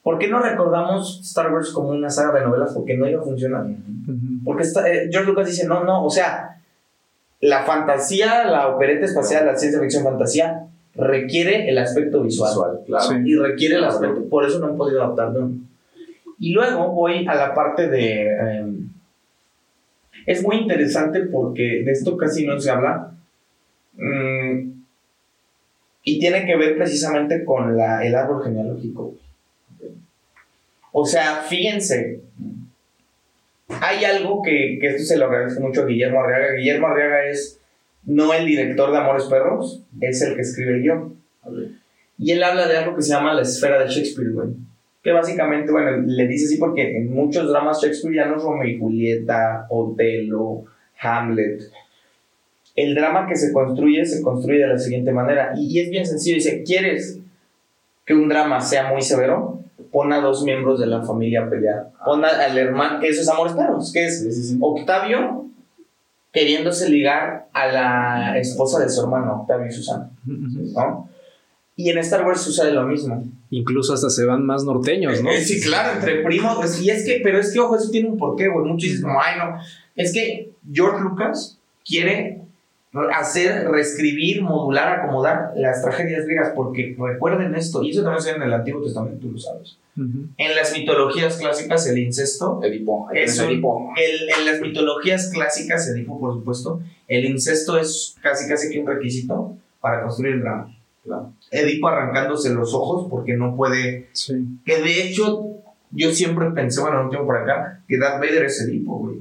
¿Por 0.02 0.18
qué 0.18 0.28
no 0.28 0.40
recordamos 0.40 1.20
Star 1.22 1.50
Wars 1.52 1.70
como 1.70 1.88
una 1.88 2.10
saga 2.10 2.38
de 2.38 2.44
novelas? 2.44 2.72
Porque 2.74 2.96
no 2.96 3.08
iba 3.08 3.20
a 3.20 3.24
funcionar. 3.24 3.64
Porque 4.44 4.62
está- 4.64 4.86
eh, 4.92 5.08
George 5.10 5.30
Lucas 5.30 5.46
dice, 5.46 5.66
no, 5.66 5.82
no, 5.84 6.04
o 6.04 6.10
sea, 6.10 6.60
la 7.40 7.62
fantasía, 7.62 8.44
la 8.44 8.68
opereta 8.68 9.06
espacial, 9.06 9.46
la 9.46 9.56
ciencia 9.56 9.80
ficción 9.80 10.04
fantasía, 10.04 10.66
requiere 10.96 11.68
el 11.68 11.78
aspecto 11.78 12.22
visual. 12.22 12.50
Visual, 12.50 12.80
claro. 12.86 13.04
Sí. 13.04 13.14
Y 13.24 13.36
requiere 13.36 13.76
el 13.76 13.84
aspecto, 13.84 14.28
por 14.28 14.44
eso 14.44 14.58
no 14.58 14.66
han 14.66 14.76
podido 14.76 15.02
adaptarlo. 15.02 15.50
Y 16.38 16.52
luego 16.52 16.92
voy 16.92 17.26
a 17.26 17.34
la 17.34 17.54
parte 17.54 17.88
de... 17.88 18.26
eh, 18.26 18.66
es 20.26 20.42
muy 20.42 20.56
interesante 20.56 21.20
porque 21.20 21.82
de 21.84 21.92
esto 21.92 22.16
casi 22.16 22.46
no 22.46 22.58
se 22.60 22.70
habla. 22.70 23.12
mm, 23.94 24.74
y 26.06 26.18
tiene 26.18 26.44
que 26.44 26.56
ver 26.56 26.76
precisamente 26.76 27.44
con 27.44 27.76
la, 27.76 28.04
el 28.04 28.14
árbol 28.14 28.44
genealógico. 28.44 29.14
O 30.92 31.06
sea, 31.06 31.36
fíjense, 31.36 32.20
hay 33.68 34.04
algo 34.04 34.42
que, 34.42 34.78
que 34.80 34.88
esto 34.88 35.02
se 35.02 35.16
lo 35.16 35.26
agradezco 35.26 35.62
mucho 35.62 35.82
a 35.82 35.86
Guillermo 35.86 36.22
Arriaga. 36.22 36.54
Guillermo 36.54 36.86
Arriaga 36.88 37.24
es 37.26 37.58
no 38.06 38.32
el 38.34 38.46
director 38.46 38.90
de 38.92 38.98
Amores 38.98 39.24
Perros, 39.24 39.82
es 40.00 40.22
el 40.22 40.34
que 40.34 40.42
escribe 40.42 40.74
el 40.76 40.82
guion. 40.82 41.14
Y 42.18 42.30
él 42.32 42.42
habla 42.42 42.68
de 42.68 42.76
algo 42.76 42.94
que 42.96 43.02
se 43.02 43.10
llama 43.12 43.34
la 43.34 43.42
esfera 43.42 43.82
de 43.82 43.88
Shakespeare, 43.88 44.30
güey. 44.32 44.48
Que 45.02 45.12
básicamente, 45.12 45.70
bueno, 45.72 45.90
le 46.06 46.26
dice 46.28 46.46
así 46.46 46.56
porque 46.58 46.96
en 46.96 47.12
muchos 47.12 47.48
dramas 47.50 47.82
shakespearianos, 47.82 48.42
Romeo 48.42 48.66
y 48.68 48.78
Julieta, 48.78 49.66
Otelo, 49.68 50.64
Hamlet, 51.00 51.62
el 52.76 52.94
drama 52.94 53.26
que 53.26 53.36
se 53.36 53.52
construye 53.52 54.04
se 54.04 54.22
construye 54.22 54.60
de 54.60 54.68
la 54.68 54.78
siguiente 54.78 55.12
manera. 55.12 55.52
Y, 55.56 55.76
y 55.76 55.80
es 55.80 55.90
bien 55.90 56.06
sencillo. 56.06 56.36
Dice, 56.36 56.62
¿quieres 56.64 57.20
que 58.04 58.14
un 58.14 58.28
drama 58.28 58.60
sea 58.60 58.90
muy 58.90 59.02
severo? 59.02 59.60
Pon 59.92 60.12
a 60.12 60.20
dos 60.20 60.42
miembros 60.44 60.80
de 60.80 60.86
la 60.86 61.02
familia 61.02 61.42
a 61.44 61.50
pelear. 61.50 61.90
Pon 62.04 62.24
a- 62.24 62.28
al 62.28 62.56
hermano, 62.58 62.98
que 63.00 63.08
eso 63.08 63.20
es 63.20 63.28
Amores 63.28 63.52
Perros, 63.54 63.92
que 63.92 64.06
es. 64.06 64.56
Octavio 64.60 65.46
queriéndose 66.34 66.90
ligar 66.90 67.48
a 67.52 67.66
la 67.68 68.38
esposa 68.38 68.80
de 68.80 68.90
su 68.90 69.02
hermano, 69.02 69.42
Octavio 69.42 69.68
y 69.68 69.72
Susana, 69.72 70.10
¿no? 70.26 71.08
Y 71.76 71.90
en 71.90 71.98
Star 71.98 72.26
Wars 72.26 72.40
sucede 72.40 72.72
lo 72.72 72.84
mismo. 72.84 73.24
Incluso 73.50 73.94
hasta 73.94 74.10
se 74.10 74.24
van 74.24 74.44
más 74.44 74.64
norteños, 74.64 75.22
¿no? 75.22 75.30
Eh, 75.30 75.40
Sí, 75.42 75.60
claro, 75.60 75.98
entre 75.98 76.22
primos, 76.22 76.56
pues, 76.56 76.82
y 76.82 76.90
es 76.90 77.04
que, 77.04 77.20
pero 77.22 77.38
es 77.38 77.52
que, 77.52 77.60
ojo, 77.60 77.76
eso 77.76 77.90
tiene 77.90 78.08
un 78.08 78.18
porqué, 78.18 78.48
güey. 78.48 78.66
Muchos 78.66 78.90
dicen, 78.90 79.10
ay, 79.10 79.38
no. 79.38 79.56
Es 79.94 80.12
que 80.12 80.52
George 80.72 81.02
Lucas 81.02 81.58
quiere 81.84 82.43
hacer, 83.14 83.68
reescribir, 83.70 84.42
modular, 84.42 85.00
acomodar 85.00 85.52
las 85.56 85.82
tragedias 85.82 86.24
griegas, 86.26 86.52
porque 86.54 86.96
recuerden 86.98 87.54
esto, 87.54 87.82
y 87.82 87.90
eso 87.90 88.02
también 88.02 88.22
se 88.22 88.30
ve 88.30 88.36
en 88.36 88.42
el 88.44 88.52
Antiguo 88.52 88.82
Testamento, 88.82 89.18
tú 89.20 89.32
lo 89.32 89.38
sabes. 89.38 89.76
Ujú. 89.96 90.26
En 90.36 90.56
las 90.56 90.72
mitologías 90.72 91.36
clásicas, 91.36 91.86
el 91.88 91.98
incesto 91.98 92.60
Edipo. 92.62 93.08
Es 93.12 93.38
un- 93.38 93.46
Edipo. 93.46 93.92
El- 93.96 94.28
en 94.40 94.46
las 94.52 94.60
mitologías 94.60 95.30
clásicas, 95.32 95.88
Edipo, 95.88 96.18
por 96.20 96.34
supuesto, 96.34 96.80
el 97.08 97.24
incesto 97.24 97.78
es 97.78 98.16
casi 98.22 98.48
casi 98.48 98.70
que 98.70 98.80
un 98.80 98.86
requisito 98.86 99.56
para 99.80 100.02
construir 100.02 100.34
el 100.34 100.40
drama. 100.40 100.74
Claro. 101.04 101.32
Edipo 101.50 101.88
arrancándose 101.88 102.50
los 102.54 102.72
ojos 102.74 103.06
porque 103.10 103.34
no 103.34 103.54
puede. 103.56 104.08
Sí. 104.12 104.34
Que 104.64 104.80
de 104.82 105.02
hecho, 105.02 105.48
yo 105.90 106.10
siempre 106.12 106.50
pensé, 106.52 106.80
bueno, 106.80 107.04
no 107.04 107.10
tengo 107.10 107.26
por 107.26 107.36
acá, 107.36 107.80
que 107.86 107.98
Darth 107.98 108.20
Vader 108.20 108.44
es 108.46 108.60
Edipo, 108.62 108.98
güey. 108.98 109.16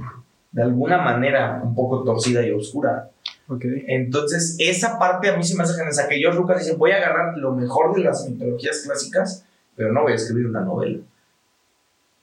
De 0.52 0.62
alguna 0.62 1.00
manera 1.00 1.60
un 1.64 1.76
poco 1.76 2.04
torcida 2.04 2.46
y 2.46 2.52
oscura. 2.52 3.10
Ok. 3.48 3.66
Entonces, 3.88 4.56
esa 4.60 4.98
parte 4.98 5.30
a 5.30 5.38
mí 5.38 5.44
sí 5.44 5.56
me 5.56 5.64
hace 5.64 5.74
genial. 5.74 5.94
Que 6.10 6.18
George 6.18 6.38
Lucas 6.40 6.60
dice: 6.60 6.76
Voy 6.76 6.92
a 6.92 6.98
agarrar 6.98 7.38
lo 7.38 7.54
mejor 7.54 7.94
de 7.96 8.02
las 8.04 8.28
mitologías 8.30 8.82
clásicas, 8.86 9.46
pero 9.76 9.92
no 9.92 10.04
voy 10.04 10.14
a 10.14 10.16
escribir 10.16 10.48
una 10.48 10.62
novela. 10.62 11.00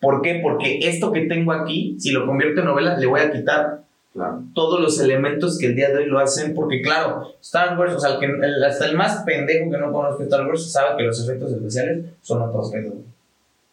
¿Por 0.00 0.22
qué? 0.22 0.40
Porque 0.42 0.78
esto 0.82 1.12
que 1.12 1.26
tengo 1.26 1.52
aquí, 1.52 1.96
si 2.00 2.10
lo 2.10 2.26
convierto 2.26 2.60
en 2.60 2.66
novela, 2.66 2.96
le 2.96 3.06
voy 3.06 3.20
a 3.20 3.30
quitar 3.30 3.80
Claro. 4.14 4.42
todos 4.54 4.80
los 4.80 4.98
elementos 4.98 5.56
que 5.58 5.66
el 5.66 5.76
día 5.76 5.90
de 5.90 5.98
hoy 5.98 6.06
lo 6.06 6.18
hacen, 6.18 6.52
porque 6.54 6.80
claro, 6.82 7.34
Star 7.40 7.78
Wars, 7.78 7.94
o 7.94 8.00
sea, 8.00 8.14
el 8.14 8.18
que, 8.18 8.26
el- 8.26 8.64
hasta 8.64 8.86
el 8.86 8.96
más 8.96 9.22
pendejo 9.24 9.70
que 9.70 9.78
no 9.78 9.92
conozca 9.92 10.24
Star 10.24 10.46
Wars 10.48 10.72
sabe 10.72 10.96
que 10.96 11.04
los 11.04 11.22
efectos 11.22 11.52
especiales 11.52 12.06
son 12.22 12.42
otros 12.42 12.72
pedos. 12.72 12.94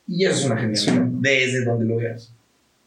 Y 0.05 0.25
eso 0.25 0.35
es 0.39 0.45
una 0.45 0.57
genialidad, 0.57 1.05
desde 1.21 1.65
donde 1.65 1.85
lo 1.85 1.95
veas. 1.97 2.31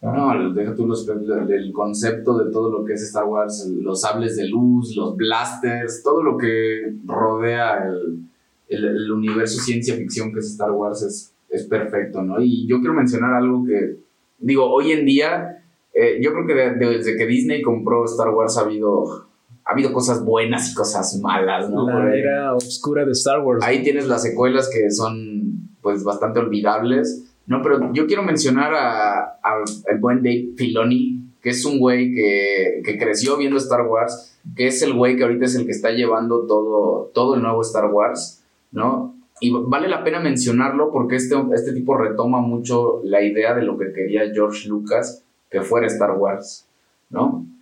¿No? 0.03 0.53
Deja 0.55 0.75
tú 0.75 0.87
los, 0.87 1.07
el 1.09 1.73
concepto 1.73 2.39
de 2.39 2.51
todo 2.51 2.71
lo 2.71 2.85
que 2.85 2.95
es 2.95 3.03
Star 3.03 3.25
Wars, 3.27 3.69
los 3.81 4.01
sables 4.01 4.37
de 4.37 4.49
luz, 4.49 4.97
los 4.97 5.17
blasters, 5.17 6.03
todo 6.03 6.23
lo 6.23 6.37
que 6.39 6.95
rodea 7.05 7.85
el, 7.87 8.21
el, 8.69 8.85
el 8.85 9.13
universo 9.13 9.61
ciencia 9.61 9.95
ficción 9.97 10.33
que 10.33 10.39
es 10.41 10.51
Star 10.53 10.71
Wars 10.73 11.03
es, 11.03 11.35
es 11.51 11.65
perfecto, 11.67 12.23
¿no? 12.23 12.41
Y 12.41 12.67
yo 12.67 12.79
quiero 12.79 12.95
mencionar 12.95 13.35
algo 13.35 13.65
que, 13.67 13.97
digo, 14.39 14.71
hoy 14.73 14.93
en 14.93 15.05
día, 15.05 15.63
eh, 15.93 16.19
yo 16.23 16.33
creo 16.33 16.47
que 16.47 16.55
de- 16.55 16.75
de- 16.77 16.97
desde 16.99 17.17
que 17.17 17.27
Disney 17.27 17.61
compró 17.63 18.05
Star 18.07 18.31
Wars 18.31 18.57
ha 18.57 18.63
habido, 18.63 19.27
ha 19.65 19.73
habido 19.73 19.93
cosas 19.93 20.25
buenas 20.25 20.71
y 20.73 20.75
cosas 20.75 21.19
malas, 21.21 21.69
¿no? 21.69 21.87
La 21.89 22.17
era 22.17 22.55
oscura 22.55 23.05
de 23.05 23.13
Star 23.13 23.41
Wars. 23.45 23.63
Ahí 23.65 23.83
tienes 23.83 24.07
las 24.09 24.23
secuelas 24.23 24.71
que 24.73 24.91
son 24.91 25.69
pues 25.83 26.05
bastante 26.05 26.39
olvidables. 26.41 27.27
No, 27.51 27.63
pero 27.63 27.93
yo 27.93 28.07
quiero 28.07 28.23
mencionar 28.23 28.73
a, 28.73 29.41
el 29.89 29.99
buen 29.99 30.23
Dave 30.23 30.51
Filoni, 30.57 31.21
que 31.43 31.51
es 31.51 31.65
un 31.65 31.81
güey 31.81 32.15
que, 32.15 32.81
que 32.85 32.97
creció 32.97 33.37
viendo 33.37 33.57
Star 33.57 33.89
Wars, 33.89 34.39
que 34.55 34.69
es 34.69 34.81
el 34.83 34.95
güey 34.95 35.17
que 35.17 35.25
ahorita 35.25 35.47
es 35.47 35.57
el 35.57 35.67
que 35.67 35.73
está 35.73 35.91
llevando 35.91 36.47
todo, 36.47 37.11
todo 37.13 37.35
el 37.35 37.43
nuevo 37.43 37.63
Star 37.63 37.87
Wars, 37.87 38.45
¿no? 38.71 39.17
Y 39.41 39.51
vale 39.51 39.89
la 39.89 40.05
pena 40.05 40.21
mencionarlo 40.21 40.93
porque 40.93 41.17
este, 41.17 41.35
este 41.53 41.73
tipo 41.73 41.97
retoma 41.97 42.41
mucho 42.41 43.01
la 43.03 43.21
idea 43.21 43.53
de 43.53 43.63
lo 43.63 43.77
que 43.77 43.93
quería 43.93 44.33
George 44.33 44.69
Lucas 44.69 45.25
que 45.51 45.63
fuera 45.63 45.89
Star 45.89 46.13
Wars, 46.13 46.69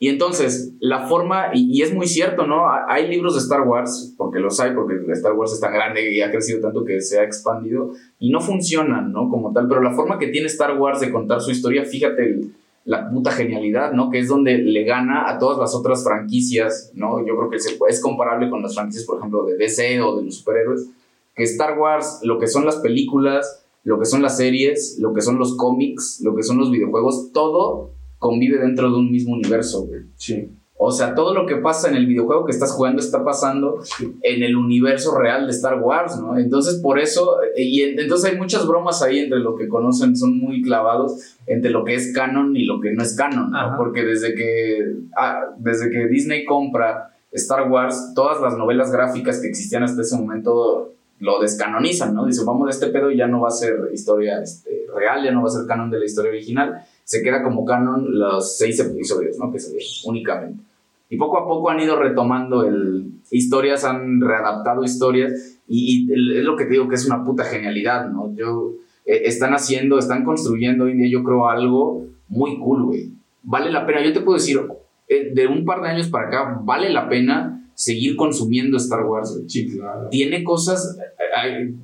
Y 0.00 0.08
entonces, 0.08 0.74
la 0.78 1.08
forma, 1.08 1.46
y, 1.54 1.82
es 1.82 1.92
muy 1.92 2.06
cierto, 2.06 2.46
¿no? 2.46 2.68
Ha- 2.68 2.86
Hay 2.88 3.08
libros 3.08 3.34
de 3.34 3.40
Star 3.40 3.62
Wars, 3.62 4.14
porque 4.16 4.38
los 4.38 4.60
hay, 4.60 4.72
porque 4.72 4.94
Star 5.12 5.32
Wars 5.32 5.52
es 5.52 5.60
tan 5.60 5.72
grande 5.72 6.12
y 6.14 6.20
ha 6.20 6.30
crecido 6.30 6.60
tanto 6.60 6.84
que 6.84 7.00
se 7.00 7.18
ha 7.18 7.24
expandido, 7.24 7.90
y 8.20 8.30
no 8.30 8.40
funcionan, 8.40 9.10
¿no? 9.10 9.28
Como 9.28 9.52
tal, 9.52 9.66
pero 9.68 9.82
la 9.82 9.92
forma 9.92 10.18
que 10.18 10.28
tiene 10.28 10.46
Star 10.46 10.78
Wars 10.78 11.00
de 11.00 11.10
contar 11.10 11.40
su 11.40 11.50
historia, 11.50 11.84
fíjate 11.84 12.40
la 12.84 13.10
puta 13.10 13.32
genialidad, 13.32 13.92
¿no? 13.92 14.08
Que 14.10 14.20
es 14.20 14.28
donde 14.28 14.58
le 14.58 14.84
gana 14.84 15.28
a 15.28 15.38
todas 15.38 15.58
las 15.58 15.74
otras 15.74 16.04
franquicias, 16.04 16.92
¿no? 16.94 17.18
Yo 17.26 17.36
creo 17.36 17.50
que 17.50 17.56
es 17.56 18.00
comparable 18.00 18.48
con 18.50 18.62
las 18.62 18.74
franquicias, 18.74 19.04
por 19.04 19.18
ejemplo, 19.18 19.44
de 19.44 19.56
DC 19.56 20.00
o 20.00 20.16
de 20.16 20.24
los 20.24 20.36
superhéroes, 20.36 20.88
que 21.34 21.42
Star 21.42 21.78
Wars, 21.78 22.20
lo 22.22 22.38
que 22.38 22.46
son 22.46 22.64
las 22.64 22.76
películas, 22.76 23.64
lo 23.84 23.98
que 23.98 24.04
son 24.06 24.22
las 24.22 24.36
series, 24.36 24.98
lo 25.00 25.12
que 25.12 25.20
son 25.22 25.38
los 25.38 25.56
cómics, 25.56 26.20
lo 26.22 26.34
que 26.34 26.42
son 26.42 26.58
los 26.58 26.70
videojuegos, 26.70 27.32
todo 27.32 27.90
convive 28.18 28.58
dentro 28.58 28.90
de 28.90 28.96
un 28.96 29.10
mismo 29.10 29.34
universo, 29.34 29.84
güey. 29.86 30.02
Sí. 30.16 30.48
O 30.80 30.92
sea, 30.92 31.16
todo 31.16 31.34
lo 31.34 31.44
que 31.44 31.56
pasa 31.56 31.88
en 31.88 31.96
el 31.96 32.06
videojuego 32.06 32.44
que 32.44 32.52
estás 32.52 32.70
jugando 32.70 33.00
está 33.00 33.24
pasando 33.24 33.80
en 34.22 34.42
el 34.44 34.54
universo 34.54 35.18
real 35.18 35.46
de 35.46 35.50
Star 35.52 35.80
Wars, 35.80 36.16
¿no? 36.20 36.38
Entonces, 36.38 36.76
por 36.80 37.00
eso, 37.00 37.42
eh, 37.56 37.64
y 37.64 37.82
en- 37.82 37.98
entonces 37.98 38.30
hay 38.30 38.38
muchas 38.38 38.64
bromas 38.64 39.02
ahí 39.02 39.18
entre 39.18 39.40
lo 39.40 39.56
que 39.56 39.66
conocen, 39.66 40.16
son 40.16 40.38
muy 40.38 40.62
clavados 40.62 41.34
entre 41.48 41.70
lo 41.72 41.82
que 41.84 41.94
es 41.96 42.12
canon 42.14 42.54
y 42.56 42.64
lo 42.64 42.80
que 42.80 42.92
no 42.92 43.02
es 43.02 43.16
canon, 43.16 43.50
¿no? 43.50 43.76
Porque 43.76 44.04
desde 44.04 44.36
que, 44.36 44.94
ah, 45.16 45.46
desde 45.58 45.90
que 45.90 46.06
Disney 46.06 46.44
compra 46.44 47.12
Star 47.32 47.68
Wars, 47.68 48.12
todas 48.14 48.40
las 48.40 48.56
novelas 48.56 48.92
gráficas 48.92 49.40
que 49.40 49.48
existían 49.48 49.82
hasta 49.82 50.02
ese 50.02 50.16
momento 50.16 50.92
lo 51.18 51.40
descanonizan, 51.40 52.14
¿no? 52.14 52.24
Dicen, 52.24 52.46
vamos, 52.46 52.70
este 52.70 52.86
pedo 52.86 53.10
ya 53.10 53.26
no 53.26 53.40
va 53.40 53.48
a 53.48 53.50
ser 53.50 53.90
historia 53.92 54.40
este, 54.40 54.86
real, 54.96 55.24
ya 55.24 55.32
no 55.32 55.42
va 55.42 55.48
a 55.48 55.52
ser 55.52 55.66
canon 55.66 55.90
de 55.90 55.98
la 55.98 56.04
historia 56.04 56.30
original, 56.30 56.84
se 57.08 57.22
queda 57.22 57.42
como 57.42 57.64
canon 57.64 58.18
los 58.18 58.58
seis 58.58 58.78
episodios, 58.80 59.38
¿no? 59.38 59.50
Que 59.50 59.58
se 59.58 59.70
dieron 59.70 59.88
únicamente. 60.04 60.62
Y 61.08 61.16
poco 61.16 61.38
a 61.38 61.46
poco 61.46 61.70
han 61.70 61.80
ido 61.80 61.98
retomando 61.98 62.64
el, 62.64 63.12
historias, 63.30 63.82
han 63.84 64.20
readaptado 64.20 64.84
historias 64.84 65.58
y, 65.66 66.06
es 66.12 66.44
lo 66.44 66.54
que 66.54 66.64
te 66.64 66.72
digo 66.72 66.86
que 66.86 66.96
es 66.96 67.06
una 67.06 67.24
puta 67.24 67.44
genialidad, 67.44 68.10
¿no? 68.10 68.34
Yo, 68.34 68.72
eh, 69.06 69.22
están 69.24 69.54
haciendo, 69.54 69.98
están 69.98 70.22
construyendo 70.22 70.84
hoy 70.84 70.90
en 70.90 70.98
día 70.98 71.08
yo 71.10 71.24
creo 71.24 71.48
algo 71.48 72.04
muy 72.28 72.58
cool, 72.58 72.84
güey. 72.84 73.10
Vale 73.42 73.70
la 73.70 73.86
pena, 73.86 74.04
yo 74.04 74.12
te 74.12 74.20
puedo 74.20 74.36
decir, 74.36 74.60
eh, 75.08 75.32
de 75.34 75.46
un 75.46 75.64
par 75.64 75.80
de 75.80 75.88
años 75.88 76.08
para 76.08 76.28
acá, 76.28 76.60
vale 76.62 76.90
la 76.90 77.08
pena 77.08 77.57
seguir 77.78 78.16
consumiendo 78.16 78.76
Star 78.76 79.04
Wars. 79.06 79.40
Sí, 79.46 79.68
claro. 79.68 80.08
Tiene 80.10 80.42
cosas, 80.42 80.98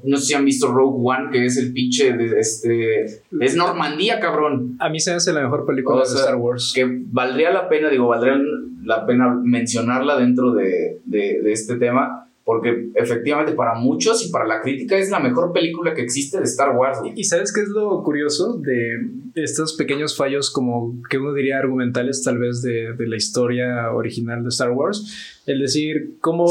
no 0.02 0.16
sé 0.16 0.24
si 0.26 0.34
han 0.34 0.44
visto 0.44 0.72
Rogue 0.72 0.98
One, 1.00 1.30
que 1.30 1.46
es 1.46 1.56
el 1.56 1.72
pinche 1.72 2.12
de 2.14 2.40
este, 2.40 3.04
es 3.04 3.54
Normandía, 3.56 4.18
cabrón 4.18 4.76
A 4.80 4.88
mí 4.90 4.98
se 4.98 5.10
me 5.10 5.16
hace 5.18 5.32
la 5.32 5.42
mejor 5.42 5.64
película 5.64 5.98
O 5.98 6.00
de 6.00 6.04
Star 6.06 6.34
Wars. 6.34 6.72
que 6.74 6.84
valdría 7.12 7.52
la 7.52 7.68
pena, 7.68 7.88
digo, 7.90 8.08
valdría 8.08 8.36
la 8.84 9.06
pena 9.06 9.38
mencionarla 9.40 10.18
dentro 10.18 10.52
de, 10.52 10.98
de- 11.04 11.40
de 11.42 11.52
este 11.52 11.76
tema, 11.76 12.28
porque 12.42 12.88
efectivamente 12.96 13.52
para 13.52 13.74
muchos 13.74 14.26
y 14.26 14.32
para 14.32 14.46
la 14.48 14.60
crítica 14.62 14.98
es 14.98 15.10
la 15.10 15.20
mejor 15.20 15.52
película 15.52 15.94
que 15.94 16.02
existe 16.02 16.38
de 16.38 16.44
Star 16.44 16.76
Wars. 16.76 16.98
¿Y 17.14 17.22
sabes 17.22 17.52
qué 17.52 17.60
es 17.60 17.68
lo 17.68 18.02
curioso 18.02 18.58
de 18.58 19.10
estos 19.36 19.74
pequeños 19.74 20.16
fallos 20.16 20.50
como 20.50 20.96
que 21.08 21.18
uno 21.18 21.32
diría 21.32 21.58
argumentales 21.58 22.22
tal 22.24 22.38
vez 22.38 22.62
de, 22.62 22.94
de 22.94 23.06
la 23.06 23.16
historia 23.16 23.92
original 23.92 24.42
de 24.42 24.48
Star 24.48 24.72
Wars? 24.72 25.33
El 25.46 25.60
decir 25.60 26.16
cómo 26.20 26.46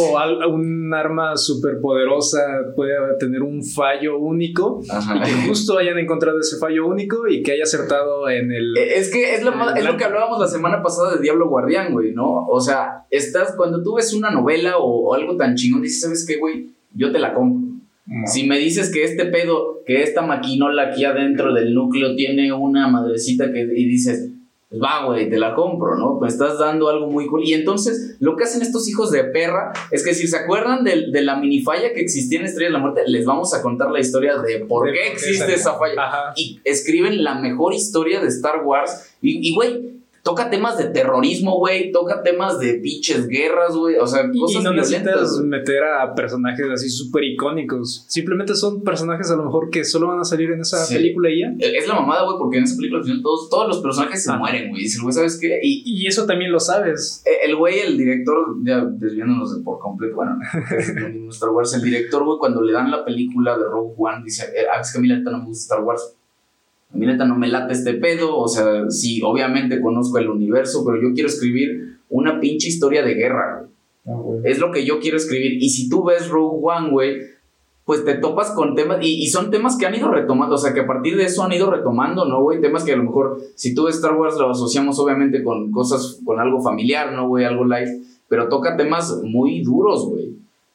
un 0.49 0.93
arma 0.93 1.35
súper 1.35 1.79
poderosa 1.81 2.39
puede 2.75 2.93
tener 3.19 3.41
un 3.41 3.63
fallo 3.63 4.19
único 4.19 4.81
Ajá. 4.87 5.17
y 5.17 5.21
que 5.23 5.47
justo 5.47 5.79
hayan 5.79 5.97
encontrado 5.97 6.39
ese 6.39 6.57
fallo 6.57 6.85
único 6.85 7.27
y 7.27 7.41
que 7.41 7.53
haya 7.53 7.63
acertado 7.63 8.29
en 8.29 8.51
el... 8.51 8.77
Eh, 8.77 8.97
Es 8.99 9.11
que 9.11 9.33
es 9.33 9.43
lo, 9.43 9.51
más- 9.51 9.75
es 9.75 9.83
lo 9.83 9.97
que 9.97 10.03
hablábamos 10.03 10.39
la 10.39 10.47
semana 10.47 10.83
pasada 10.83 11.15
de 11.15 11.21
Diablo 11.21 11.49
Guardián, 11.49 11.91
güey, 11.91 12.11
¿no? 12.13 12.45
O 12.47 12.61
sea, 12.61 13.05
estás, 13.09 13.55
cuando 13.57 13.81
tú 13.81 13.95
ves 13.95 14.13
una 14.13 14.29
novela 14.29 14.77
o, 14.77 15.09
o 15.09 15.13
algo 15.15 15.37
tan 15.37 15.55
chingón, 15.55 15.81
dices, 15.81 16.01
¿sabes 16.01 16.25
qué, 16.27 16.37
güey? 16.37 16.67
Yo 16.93 17.11
te 17.11 17.17
la 17.17 17.33
compro. 17.33 17.69
Si 18.27 18.45
me 18.45 18.59
dices 18.59 18.91
que 18.91 19.05
este 19.05 19.25
pedo, 19.25 19.81
que 19.87 20.03
esta 20.03 20.21
maquinola 20.21 20.89
aquí 20.89 21.05
adentro 21.05 21.53
del 21.53 21.73
núcleo 21.73 22.15
tiene 22.15 22.51
una 22.51 22.87
madrecita 22.89 23.51
que, 23.53 23.61
y 23.61 23.85
dices, 23.87 24.29
pues 24.73 24.81
va, 24.81 25.05
güey, 25.05 25.29
te 25.29 25.37
la 25.37 25.53
compro, 25.53 25.95
¿no? 25.99 26.19
Me 26.19 26.27
estás 26.27 26.57
dando 26.57 26.89
algo 26.89 27.05
muy 27.05 27.27
cool. 27.27 27.43
Y 27.43 27.53
entonces, 27.53 28.15
lo 28.19 28.35
que 28.35 28.45
hacen 28.45 28.63
estos 28.63 28.89
hijos 28.89 29.11
de 29.11 29.23
perra 29.25 29.71
es 29.91 30.03
que 30.03 30.15
si 30.15 30.25
se 30.25 30.35
acuerdan 30.35 30.83
de, 30.83 31.21
la 31.21 31.35
minifalla 31.35 31.93
que 31.93 32.01
existía 32.01 32.39
en 32.39 32.45
Estrella 32.47 32.69
de 32.69 32.73
la 32.73 32.79
Muerte, 32.79 33.03
les 33.05 33.23
vamos 33.23 33.53
a 33.53 33.61
contar 33.61 33.91
la 33.91 33.99
historia 33.99 34.35
de 34.39 34.65
por 34.65 34.91
qué 34.91 35.11
existe 35.11 35.53
esa 35.53 35.77
falla 35.77 36.07
Ajá. 36.07 36.33
y 36.35 36.59
escriben 36.63 37.23
la 37.23 37.35
mejor 37.35 37.75
historia 37.75 38.19
de 38.19 38.29
Star 38.29 38.63
Wars. 38.65 39.13
Y, 39.21 39.53
güey, 39.53 39.91
toca 40.23 40.49
temas 40.49 40.77
de 40.77 40.85
terrorismo, 40.85 41.57
güey, 41.59 41.91
toca 41.91 42.23
temas 42.23 42.57
de 42.57 42.75
pinches 42.75 43.27
guerras, 43.27 43.75
güey, 43.75 43.97
o 43.97 44.07
sea, 44.07 44.21
Y, 44.31 44.39
cosas 44.39 44.61
y 44.61 44.63
no 44.63 44.73
necesitas 44.73 45.37
meter 45.43 45.83
a 45.83 46.15
personajes 46.15 46.65
así 46.73 46.89
súper 46.89 47.25
icónicos. 47.25 48.05
Simplemente 48.07 48.55
son 48.55 48.83
personajes 48.83 49.29
a 49.31 49.35
lo 49.35 49.43
mejor 49.43 49.69
que 49.69 49.83
solo 49.83 50.07
van 50.07 50.19
a 50.19 50.23
salir 50.23 50.49
en 50.51 50.61
esa 50.61 50.77
Sí. 50.85 50.95
película 50.95 51.29
y 51.29 51.41
ya. 51.41 51.53
Es 51.59 51.87
la 51.89 51.95
mamada, 51.95 52.23
güey, 52.23 52.37
porque 52.37 52.57
en 52.57 52.63
esa 52.63 52.77
película 52.77 52.99
al 53.01 53.05
final 53.05 53.21
todos, 53.21 53.49
todos 53.49 53.67
los 53.67 53.81
personajes 53.81 54.23
se 54.23 54.31
mueren, 54.37 54.69
güey. 54.69 54.83
Dice, 54.83 55.01
güey, 55.01 55.13
¿sabes 55.13 55.37
qué? 55.39 55.59
Y, 55.61 55.83
Y 55.85 56.07
eso 56.07 56.25
también 56.25 56.51
lo 56.53 56.59
sabes. 56.61 57.21
Eh, 57.25 57.45
El 57.49 57.57
güey, 57.57 57.79
el 57.79 57.97
director, 57.97 58.55
ya 58.63 58.83
desviándonos 58.85 59.57
de 59.57 59.61
por 59.61 59.79
completo, 59.79 60.15
bueno, 60.15 60.37
Star 61.31 61.49
Wars, 61.49 61.73
el 61.73 61.81
director, 61.81 62.23
güey, 62.23 62.37
cuando 62.39 62.61
le 62.61 62.71
dan 62.71 62.89
la 62.89 63.03
película 63.03 63.57
de 63.57 63.65
Rogue 63.65 63.93
One, 63.97 64.21
dice, 64.23 64.45
eh, 64.55 64.65
ah, 64.73 64.79
es 64.79 64.91
que 64.91 64.99
a 64.99 65.01
mí 65.01 65.07
la 65.09 65.17
no 65.19 65.39
me 65.39 65.45
gusta 65.47 65.73
Star 65.75 65.83
Wars. 65.83 66.15
A 66.93 66.97
mí 66.97 67.05
la 67.05 67.13
neta 67.13 67.25
no 67.25 67.35
me 67.35 67.47
late 67.47 67.73
este 67.73 67.95
pedo, 67.95 68.37
o 68.37 68.47
sea, 68.47 68.89
sí, 68.89 69.21
obviamente 69.23 69.81
conozco 69.81 70.19
el 70.19 70.29
universo, 70.29 70.83
pero 70.85 71.01
yo 71.01 71.13
quiero 71.13 71.27
escribir 71.27 71.97
una 72.09 72.39
pinche 72.39 72.67
historia 72.67 73.03
de 73.03 73.15
guerra, 73.15 73.65
güey. 74.05 74.41
Es 74.43 74.59
lo 74.59 74.71
que 74.71 74.85
yo 74.85 74.99
quiero 74.99 75.17
escribir. 75.17 75.53
Y 75.61 75.69
si 75.69 75.89
tú 75.89 76.03
ves 76.03 76.29
Rogue 76.29 76.59
One, 76.61 76.91
güey, 76.91 77.21
pues 77.85 78.05
te 78.05 78.15
topas 78.15 78.51
con 78.51 78.75
temas, 78.75 78.99
y, 79.01 79.23
y 79.23 79.27
son 79.27 79.49
temas 79.49 79.75
que 79.75 79.85
han 79.85 79.95
ido 79.95 80.09
retomando, 80.09 80.55
o 80.55 80.57
sea, 80.57 80.73
que 80.73 80.81
a 80.81 80.87
partir 80.87 81.17
de 81.17 81.25
eso 81.25 81.43
han 81.43 81.51
ido 81.51 81.69
retomando, 81.69 82.25
¿no, 82.25 82.41
güey? 82.41 82.61
Temas 82.61 82.83
que 82.83 82.93
a 82.93 82.97
lo 82.97 83.03
mejor, 83.03 83.41
si 83.55 83.73
tú 83.73 83.85
ves 83.85 83.95
Star 83.95 84.15
Wars, 84.15 84.37
lo 84.37 84.51
asociamos 84.51 84.99
obviamente 84.99 85.43
con 85.43 85.71
cosas, 85.71 86.19
con 86.23 86.39
algo 86.39 86.61
familiar, 86.61 87.11
¿no, 87.13 87.27
güey? 87.27 87.43
Algo 87.43 87.65
light, 87.65 87.89
pero 88.29 88.47
toca 88.47 88.77
temas 88.77 89.21
muy 89.23 89.61
duros, 89.63 90.07
güey, 90.07 90.33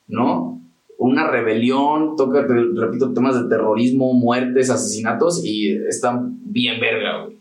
¿no? 0.08 0.57
Una 0.99 1.30
rebelión, 1.30 2.16
toca, 2.16 2.46
te 2.46 2.53
repito, 2.74 3.12
temas 3.14 3.40
de 3.40 3.49
terrorismo, 3.49 4.12
muertes, 4.14 4.68
asesinatos, 4.68 5.44
y 5.44 5.70
están 5.86 6.38
bien 6.44 6.80
verga, 6.80 7.22
güey. 7.24 7.36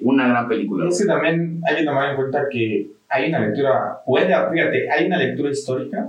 Una 0.00 0.28
gran 0.28 0.48
película. 0.48 0.88
Es 0.88 1.00
que 1.00 1.06
también 1.06 1.60
hay 1.66 1.76
que 1.76 1.84
tomar 1.84 2.10
en 2.10 2.16
cuenta 2.16 2.46
que 2.50 2.90
hay 3.08 3.28
una 3.28 3.46
lectura, 3.46 4.00
puede, 4.04 4.26
fíjate, 4.26 4.90
hay 4.90 5.06
una 5.06 5.18
lectura 5.18 5.50
histórica, 5.50 6.08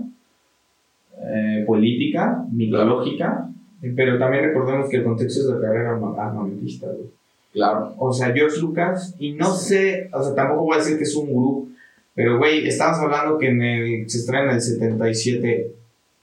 eh, 1.24 1.64
política, 1.66 2.44
mitológica, 2.52 3.48
pero 3.96 4.18
también 4.18 4.46
recordemos 4.46 4.90
que 4.90 4.98
el 4.98 5.04
contexto 5.04 5.42
es 5.42 5.46
la 5.48 5.62
carrera 5.62 5.92
arma- 5.92 6.16
armamentista, 6.18 6.88
güey. 6.88 7.08
Claro. 7.54 7.94
O 7.98 8.12
sea, 8.14 8.34
George 8.34 8.60
Lucas, 8.60 9.16
y 9.20 9.34
no 9.34 9.52
sé, 9.52 10.10
o 10.14 10.22
sea, 10.24 10.36
tampoco 10.36 10.64
voy 10.66 10.76
a 10.76 10.80
decir 10.80 10.98
que 10.98 11.04
es 11.04 11.16
un 11.16 11.32
gurú, 11.32 11.70
pero 12.14 12.38
güey, 12.38 12.68
estamos 12.68 13.00
hablando 13.00 13.38
que 13.38 13.50
en 13.50 13.62
el, 13.62 14.10
se 14.10 14.18
estrena 14.20 14.50
en 14.50 14.56
el 14.56 14.62
77, 14.62 15.72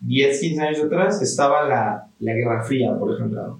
10, 0.07 0.41
15 0.41 0.61
años 0.63 0.85
atrás, 0.85 1.23
estaba 1.23 1.69
la, 1.69 2.07
la 2.21 2.33
Guerra 2.33 2.63
Fría, 2.63 2.95
por 2.99 3.15
ejemplo. 3.15 3.59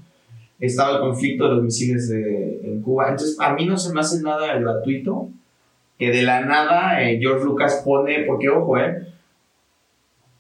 Estaba 0.61 0.97
el 0.97 1.01
conflicto 1.01 1.45
de 1.45 1.55
los 1.55 1.63
misiles 1.65 2.09
de, 2.09 2.61
en 2.65 2.81
Cuba. 2.83 3.11
Entonces, 3.11 3.37
a 3.41 3.55
mí 3.55 3.67
no 3.67 3.77
se 3.77 3.93
me 3.93 4.01
hace 4.01 4.23
nada 4.23 4.57
gratuito 4.59 5.29
que 5.99 6.11
de 6.11 6.23
la 6.23 6.45
nada 6.45 7.03
eh, 7.03 7.19
George 7.21 7.45
Lucas 7.45 7.83
pone, 7.85 8.25
porque 8.27 8.49
ojo, 8.49 8.79
eh, 8.79 9.07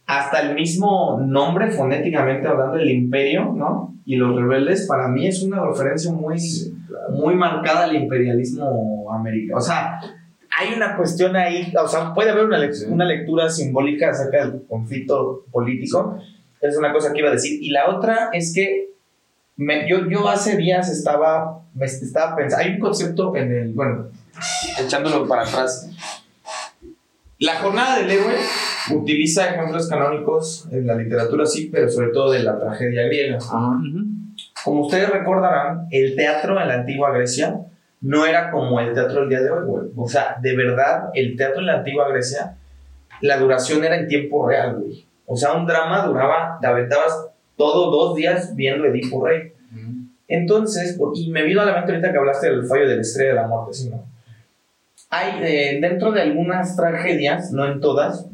hasta 0.06 0.40
el 0.40 0.54
mismo 0.54 1.20
nombre 1.20 1.70
fonéticamente 1.70 2.46
hablando, 2.46 2.76
el 2.76 2.90
imperio, 2.90 3.52
¿no? 3.54 3.94
Y 4.04 4.16
los 4.16 4.36
rebeldes, 4.36 4.86
para 4.86 5.08
mí 5.08 5.26
es 5.26 5.42
una 5.42 5.64
referencia 5.64 6.12
muy, 6.12 6.36
muy 7.10 7.34
marcada 7.34 7.84
al 7.84 7.96
imperialismo 7.96 9.10
americano. 9.10 9.58
O 9.58 9.62
sea, 9.62 9.98
hay 10.58 10.74
una 10.74 10.96
cuestión 10.96 11.34
ahí, 11.36 11.72
o 11.82 11.88
sea, 11.88 12.12
puede 12.14 12.30
haber 12.30 12.44
una, 12.44 12.72
Sí. 12.72 12.86
una 12.88 13.04
lectura 13.04 13.48
simbólica 13.48 14.10
acerca 14.10 14.46
del 14.46 14.62
conflicto 14.68 15.44
político. 15.50 16.18
Es 16.60 16.76
una 16.76 16.92
cosa 16.92 17.12
que 17.12 17.18
iba 17.20 17.28
a 17.28 17.32
decir. 17.32 17.62
Y 17.62 17.70
la 17.70 17.88
otra 17.90 18.30
es 18.32 18.54
que 18.54 18.90
me- 19.56 19.88
yo, 19.88 20.08
yo 20.08 20.28
hace 20.28 20.56
días 20.56 20.88
estaba, 20.90 21.60
me 21.74 21.86
estaba 21.86 22.34
pensando, 22.36 22.64
hay 22.64 22.72
un 22.74 22.80
concepto 22.80 23.34
en 23.36 23.52
el, 23.52 23.72
bueno, 23.72 24.08
echándolo 24.80 25.26
para 25.28 25.42
atrás. 25.42 25.90
La 27.38 27.56
jornada 27.56 27.98
del 27.98 28.10
héroe 28.10 28.34
utiliza 28.92 29.50
ejemplos 29.50 29.88
canónicos 29.88 30.66
en 30.70 30.86
la 30.86 30.94
literatura, 30.94 31.44
sí, 31.46 31.68
pero 31.72 31.88
sobre 31.90 32.08
todo 32.08 32.30
de 32.30 32.42
la 32.42 32.58
tragedia 32.58 33.02
griega. 33.06 33.38
Ajá. 33.38 33.72
Como 34.64 34.82
ustedes 34.86 35.10
recordarán, 35.10 35.88
el 35.90 36.14
teatro 36.16 36.58
en 36.60 36.68
la 36.68 36.74
antigua 36.74 37.10
Grecia 37.12 37.60
no 38.04 38.26
era 38.26 38.50
como 38.50 38.78
el 38.80 38.92
teatro 38.92 39.20
del 39.20 39.30
día 39.30 39.40
de 39.40 39.50
hoy, 39.50 39.64
güey. 39.64 39.86
O 39.96 40.06
sea, 40.06 40.36
de 40.40 40.54
verdad, 40.54 41.08
el 41.14 41.36
teatro 41.36 41.60
en 41.60 41.66
la 41.66 41.78
antigua 41.78 42.06
Grecia, 42.10 42.56
la 43.22 43.38
duración 43.38 43.82
era 43.82 43.96
en 43.98 44.06
tiempo 44.08 44.46
real, 44.46 44.76
güey. 44.76 45.06
O 45.26 45.36
sea, 45.36 45.54
un 45.54 45.66
drama 45.66 46.06
duraba, 46.06 46.58
te 46.60 46.66
aventabas 46.66 47.28
todo 47.56 47.90
dos 47.90 48.14
días 48.14 48.54
viendo 48.54 48.84
Edipo 48.84 49.26
Rey. 49.26 49.52
Entonces, 50.28 50.96
por- 50.98 51.16
y 51.16 51.30
me 51.30 51.44
vino 51.44 51.62
a 51.62 51.64
la 51.64 51.72
mente 51.74 51.92
ahorita 51.92 52.12
que 52.12 52.18
hablaste 52.18 52.50
del 52.50 52.66
fallo 52.66 52.86
de 52.88 52.96
la 52.96 53.00
estrella 53.00 53.30
de 53.30 53.36
la 53.36 53.46
muerte, 53.46 53.72
¿sí, 53.72 53.88
no? 53.90 54.04
Hay, 55.10 55.42
eh, 55.42 55.78
dentro 55.80 56.12
de 56.12 56.22
algunas 56.22 56.76
tragedias, 56.76 57.52
no 57.52 57.64
en 57.66 57.80
todas, 57.80 58.26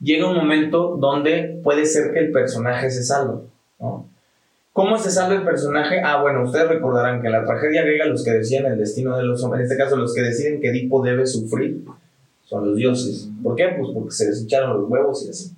llega 0.00 0.28
un 0.28 0.36
momento 0.36 0.96
donde 0.98 1.60
puede 1.62 1.84
ser 1.86 2.12
que 2.12 2.20
el 2.20 2.32
personaje 2.32 2.90
se 2.90 3.04
salve, 3.04 3.42
¿no? 3.78 4.08
¿Cómo 4.80 4.96
se 4.96 5.10
salva 5.10 5.34
el 5.34 5.42
personaje? 5.42 6.00
Ah, 6.02 6.22
bueno, 6.22 6.42
ustedes 6.42 6.66
recordarán 6.66 7.20
que 7.20 7.26
en 7.26 7.34
la 7.34 7.44
tragedia 7.44 7.82
griega 7.82 8.06
los 8.06 8.24
que 8.24 8.30
decían 8.30 8.64
el 8.64 8.78
destino 8.78 9.14
de 9.14 9.24
los 9.24 9.44
hombres, 9.44 9.60
en 9.60 9.64
este 9.70 9.76
caso 9.76 9.94
los 9.94 10.14
que 10.14 10.22
deciden 10.22 10.58
que 10.58 10.70
Edipo 10.70 11.04
debe 11.04 11.26
sufrir, 11.26 11.84
son 12.46 12.66
los 12.66 12.76
dioses. 12.78 13.28
¿Por 13.42 13.56
qué? 13.56 13.74
Pues 13.78 13.90
porque 13.92 14.10
se 14.10 14.30
les 14.30 14.42
echaron 14.42 14.80
los 14.80 14.88
huevos 14.88 15.26
y 15.26 15.28
así. 15.28 15.52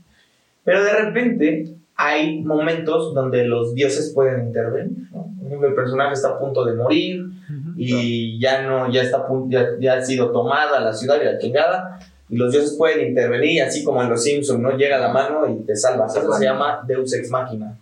Pero 0.64 0.82
de 0.82 0.92
repente 0.92 1.72
hay 1.94 2.42
momentos 2.42 3.14
donde 3.14 3.44
los 3.44 3.76
dioses 3.76 4.10
pueden 4.12 4.48
intervenir. 4.48 5.08
¿no? 5.12 5.32
Por 5.38 5.46
ejemplo, 5.46 5.68
el 5.68 5.74
personaje 5.76 6.14
está 6.14 6.30
a 6.30 6.38
punto 6.40 6.64
de 6.64 6.74
morir 6.74 7.24
y 7.76 8.40
ya 8.40 8.66
no, 8.66 8.90
ya 8.90 9.02
está 9.02 9.18
a 9.18 9.26
punto, 9.28 9.56
ya, 9.56 9.68
ya 9.78 9.98
ha 9.98 10.04
sido 10.04 10.32
tomada 10.32 10.80
la 10.80 10.92
ciudad 10.92 11.22
y 11.22 11.26
la 11.26 11.38
chingada. 11.38 12.00
Y 12.28 12.38
los 12.38 12.50
dioses 12.50 12.74
pueden 12.76 13.06
intervenir, 13.06 13.52
y 13.52 13.60
así 13.60 13.84
como 13.84 14.02
en 14.02 14.10
los 14.10 14.24
Simpsons, 14.24 14.58
¿no? 14.58 14.76
Llega 14.76 14.98
la 14.98 15.12
mano 15.12 15.46
y 15.48 15.64
te 15.64 15.76
salvas. 15.76 16.16
Eso 16.16 16.32
se 16.32 16.44
llama 16.44 16.82
Deus 16.88 17.12
Ex 17.12 17.30
Machina. 17.30 17.78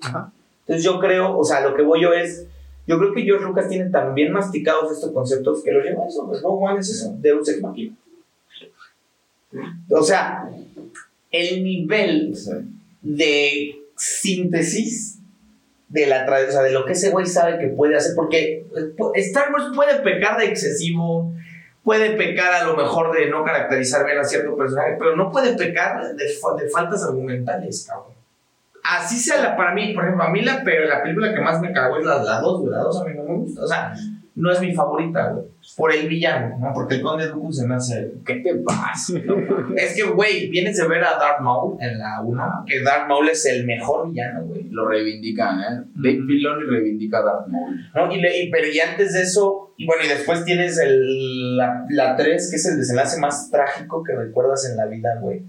Ajá. 0.00 0.32
Entonces 0.68 0.84
yo 0.84 1.00
creo, 1.00 1.38
o 1.38 1.42
sea, 1.42 1.62
lo 1.62 1.74
que 1.74 1.82
voy 1.82 2.02
yo 2.02 2.12
es, 2.12 2.46
yo 2.86 2.98
creo 2.98 3.14
que 3.14 3.22
George 3.22 3.46
Lucas 3.46 3.70
tiene 3.70 3.88
tan 3.88 4.14
bien 4.14 4.32
masticados 4.32 4.92
estos 4.92 5.12
conceptos 5.12 5.64
que 5.64 5.72
lo 5.72 5.82
lleva 5.82 6.04
a 6.04 6.08
eso, 6.08 6.26
pues 6.26 6.42
Rogue 6.42 6.66
One 6.66 6.80
es 6.80 6.90
eso, 6.90 7.16
Deus 7.18 7.48
Ex 7.48 7.62
Machina. 7.62 7.96
O 9.88 10.02
sea, 10.02 10.50
el 11.30 11.64
nivel 11.64 12.36
de 13.00 13.78
síntesis 13.96 15.18
de 15.88 16.06
la 16.06 16.26
o 16.26 16.52
sea, 16.52 16.62
de 16.62 16.72
lo 16.72 16.84
que 16.84 16.92
ese 16.92 17.08
güey 17.08 17.24
sabe 17.24 17.58
que 17.58 17.68
puede 17.68 17.96
hacer, 17.96 18.12
porque 18.14 18.66
Star 19.14 19.50
Wars 19.50 19.72
puede 19.74 20.00
pecar 20.00 20.38
de 20.38 20.48
excesivo, 20.48 21.32
puede 21.82 22.10
pecar 22.10 22.52
a 22.52 22.64
lo 22.64 22.76
mejor 22.76 23.16
de 23.16 23.30
no 23.30 23.42
caracterizar 23.42 24.04
bien 24.04 24.18
a 24.18 24.24
cierto 24.24 24.54
personaje, 24.54 24.96
pero 24.98 25.16
no 25.16 25.32
puede 25.32 25.56
pecar 25.56 26.14
de, 26.14 26.24
de 26.24 26.68
faltas 26.70 27.02
argumentales, 27.04 27.86
cabrón. 27.88 28.17
Así 28.96 29.16
sea 29.18 29.42
la, 29.42 29.56
para 29.56 29.74
mí, 29.74 29.92
por 29.94 30.04
ejemplo, 30.04 30.24
a 30.24 30.30
mí 30.30 30.40
la, 30.42 30.62
pero 30.64 30.86
la 30.88 31.02
película 31.02 31.34
que 31.34 31.40
más 31.40 31.60
me 31.60 31.72
cagó 31.72 31.98
es 31.98 32.04
la 32.06 32.40
2, 32.40 32.60
güey, 32.60 32.70
la 32.72 32.78
2 32.78 33.00
a 33.02 33.04
mí 33.04 33.10
no 33.16 33.22
me 33.24 33.34
gusta, 33.36 33.62
o 33.62 33.66
sea, 33.66 33.92
no 34.34 34.52
es 34.52 34.60
mi 34.60 34.72
favorita, 34.72 35.30
güey, 35.30 35.46
por 35.76 35.92
el 35.92 36.08
villano, 36.08 36.56
¿no? 36.60 36.72
Porque 36.72 36.94
el 36.94 37.02
Conde 37.02 37.26
Dooku 37.26 37.52
se 37.52 37.66
me 37.66 37.74
hace 37.74 38.12
¿Qué 38.24 38.36
te 38.36 38.54
pasa? 38.54 39.14
es 39.76 39.94
que, 39.96 40.04
güey, 40.04 40.48
vienes 40.48 40.76
de 40.76 40.86
ver 40.86 41.02
a 41.04 41.18
Darth 41.18 41.40
Maul 41.40 41.76
en 41.80 41.98
la 41.98 42.20
1, 42.22 42.64
que 42.66 42.80
Darth 42.82 43.08
Maul 43.08 43.28
es 43.28 43.44
el 43.46 43.66
mejor 43.66 44.08
villano, 44.10 44.44
güey. 44.46 44.68
Lo 44.70 44.86
reivindican, 44.88 45.58
¿eh? 45.60 45.84
Dave 45.96 46.22
Filoni 46.26 46.64
reivindica 46.70 47.18
a 47.18 47.22
Darth 47.24 47.48
Maul. 47.48 47.90
¿No? 47.94 48.12
Y, 48.14 48.20
le- 48.20 48.44
y- 48.44 48.50
pero 48.50 48.68
y 48.68 48.78
antes 48.78 49.12
de 49.12 49.22
eso, 49.22 49.74
y 49.76 49.86
bueno, 49.86 50.04
y 50.04 50.08
después 50.08 50.44
tienes 50.44 50.78
el, 50.78 51.56
la, 51.56 51.84
la 51.90 52.16
3, 52.16 52.48
que 52.50 52.56
es 52.56 52.66
el 52.66 52.78
desenlace 52.78 53.20
más 53.20 53.50
trágico 53.50 54.02
que 54.04 54.14
recuerdas 54.14 54.70
en 54.70 54.76
la 54.76 54.86
vida, 54.86 55.18
güey. 55.20 55.42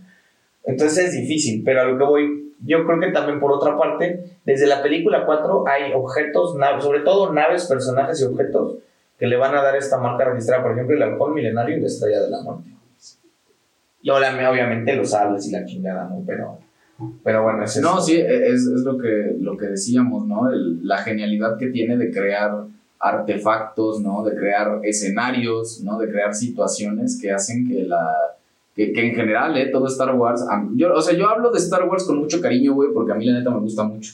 Entonces 0.70 1.06
es 1.06 1.14
difícil, 1.14 1.64
pero 1.66 1.82
a 1.82 1.84
lo 1.86 1.98
que 1.98 2.04
voy, 2.04 2.54
yo 2.64 2.86
creo 2.86 3.00
que 3.00 3.12
también 3.12 3.40
por 3.40 3.52
otra 3.52 3.78
parte, 3.78 4.38
desde 4.46 4.68
la 4.68 4.82
película 4.84 5.26
4 5.26 5.64
hay 5.68 5.92
objetos, 5.94 6.56
naves, 6.56 6.84
sobre 6.84 7.00
todo 7.02 7.34
naves, 7.34 7.66
personajes 7.66 8.22
y 8.22 8.26
objetos 8.26 8.76
que 9.18 9.28
le 9.28 9.36
van 9.36 9.56
a 9.56 9.62
dar 9.64 9.76
esta 9.76 9.98
marca 9.98 10.26
registrada, 10.26 10.62
por 10.64 10.72
ejemplo, 10.74 10.96
el 10.96 11.02
halcón 11.04 11.34
milenario 11.34 11.78
y 11.78 11.82
la 11.82 11.88
estrella 11.88 12.22
de 12.22 12.30
la 12.30 12.42
muerte. 12.42 12.70
Y 14.02 14.10
obviamente, 14.12 14.48
obviamente 14.48 14.96
los 14.96 15.10
sables 15.10 15.46
y 15.48 15.52
la 15.52 15.66
chingada, 15.66 16.06
¿no? 16.06 16.24
Pero, 16.26 16.58
pero 17.24 17.44
bueno, 17.44 17.64
es 17.64 17.76
eso. 17.76 17.82
No, 17.82 18.00
sí, 18.00 18.16
es, 18.18 18.62
es 18.62 18.82
lo, 18.86 18.98
que, 18.98 19.36
lo 19.40 19.58
que 19.58 19.66
decíamos, 19.68 20.26
¿no? 20.26 20.50
El- 20.50 20.88
la 20.88 21.00
genialidad 21.00 21.58
que 21.58 21.68
tiene 21.68 21.98
de 21.98 22.12
crear 22.12 22.64
artefactos, 23.00 24.00
¿no? 24.02 24.24
De 24.24 24.36
crear 24.36 24.80
escenarios, 24.84 25.82
¿no? 25.84 25.98
De 26.00 26.10
crear 26.10 26.34
situaciones 26.34 27.20
que 27.22 27.32
hacen 27.32 27.68
que 27.68 27.84
la... 27.84 28.08
Que, 28.94 29.08
en 29.10 29.14
general, 29.16 29.58
¿eh? 29.58 29.68
Todo 29.72 29.88
Star 29.88 30.16
Wars... 30.16 30.42
o 30.42 31.02
sea, 31.02 31.18
yo 31.18 31.28
hablo 31.28 31.52
de 31.52 31.58
Star 31.60 31.88
Wars 31.88 32.06
con 32.06 32.18
mucho 32.18 32.40
cariño, 32.40 32.74
güey, 32.74 32.90
porque 32.94 33.12
a 33.12 33.16
mí 33.16 33.26
la 33.26 33.38
neta 33.40 33.50
me 33.52 33.60
gusta 33.60 33.84
mucho, 33.84 34.14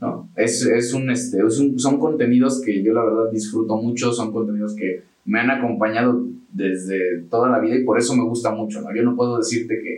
¿no? 0.00 0.28
Es, 0.36 0.66
este, 0.66 1.38
es 1.46 1.58
un- 1.58 1.78
son 1.78 1.98
contenidos 1.98 2.60
que 2.60 2.82
yo 2.82 2.92
la 2.92 3.04
verdad 3.04 3.30
disfruto 3.32 3.76
mucho, 3.76 4.12
son 4.12 4.30
contenidos 4.32 4.74
que 4.74 5.02
me 5.24 5.40
han 5.40 5.50
acompañado 5.50 6.26
desde 6.52 7.22
toda 7.30 7.48
la 7.48 7.58
vida 7.58 7.76
y 7.76 7.84
por 7.84 7.98
eso 7.98 8.14
me 8.14 8.24
gusta 8.24 8.50
mucho, 8.50 8.82
¿no? 8.82 8.94
Yo 8.94 9.02
no 9.02 9.16
puedo 9.16 9.38
decirte 9.38 9.80
que 9.82 9.94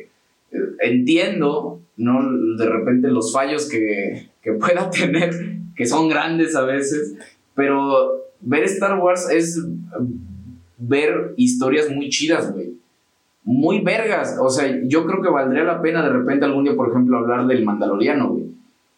eh, 0.56 0.62
entiendo, 0.82 1.80
¿no? 1.96 2.20
De 2.56 2.66
repente 2.66 3.08
los 3.08 3.32
fallos 3.32 3.68
que, 3.68 4.28
que 4.42 4.52
pueda 4.52 4.90
tener, 4.90 5.30
que 5.74 5.86
son 5.86 6.08
grandes 6.08 6.54
a 6.54 6.62
veces, 6.64 7.16
pero 7.56 8.22
ver 8.40 8.62
Star 8.64 8.96
Wars 9.00 9.28
es, 9.28 9.58
ver 10.78 11.34
historias 11.36 11.90
muy 11.90 12.08
chidas, 12.10 12.52
güey. 12.52 12.74
Muy 13.44 13.80
vergas. 13.80 14.38
O 14.40 14.48
sea, 14.48 14.80
yo 14.84 15.06
creo 15.06 15.22
que 15.22 15.28
valdría 15.28 15.64
la 15.64 15.82
pena 15.82 16.02
de 16.02 16.10
repente 16.10 16.44
algún 16.44 16.64
día, 16.64 16.74
por 16.74 16.90
ejemplo, 16.90 17.18
hablar 17.18 17.46
del 17.46 17.64
Mandaloriano, 17.64 18.30
güey. 18.30 18.46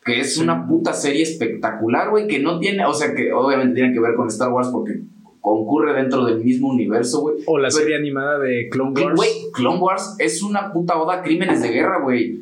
Que 0.04 0.20
es 0.20 0.38
una 0.38 0.66
puta 0.68 0.92
serie 0.92 1.22
espectacular, 1.22 2.10
güey, 2.10 2.28
que 2.28 2.38
no 2.38 2.60
tiene, 2.60 2.84
o 2.86 2.94
sea, 2.94 3.12
que 3.12 3.32
obviamente 3.32 3.74
tiene 3.74 3.92
que 3.92 4.00
ver 4.00 4.14
con 4.14 4.28
Star 4.28 4.52
Wars 4.52 4.68
porque 4.68 5.00
concurre 5.46 5.92
dentro 5.94 6.24
del 6.24 6.42
mismo 6.42 6.68
universo, 6.70 7.20
güey. 7.20 7.36
O 7.46 7.56
la 7.56 7.68
Pero- 7.68 7.78
serie 7.78 7.96
animada 7.96 8.40
de 8.40 8.68
Clone 8.68 9.00
Wars. 9.00 9.14
Güey, 9.14 9.30
Clone 9.52 9.78
Wars 9.78 10.16
es 10.18 10.42
una 10.42 10.72
puta 10.72 11.00
oda 11.00 11.14
a 11.18 11.22
crímenes 11.22 11.62
de 11.62 11.68
guerra, 11.68 12.00
güey. 12.02 12.40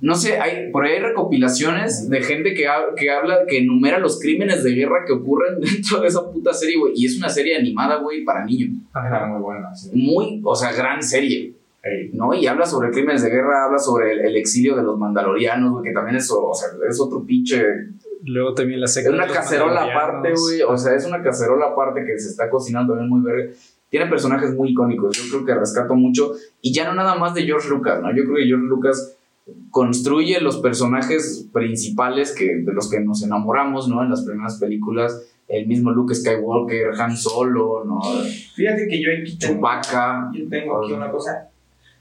No 0.00 0.14
sé, 0.14 0.38
hay, 0.38 0.70
por 0.72 0.84
ahí 0.84 0.94
hay 0.94 1.00
recopilaciones 1.00 2.08
de 2.08 2.22
gente 2.22 2.54
que, 2.54 2.66
ha- 2.66 2.94
que 2.96 3.10
habla, 3.10 3.40
que 3.46 3.58
enumera 3.58 3.98
los 3.98 4.18
crímenes 4.18 4.64
de 4.64 4.72
guerra 4.72 5.04
que 5.06 5.12
ocurren 5.12 5.60
dentro 5.60 6.00
de 6.00 6.08
esa 6.08 6.30
puta 6.32 6.54
serie, 6.54 6.78
güey. 6.78 6.94
Y 6.96 7.04
es 7.04 7.18
una 7.18 7.28
serie 7.28 7.56
animada, 7.58 7.96
güey, 7.96 8.24
para 8.24 8.42
niños. 8.46 8.70
Ajá. 8.94 9.26
muy 9.26 9.42
buena, 9.42 9.74
sí. 9.74 9.90
Muy, 9.92 10.40
o 10.42 10.56
sea, 10.56 10.72
gran 10.72 11.02
serie. 11.02 11.52
¿no? 12.14 12.34
Y 12.34 12.46
habla 12.48 12.66
sobre 12.66 12.90
crímenes 12.90 13.22
de 13.22 13.30
guerra, 13.30 13.66
habla 13.66 13.78
sobre 13.78 14.12
el, 14.12 14.20
el 14.20 14.36
exilio 14.36 14.74
de 14.74 14.82
los 14.82 14.98
mandalorianos, 14.98 15.70
güey, 15.72 15.84
que 15.84 15.92
también 15.92 16.16
es, 16.16 16.28
o 16.32 16.52
sea, 16.52 16.68
es 16.88 16.98
otro 17.00 17.22
pinche 17.24 17.62
Luego 18.26 18.54
también 18.54 18.80
la 18.80 18.86
es 18.86 18.94
secta. 18.94 19.10
una 19.10 19.26
cacerola 19.26 19.84
aparte, 19.84 20.32
güey. 20.32 20.62
O 20.62 20.76
sea, 20.76 20.94
es 20.94 21.06
una 21.06 21.22
cacerola 21.22 21.66
aparte 21.66 22.04
que 22.04 22.18
se 22.18 22.28
está 22.28 22.50
cocinando 22.50 22.94
también 22.94 23.08
muy 23.08 23.20
verga. 23.20 23.52
Tiene 23.88 24.06
personajes 24.06 24.52
muy 24.54 24.70
icónicos. 24.70 25.16
Yo 25.16 25.30
creo 25.30 25.44
que 25.44 25.54
rescato 25.54 25.94
mucho. 25.94 26.32
Y 26.60 26.72
ya 26.74 26.84
no 26.84 26.94
nada 26.94 27.14
más 27.14 27.34
de 27.34 27.44
George 27.44 27.68
Lucas, 27.68 28.02
¿no? 28.02 28.10
Yo 28.10 28.24
creo 28.24 28.36
que 28.36 28.46
George 28.46 28.66
Lucas 28.66 29.16
construye 29.70 30.40
los 30.40 30.58
personajes 30.58 31.48
principales 31.52 32.32
que, 32.32 32.56
de 32.56 32.72
los 32.72 32.90
que 32.90 33.00
nos 33.00 33.22
enamoramos, 33.22 33.88
¿no? 33.88 34.02
En 34.02 34.10
las 34.10 34.24
primeras 34.24 34.58
películas. 34.58 35.22
El 35.46 35.68
mismo 35.68 35.92
Luke 35.92 36.12
Skywalker, 36.12 37.00
Han 37.00 37.16
Solo, 37.16 37.84
¿no? 37.84 38.00
Fíjate 38.56 38.88
que 38.88 39.00
yo 39.00 39.10
aquí 39.12 39.38
tengo, 39.38 39.54
Chewbacca. 39.54 40.30
yo 40.34 40.48
tengo 40.48 40.82
aquí 40.82 40.92
una 40.92 41.08
cosa. 41.10 41.48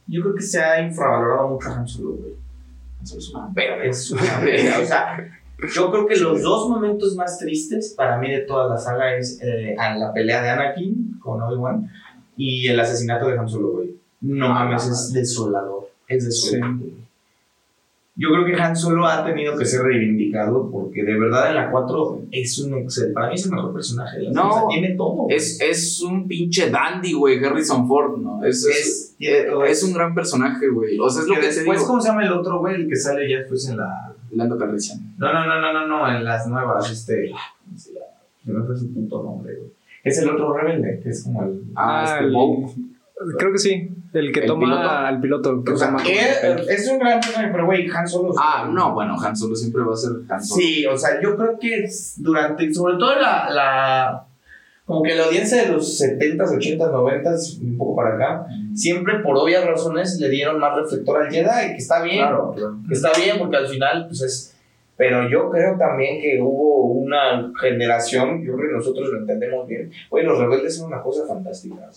Yo 0.08 0.24
creo 0.24 0.36
que 0.36 0.42
se 0.42 0.60
ha 0.60 0.82
infravalorado 0.82 1.50
mucho 1.50 1.70
a 1.70 1.76
Han 1.78 1.88
Solo, 1.88 2.14
güey. 2.14 2.34
Es 3.04 3.30
una 3.30 3.50
verga. 3.54 3.86
Es 3.86 4.12
una 4.12 4.40
verga, 4.40 4.80
O 4.82 4.86
sea, 4.86 5.40
yo 5.74 5.92
creo 5.92 6.06
que 6.06 6.18
los 6.18 6.42
dos 6.42 6.70
momentos 6.70 7.16
más 7.16 7.40
tristes 7.40 7.94
para 7.96 8.18
mí 8.18 8.30
de 8.32 8.40
toda 8.42 8.68
la 8.70 8.78
saga 8.78 9.16
es 9.16 9.40
eh, 9.42 9.76
la 9.78 10.12
pelea 10.14 10.42
de 10.42 10.50
Anakin 10.50 11.18
con 11.20 11.42
Obi-Wan 11.42 11.90
y 12.38 12.68
el 12.68 12.80
asesinato 12.80 13.28
de 13.28 13.38
Han 13.40 13.48
Solo, 13.50 13.70
güey. 13.72 13.96
No 14.22 14.48
Ah, 14.48 14.66
mames, 14.66 14.88
no. 14.88 14.94
es 14.94 15.14
desolador. 15.14 15.90
Es 16.08 16.26
desolador. 16.26 16.78
Sí. 16.80 16.94
Yo 18.18 18.30
creo 18.30 18.46
que 18.46 18.54
Han 18.62 18.76
Solo 18.76 19.06
ha 19.06 19.26
tenido 19.26 19.58
que 19.58 19.66
ser 19.66 19.82
reivindicado 19.82 20.70
porque 20.72 21.04
de 21.04 21.20
verdad 21.20 21.50
en 21.50 21.56
la 21.56 21.70
4 21.70 22.22
es 22.32 22.58
un 22.60 22.74
excel. 22.76 23.12
Para 23.12 23.28
mí 23.28 23.36
es 23.36 23.46
el 23.46 23.52
mejor 23.52 23.74
personaje. 23.74 24.18
de 24.20 24.24
la 24.24 24.32
No, 24.32 24.42
serie, 24.44 24.50
o 24.52 24.54
sea, 24.60 24.68
tiene 24.70 24.96
todo. 24.96 25.26
Es, 25.30 25.60
es 25.62 26.02
un 26.02 26.26
pinche 26.28 26.70
dandy, 26.70 27.12
güey, 27.14 27.44
Harrison 27.44 27.86
Ford, 27.88 28.18
¿no? 28.20 28.44
Es, 28.44 28.66
es, 28.66 29.16
Es- 29.20 29.46
eso. 29.70 29.88
un 29.88 29.94
gran 29.94 30.16
personaje, 30.16 30.70
güey. 30.70 30.98
O 31.00 31.10
sea, 31.10 31.24
es 31.24 31.28
lo 31.28 31.36
Que 31.36 31.42
que 31.42 31.48
te 31.48 31.54
después, 31.56 31.80
digo. 31.80 31.88
¿cómo 31.90 32.02
se 32.02 32.08
llama 32.10 32.26
el 32.26 32.32
otro, 32.32 32.60
güey? 32.60 32.76
El 32.76 32.88
que 32.88 32.96
sale 32.96 33.30
ya 33.30 33.40
después 33.40 33.68
en 33.70 33.78
la... 33.78 34.14
Lando 34.36 34.58
Calrissian. 34.58 35.16
No, 35.18 35.32
no, 35.34 35.46
no, 35.46 35.60
no, 35.62 35.74
no, 35.74 35.88
no, 35.88 36.10
en 36.16 36.24
las 36.24 36.48
nuevas, 36.48 36.90
este... 36.92 37.32
Se 37.76 38.52
me 38.52 38.64
fue 38.64 38.78
su 38.78 38.94
puto 38.94 39.24
nombre, 39.24 39.56
güey. 39.56 39.70
Es 40.04 40.20
el 40.20 40.30
otro 40.30 40.54
rebelde, 40.56 41.00
que 41.02 41.10
es 41.10 41.24
como 41.24 41.44
el... 41.44 41.64
Ah, 41.76 42.02
Ah, 42.02 42.04
este 42.14 42.26
el- 42.26 42.32
Bob. 42.34 42.72
Creo 43.40 43.52
que 43.54 43.58
sí. 43.58 43.90
El 44.14 44.32
que 44.32 44.42
¿El 44.42 44.46
toma 44.48 44.66
piloto? 44.66 44.90
al 44.90 45.20
piloto. 45.22 45.64
que 45.64 45.72
O 45.72 45.78
sea, 45.78 45.88
toma- 45.88 46.04
es, 46.04 46.44
es 46.70 46.92
un 46.92 47.00
gran 47.00 47.20
personaje, 47.20 47.50
pero 47.52 47.66
güey, 47.66 47.90
Han 47.90 48.08
Solo... 48.08 48.34
Ah, 48.38 48.70
no, 48.72 48.94
bueno, 48.94 49.16
Han 49.20 49.36
Solo 49.36 49.56
siempre 49.56 49.82
va 49.84 49.94
a 49.94 49.98
ser 49.98 50.12
Han 50.30 50.44
Solo. 50.44 50.62
Sí, 50.62 50.86
o 50.86 50.98
sea, 50.98 51.20
yo 51.22 51.36
creo 51.36 51.58
que 51.60 51.84
es 51.86 52.16
durante, 52.22 52.72
sobre 52.74 52.98
todo 52.98 53.16
la, 53.16 53.50
la, 53.50 54.26
como 54.86 55.02
que 55.02 55.16
la 55.16 55.26
audiencia 55.26 55.64
de 55.66 55.72
los 55.72 56.00
70s, 56.00 56.38
80s, 56.38 56.78
90s, 56.78 57.62
un 57.62 57.78
poco 57.78 57.96
para 57.96 58.16
acá, 58.16 58.46
siempre 58.76 59.20
por 59.20 59.36
obvias 59.38 59.66
razones 59.66 60.20
le 60.20 60.30
dieron 60.30 60.60
más 60.60 60.78
reflector 60.78 61.24
al 61.24 61.32
Jedi, 61.32 61.72
que 61.72 61.78
está 61.78 62.04
bien, 62.04 62.20
Claro, 62.20 62.54
claro. 62.56 62.78
que 62.88 62.94
está 62.94 63.10
bien 63.18 63.38
porque 63.40 63.58
al 63.58 63.68
final, 63.68 64.06
pues 64.08 64.22
es... 64.22 64.52
Pero 64.98 65.28
yo 65.30 65.50
creo 65.50 65.76
también 65.78 66.22
que 66.22 66.40
hubo 66.42 66.86
una 66.86 67.52
generación, 67.60 68.46
yo 68.46 68.56
creo 68.56 68.70
que 68.70 68.76
nosotros 68.76 69.10
lo 69.12 69.18
entendemos 69.20 69.68
bien, 69.68 69.92
güey, 70.10 70.24
los 70.24 70.38
rebeldes 70.40 70.78
son 70.78 70.88
una 70.88 71.02
cosa 71.02 71.28
fantástica. 71.28 71.90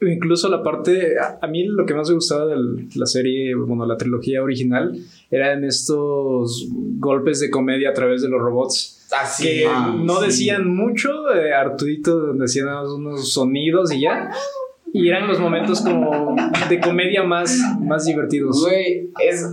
Incluso 0.00 0.48
la 0.48 0.62
parte, 0.62 1.18
a, 1.18 1.38
a 1.40 1.46
mí 1.46 1.64
lo 1.64 1.84
que 1.84 1.94
más 1.94 2.08
me 2.08 2.14
gustaba 2.14 2.46
de 2.46 2.56
la 2.94 3.06
serie, 3.06 3.54
bueno, 3.54 3.86
la 3.86 3.96
trilogía 3.96 4.42
original, 4.42 4.96
eran 5.30 5.64
estos 5.64 6.66
golpes 6.98 7.40
de 7.40 7.50
comedia 7.50 7.90
a 7.90 7.92
través 7.92 8.22
de 8.22 8.28
los 8.28 8.40
robots. 8.40 9.01
Así 9.20 9.44
Que 9.44 9.68
no 9.98 10.20
sí. 10.20 10.26
decían 10.26 10.74
mucho, 10.74 11.34
eh, 11.34 11.52
Arturito 11.52 12.32
decía 12.34 12.64
nada 12.64 12.82
más 12.82 12.92
unos 12.92 13.32
sonidos 13.32 13.92
y 13.92 14.02
ya. 14.02 14.30
Y 14.92 15.08
eran 15.08 15.26
los 15.26 15.40
momentos 15.40 15.80
como 15.80 16.36
de 16.68 16.80
comedia 16.80 17.22
más, 17.22 17.58
más 17.80 18.04
divertidos. 18.04 18.62
Güey, 18.62 19.10
es. 19.20 19.46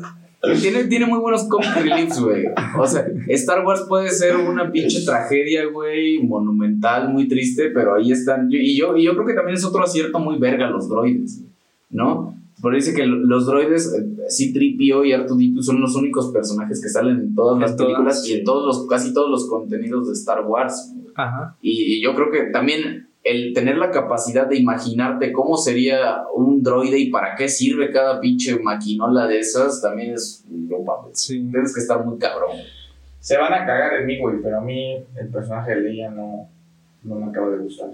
Tiene, 0.62 0.86
tiene 0.86 1.06
muy 1.06 1.20
buenos 1.20 1.44
comic 1.50 1.76
reliefs, 1.76 2.20
güey. 2.20 2.46
O 2.78 2.88
sea, 2.88 3.06
Star 3.28 3.66
Wars 3.66 3.86
puede 3.90 4.10
ser 4.10 4.38
una 4.38 4.72
pinche 4.72 5.04
tragedia, 5.04 5.66
güey, 5.66 6.20
monumental, 6.20 7.10
muy 7.10 7.28
triste, 7.28 7.72
pero 7.74 7.96
ahí 7.96 8.12
están. 8.14 8.48
Y 8.50 8.78
yo, 8.78 8.96
y 8.96 9.04
yo 9.04 9.14
creo 9.16 9.26
que 9.26 9.34
también 9.34 9.58
es 9.58 9.66
otro 9.66 9.84
acierto 9.84 10.18
muy 10.20 10.38
verga 10.38 10.70
los 10.70 10.88
droides, 10.88 11.42
¿no? 11.90 12.36
Por 12.62 12.76
eso 12.76 12.92
dice 12.92 13.02
que 13.02 13.08
los 13.08 13.46
droides, 13.46 13.94
eh, 13.94 14.06
C-3PO 14.28 15.06
y 15.06 15.12
R2D2 15.14 15.62
son 15.62 15.82
los 15.82 15.96
únicos 15.96 16.32
personajes 16.32 16.82
que 16.82 16.90
salen 16.90 17.20
en 17.20 17.36
todas 17.36 17.60
las 17.60 17.76
todas, 17.76 17.88
películas 17.88 18.26
y 18.26 18.28
sí. 18.28 18.38
en 18.40 18.44
todos 18.44 18.66
los, 18.66 18.88
casi 18.88 19.14
todos 19.14 19.30
los 19.30 19.48
contenidos 19.48 20.08
de 20.08 20.14
Star 20.14 20.46
Wars. 20.46 20.94
Ajá. 21.16 21.56
Y, 21.62 21.96
y 21.96 22.04
yo 22.04 22.16
creo 22.16 22.32
que 22.32 22.52
también 22.52 23.08
el 23.24 23.54
tener 23.54 23.78
la 23.78 23.92
capacidad 23.92 24.48
de 24.48 24.58
imaginarte 24.58 25.32
cómo 25.32 25.58
sería 25.58 26.24
un 26.34 26.64
droide 26.64 26.98
y 26.98 27.10
para 27.10 27.36
qué 27.36 27.48
sirve 27.48 27.92
cada 27.92 28.20
pinche 28.20 28.58
maquinola 28.60 29.28
de 29.28 29.40
esas, 29.40 29.82
también 29.82 30.14
es. 30.14 30.46
No. 30.50 31.10
Sí. 31.14 31.48
Tienes 31.52 31.74
que 31.74 31.82
estar 31.82 32.04
muy 32.06 32.18
cabrón. 32.18 32.58
Se 33.20 33.38
van 33.38 33.54
a 33.54 33.66
cagar 33.66 33.96
en 34.00 34.06
mí, 34.06 34.20
güey, 34.20 34.38
pero 34.42 34.60
a 34.60 34.62
mí 34.62 34.96
el 35.16 35.28
personaje 35.30 35.76
de 35.76 35.82
Leia 35.82 36.10
no, 36.10 36.48
no 37.04 37.16
me 37.16 37.26
acaba 37.28 37.50
de 37.50 37.58
gustar. 37.58 37.90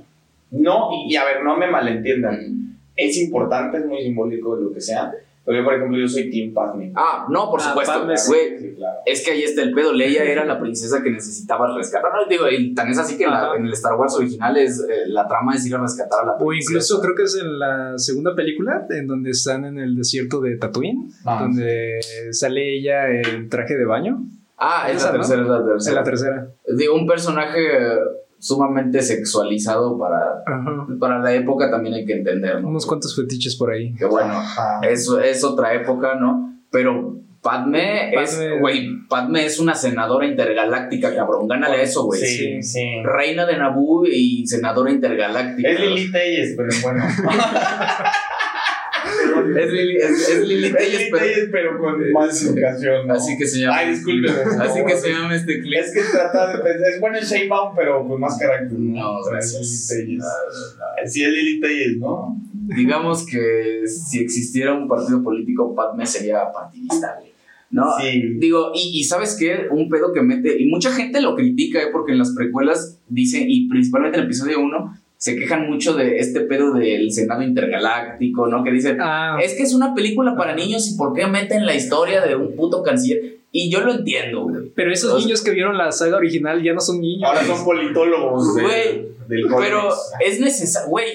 No, 0.52 0.90
y, 0.92 1.14
y 1.14 1.16
a 1.16 1.26
ver, 1.26 1.44
no 1.44 1.58
me 1.58 1.70
malentiendan. 1.70 2.65
Es 2.96 3.18
importante, 3.18 3.78
es 3.78 3.86
muy 3.86 4.02
simbólico, 4.04 4.56
lo 4.56 4.72
que 4.72 4.82
sea. 4.82 5.12
Pero 5.44 5.60
yo, 5.60 5.64
por 5.64 5.76
ejemplo, 5.76 5.96
yo 6.00 6.08
soy 6.08 6.32
Team 6.32 6.54
Padme. 6.56 6.92
Ah, 6.96 7.28
no, 7.30 7.52
por 7.52 7.62
Ah, 7.62 7.66
supuesto, 7.70 7.94
Padme, 8.00 8.18
sí. 8.18 8.28
güey. 8.32 8.58
Sí, 8.60 8.74
claro. 8.78 8.98
Es 9.06 9.24
que 9.24 9.30
ahí 9.32 9.44
está 9.44 9.62
el 9.62 9.74
pedo. 9.74 9.94
Leia 9.94 10.24
era 10.24 10.44
la 10.44 10.60
princesa 10.60 11.04
que 11.04 11.12
necesitabas 11.12 11.76
rescatar. 11.76 12.12
No, 12.12 12.28
digo, 12.28 12.50
y 12.50 12.74
tan 12.74 12.90
es 12.90 12.98
así 12.98 13.16
que 13.16 13.26
en, 13.26 13.30
la- 13.30 13.46
Ajá. 13.50 13.56
en 13.58 13.66
el 13.68 13.74
Star 13.74 13.94
Wars 13.96 14.16
original 14.16 14.58
es, 14.58 14.80
eh, 14.90 15.04
la 15.08 15.28
trama 15.28 15.54
es 15.54 15.64
ir 15.68 15.76
a 15.76 15.82
rescatar 15.82 16.24
a 16.24 16.26
la 16.26 16.32
O 16.34 16.48
princesa. 16.48 16.72
incluso 16.72 17.00
creo 17.00 17.14
que 17.16 17.24
es 17.24 17.36
en 17.40 17.60
la 17.60 17.94
segunda 18.00 18.34
película, 18.34 18.88
en 18.90 19.06
donde 19.06 19.30
están 19.30 19.66
en 19.66 19.78
el 19.78 19.96
desierto 19.96 20.42
de 20.42 20.56
Tatooine, 20.58 21.12
Ah, 21.26 21.38
donde 21.44 22.00
sale 22.32 22.78
ella 22.80 23.12
en 23.12 23.48
traje 23.48 23.76
de 23.78 23.86
baño. 23.86 24.24
Ah, 24.58 24.88
es 24.90 25.04
la 25.04 25.12
tercera, 25.12 25.42
es 25.44 25.48
la 25.48 25.58
Es 25.60 25.66
tercera. 25.68 25.96
la 25.96 26.04
tercera. 26.04 26.48
Digo, 26.76 26.96
un 26.96 27.06
personaje 27.06 27.60
sumamente 28.46 29.02
sexualizado 29.02 29.98
para, 29.98 30.44
Ajá. 30.46 30.86
para 31.00 31.18
la 31.20 31.34
época 31.34 31.72
también 31.72 31.96
hay 31.96 32.06
que 32.06 32.14
entender, 32.14 32.62
¿no? 32.62 32.68
Unos 32.70 32.86
cuantos 32.86 33.16
fetiches 33.16 33.56
por 33.56 33.72
ahí. 33.72 33.94
Que 33.96 34.06
bueno, 34.06 34.34
Ajá. 34.34 34.82
eso 34.88 35.20
es 35.20 35.44
otra 35.44 35.74
época, 35.74 36.14
¿no? 36.16 36.60
Pero 36.70 37.16
Padme, 37.42 38.12
Padme- 38.16 38.24
es, 38.24 38.60
güey, 38.60 38.88
Padme 39.10 39.46
es 39.46 39.60
una 39.60 39.74
senadora 39.74 40.28
intergaláctica, 40.28 41.16
cabrón. 41.16 41.48
Gánale 41.48 41.78
a 41.78 41.82
eso, 41.82 42.06
güey. 42.06 42.22
Sí, 42.22 42.62
sí. 42.62 42.86
Reina 43.04 43.46
de 43.48 43.58
Naboo 43.58 44.06
y 44.06 44.46
senadora 44.46 44.92
intergaláctica. 44.92 45.70
Es 45.70 45.80
Lily 45.80 46.12
Telles, 46.12 46.54
pero 46.56 46.70
bueno. 46.84 47.04
Es 49.58 49.72
Lili, 49.72 49.96
es, 49.98 50.30
es 50.30 50.48
Lili 50.48 50.72
Telles, 50.74 51.50
pero- 51.52 51.78
con 51.80 52.12
más 52.12 52.44
educación. 52.44 53.08
¿no? 53.08 53.14
Así 53.14 53.38
que 53.38 53.48
se 53.48 53.60
llama. 53.60 53.78
Ay, 53.78 53.92
discúlpeme. 53.92 54.38
Así 54.60 54.80
que 54.86 54.96
se 54.96 55.10
llama 55.10 55.36
este 55.36 55.60
clip. 55.62 55.80
Es 55.80 55.94
que 55.94 56.02
trata 56.12 56.58
de 56.58 56.64
pensar, 56.64 56.90
es 56.94 57.00
bueno 57.00 57.18
el 57.18 57.26
Sheinbaum, 57.26 57.76
pero 57.76 58.08
con 58.08 58.20
más 58.20 58.38
carácter. 58.38 58.78
No, 58.80 59.18
Pero 59.24 59.32
gracias. 59.32 59.90
No, 59.92 59.96
Telles. 59.98 60.24
Sí, 61.14 61.24
es 61.24 61.30
Lily 61.30 61.60
Telles, 61.60 61.98
¿no? 61.98 62.42
Digamos 62.76 63.26
que 63.26 63.84
si 63.88 64.20
existiera 64.20 64.74
un 64.74 64.88
partido 64.88 65.24
político, 65.24 65.76
Padme 65.76 66.06
sería 66.06 66.52
partidista, 66.52 67.16
güey. 67.20 67.34
¿No? 67.72 67.84
Sí. 68.00 68.22
Digo, 68.38 68.72
y, 68.74 69.00
y 69.00 69.04
¿sabes 69.04 69.36
qué? 69.38 69.68
Un 69.70 69.90
pedo 69.90 70.14
que 70.14 70.22
mete, 70.22 70.56
y 70.62 70.68
mucha 70.68 70.92
gente 70.92 71.20
lo 71.20 71.36
critica, 71.36 71.82
¿eh? 71.82 71.88
porque 71.92 72.14
en 72.14 72.20
las 72.20 72.34
precuelas 72.34 73.02
dice, 73.10 73.44
y 73.46 73.68
principalmente 73.68 74.18
en 74.18 74.22
el 74.24 74.28
episodio 74.28 74.62
1, 74.62 74.98
se 75.18 75.36
quejan 75.36 75.68
mucho 75.70 75.94
de 75.94 76.18
este 76.20 76.42
pedo 76.42 76.74
del 76.74 77.12
Senado 77.12 77.42
Intergaláctico, 77.42 78.48
¿no? 78.48 78.64
Que 78.64 78.72
dicen, 78.72 78.98
Ah, 79.02 79.38
es 79.42 79.54
que 79.56 79.64
es 79.64 79.74
una 79.74 79.94
película 79.96 80.36
para 80.36 80.56
niños 80.56 80.90
y 80.92 80.96
¿por 80.98 81.14
qué 81.14 81.26
meten 81.28 81.66
la 81.66 81.76
historia 81.76 82.22
de 82.22 82.36
un 82.36 82.56
puto 82.56 82.84
canciller? 82.84 83.38
Y 83.52 83.70
yo 83.72 83.82
lo 83.82 83.94
entiendo, 83.94 84.44
güey. 84.44 84.72
pero 84.76 84.92
esos 84.92 85.18
niños 85.24 85.42
que 85.42 85.52
vieron 85.52 85.78
la 85.78 85.92
saga 85.92 86.18
original 86.18 86.62
ya 86.62 86.74
no 86.74 86.82
son 86.82 87.00
niños. 87.00 87.24
Ahora 87.30 87.44
son 87.46 87.64
politólogos. 87.64 88.56
de- 88.56 88.62
Güey, 88.62 89.08
del 89.30 89.46
Pero 89.58 89.90
es 90.26 90.40
necesario, 90.40 90.90
güey. 90.90 91.08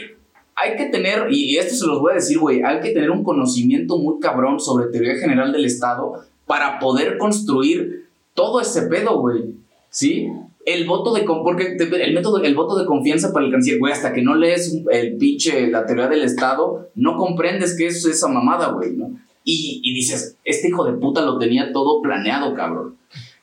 Hay 0.56 0.76
que 0.76 0.86
tener, 0.86 1.26
y 1.30 1.56
esto 1.56 1.74
se 1.74 1.86
los 1.86 2.00
voy 2.00 2.12
a 2.12 2.14
decir, 2.16 2.38
güey, 2.38 2.62
hay 2.62 2.80
que 2.80 2.90
tener 2.90 3.10
un 3.10 3.22
conocimiento 3.24 3.96
muy 3.98 4.18
cabrón 4.20 4.58
sobre 4.60 4.90
teoría 4.90 5.16
general 5.16 5.52
del 5.52 5.64
Estado 5.64 6.14
para 6.46 6.78
poder 6.78 7.16
construir 7.18 8.06
todo 8.34 8.60
ese 8.60 8.82
pedo, 8.82 9.20
güey. 9.20 9.44
¿Sí? 9.90 10.28
El 10.66 10.86
voto 10.86 11.14
de 11.14 11.24
con- 11.24 11.42
porque 11.42 11.76
el 11.78 12.14
método 12.14 12.38
el 12.42 12.54
voto 12.54 12.78
de 12.78 12.84
confianza 12.86 13.32
para 13.32 13.46
el 13.46 13.52
canciller, 13.52 13.78
güey, 13.80 13.92
hasta 13.92 14.12
que 14.12 14.22
no 14.22 14.34
lees 14.34 14.82
el 14.90 15.16
pinche 15.16 15.70
la 15.70 15.86
teoría 15.86 16.08
del 16.08 16.22
estado, 16.22 16.90
no 16.94 17.16
comprendes 17.16 17.76
qué 17.76 17.86
es 17.86 18.04
esa 18.04 18.28
mamada, 18.28 18.68
güey, 18.72 18.92
¿no? 18.96 19.10
Y, 19.42 19.80
y 19.82 19.94
dices, 19.94 20.36
este 20.44 20.68
hijo 20.68 20.84
de 20.84 20.92
puta 20.98 21.22
lo 21.22 21.38
tenía 21.38 21.72
todo 21.72 22.02
planeado, 22.02 22.54
cabrón. 22.54 22.96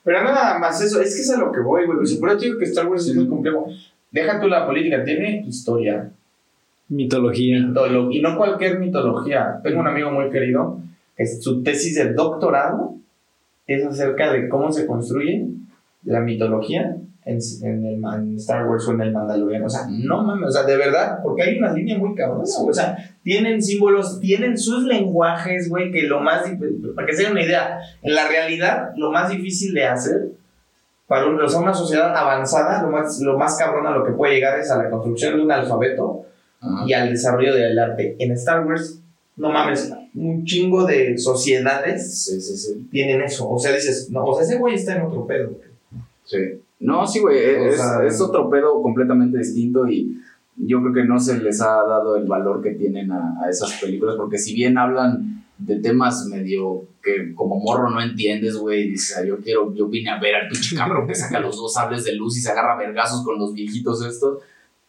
Pero 0.03 0.23
nada 0.23 0.57
más 0.59 0.79
eso, 0.81 1.01
es 1.01 1.15
que 1.15 1.21
es 1.21 1.31
a 1.31 1.39
lo 1.39 1.51
que 1.51 1.59
voy, 1.59 1.85
güey. 1.85 1.97
O 1.99 2.05
sea, 2.05 2.19
por 2.19 2.29
eso 2.29 2.37
digo 2.39 2.59
que 2.59 2.65
Star 2.65 2.87
Wars 2.87 3.07
es 3.07 3.15
muy 3.15 3.27
complejo. 3.27 3.67
Deja 4.11 4.39
tú 4.39 4.47
la 4.47 4.65
política, 4.65 5.03
tiene 5.03 5.43
historia, 5.47 6.11
Mitología. 6.89 7.59
mitolo- 7.59 8.09
y 8.11 8.21
no 8.21 8.37
cualquier 8.37 8.79
mitología. 8.79 9.59
Tengo 9.63 9.81
un 9.81 9.87
amigo 9.87 10.11
muy 10.11 10.29
querido, 10.29 10.79
que 11.17 11.25
su 11.27 11.61
tesis 11.63 11.95
de 11.95 12.13
doctorado 12.13 12.95
es 13.65 13.83
acerca 13.85 14.31
de 14.31 14.47
cómo 14.47 14.71
se 14.71 14.85
construye 14.87 15.47
la 16.07 16.21
mitología 16.21 16.95
en, 17.25 17.39
en 17.63 17.85
el, 17.85 17.95
en 18.03 18.35
Star 18.37 18.65
Wars 18.67 18.87
o 18.87 18.93
en 18.93 19.01
el 19.01 19.11
Mandalorian. 19.11 19.63
O 19.63 19.69
sea, 19.69 19.81
no 19.89 20.23
mames, 20.23 20.49
o 20.49 20.51
sea, 20.51 20.63
de 20.63 20.77
verdad, 20.77 21.19
porque 21.21 21.43
hay 21.43 21.57
una 21.57 21.73
línea 21.73 21.97
muy 21.97 22.15
cabrona. 22.15 22.43
O 22.43 22.73
sea, 22.73 22.97
tienen 23.23 23.61
símbolos, 23.61 24.19
tienen 24.19 24.57
sus 24.57 24.83
lenguajes, 24.83 25.69
güey, 25.69 25.91
que 25.91 26.03
lo 26.03 26.19
más, 26.21 26.43
para 26.95 27.05
que 27.07 27.13
se 27.13 27.23
den 27.23 27.33
una 27.33 27.43
idea, 27.43 27.79
en 28.01 28.15
la 28.15 28.27
realidad, 28.27 28.91
lo 28.95 29.11
más 29.11 29.29
difícil 29.29 29.73
de 29.73 29.85
hacer 29.85 30.29
para 31.07 31.25
un- 31.27 31.39
o 31.41 31.47
sea, 31.47 31.59
una 31.61 31.73
sociedad 31.73 32.15
avanzada, 32.15 32.81
lo 32.81 32.89
más, 32.89 33.19
lo 33.21 33.37
más 33.37 33.57
cabrón 33.57 33.85
a 33.87 33.91
lo 33.91 34.03
que 34.05 34.11
puede 34.11 34.35
llegar 34.35 34.59
es 34.59 34.69
a 34.71 34.81
la 34.83 34.89
construcción 34.89 35.35
de 35.37 35.43
un 35.43 35.51
alfabeto 35.51 36.23
y 36.85 36.93
al 36.93 37.09
desarrollo 37.09 37.53
del 37.53 37.77
arte. 37.77 38.15
En 38.19 38.31
Star 38.31 38.65
Wars, 38.65 38.99
no 39.37 39.49
mames, 39.51 39.93
un 40.15 40.43
chingo 40.45 40.85
de 40.85 41.17
sociedades 41.17 42.23
Sí, 42.25 42.41
sí, 42.41 42.57
sí. 42.57 42.87
tienen 42.91 43.21
eso. 43.21 43.49
O 43.49 43.59
sea, 43.59 43.71
dices, 43.73 44.09
no, 44.11 44.25
o 44.25 44.33
sea, 44.33 44.43
ese 44.43 44.57
güey 44.57 44.73
está 44.75 44.95
en 44.95 45.03
otro 45.03 45.25
pedo. 45.27 45.51
Sí. 46.27 46.37
No, 46.79 47.07
sí, 47.07 47.19
güey, 47.19 47.39
es, 47.43 47.77
sea, 47.77 48.05
es 48.05 48.21
otro 48.21 48.49
pedo 48.51 48.79
completamente 48.83 49.39
distinto 49.39 49.87
y 49.87 50.21
yo 50.55 50.79
creo 50.81 50.93
que 50.93 51.03
no 51.05 51.19
se 51.19 51.39
les 51.39 51.59
ha 51.61 51.77
dado 51.87 52.15
el 52.17 52.25
valor 52.27 52.61
que 52.61 52.71
tienen 52.71 53.11
a, 53.11 53.33
a 53.43 53.49
esas 53.49 53.79
películas, 53.81 54.15
porque 54.15 54.37
si 54.37 54.53
bien 54.53 54.77
hablan 54.77 55.43
de 55.57 55.79
temas 55.79 56.27
medio 56.27 56.83
que 57.01 57.33
como 57.33 57.59
morro 57.59 57.89
no 57.89 57.99
entiendes, 58.01 58.57
güey, 58.57 58.89
dices, 58.89 59.17
"Ah, 59.17 59.25
yo 59.25 59.37
quiero, 59.39 59.73
yo 59.73 59.87
vine 59.87 60.11
a 60.11 60.19
ver 60.19 60.35
al 60.35 60.47
pinche 60.49 60.75
cabrón 60.75 61.07
que 61.07 61.15
saca 61.15 61.39
los 61.39 61.55
dos 61.57 61.73
sables 61.73 62.03
de 62.03 62.13
luz 62.13 62.37
y 62.37 62.41
se 62.41 62.51
agarra 62.51 62.77
vergazos 62.77 63.23
con 63.25 63.39
los 63.39 63.53
viejitos 63.53 64.05
estos, 64.05 64.39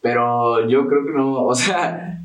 pero 0.01 0.67
yo 0.69 0.87
creo 0.87 1.05
que 1.05 1.11
no, 1.13 1.43
o 1.45 1.55
sea, 1.55 2.21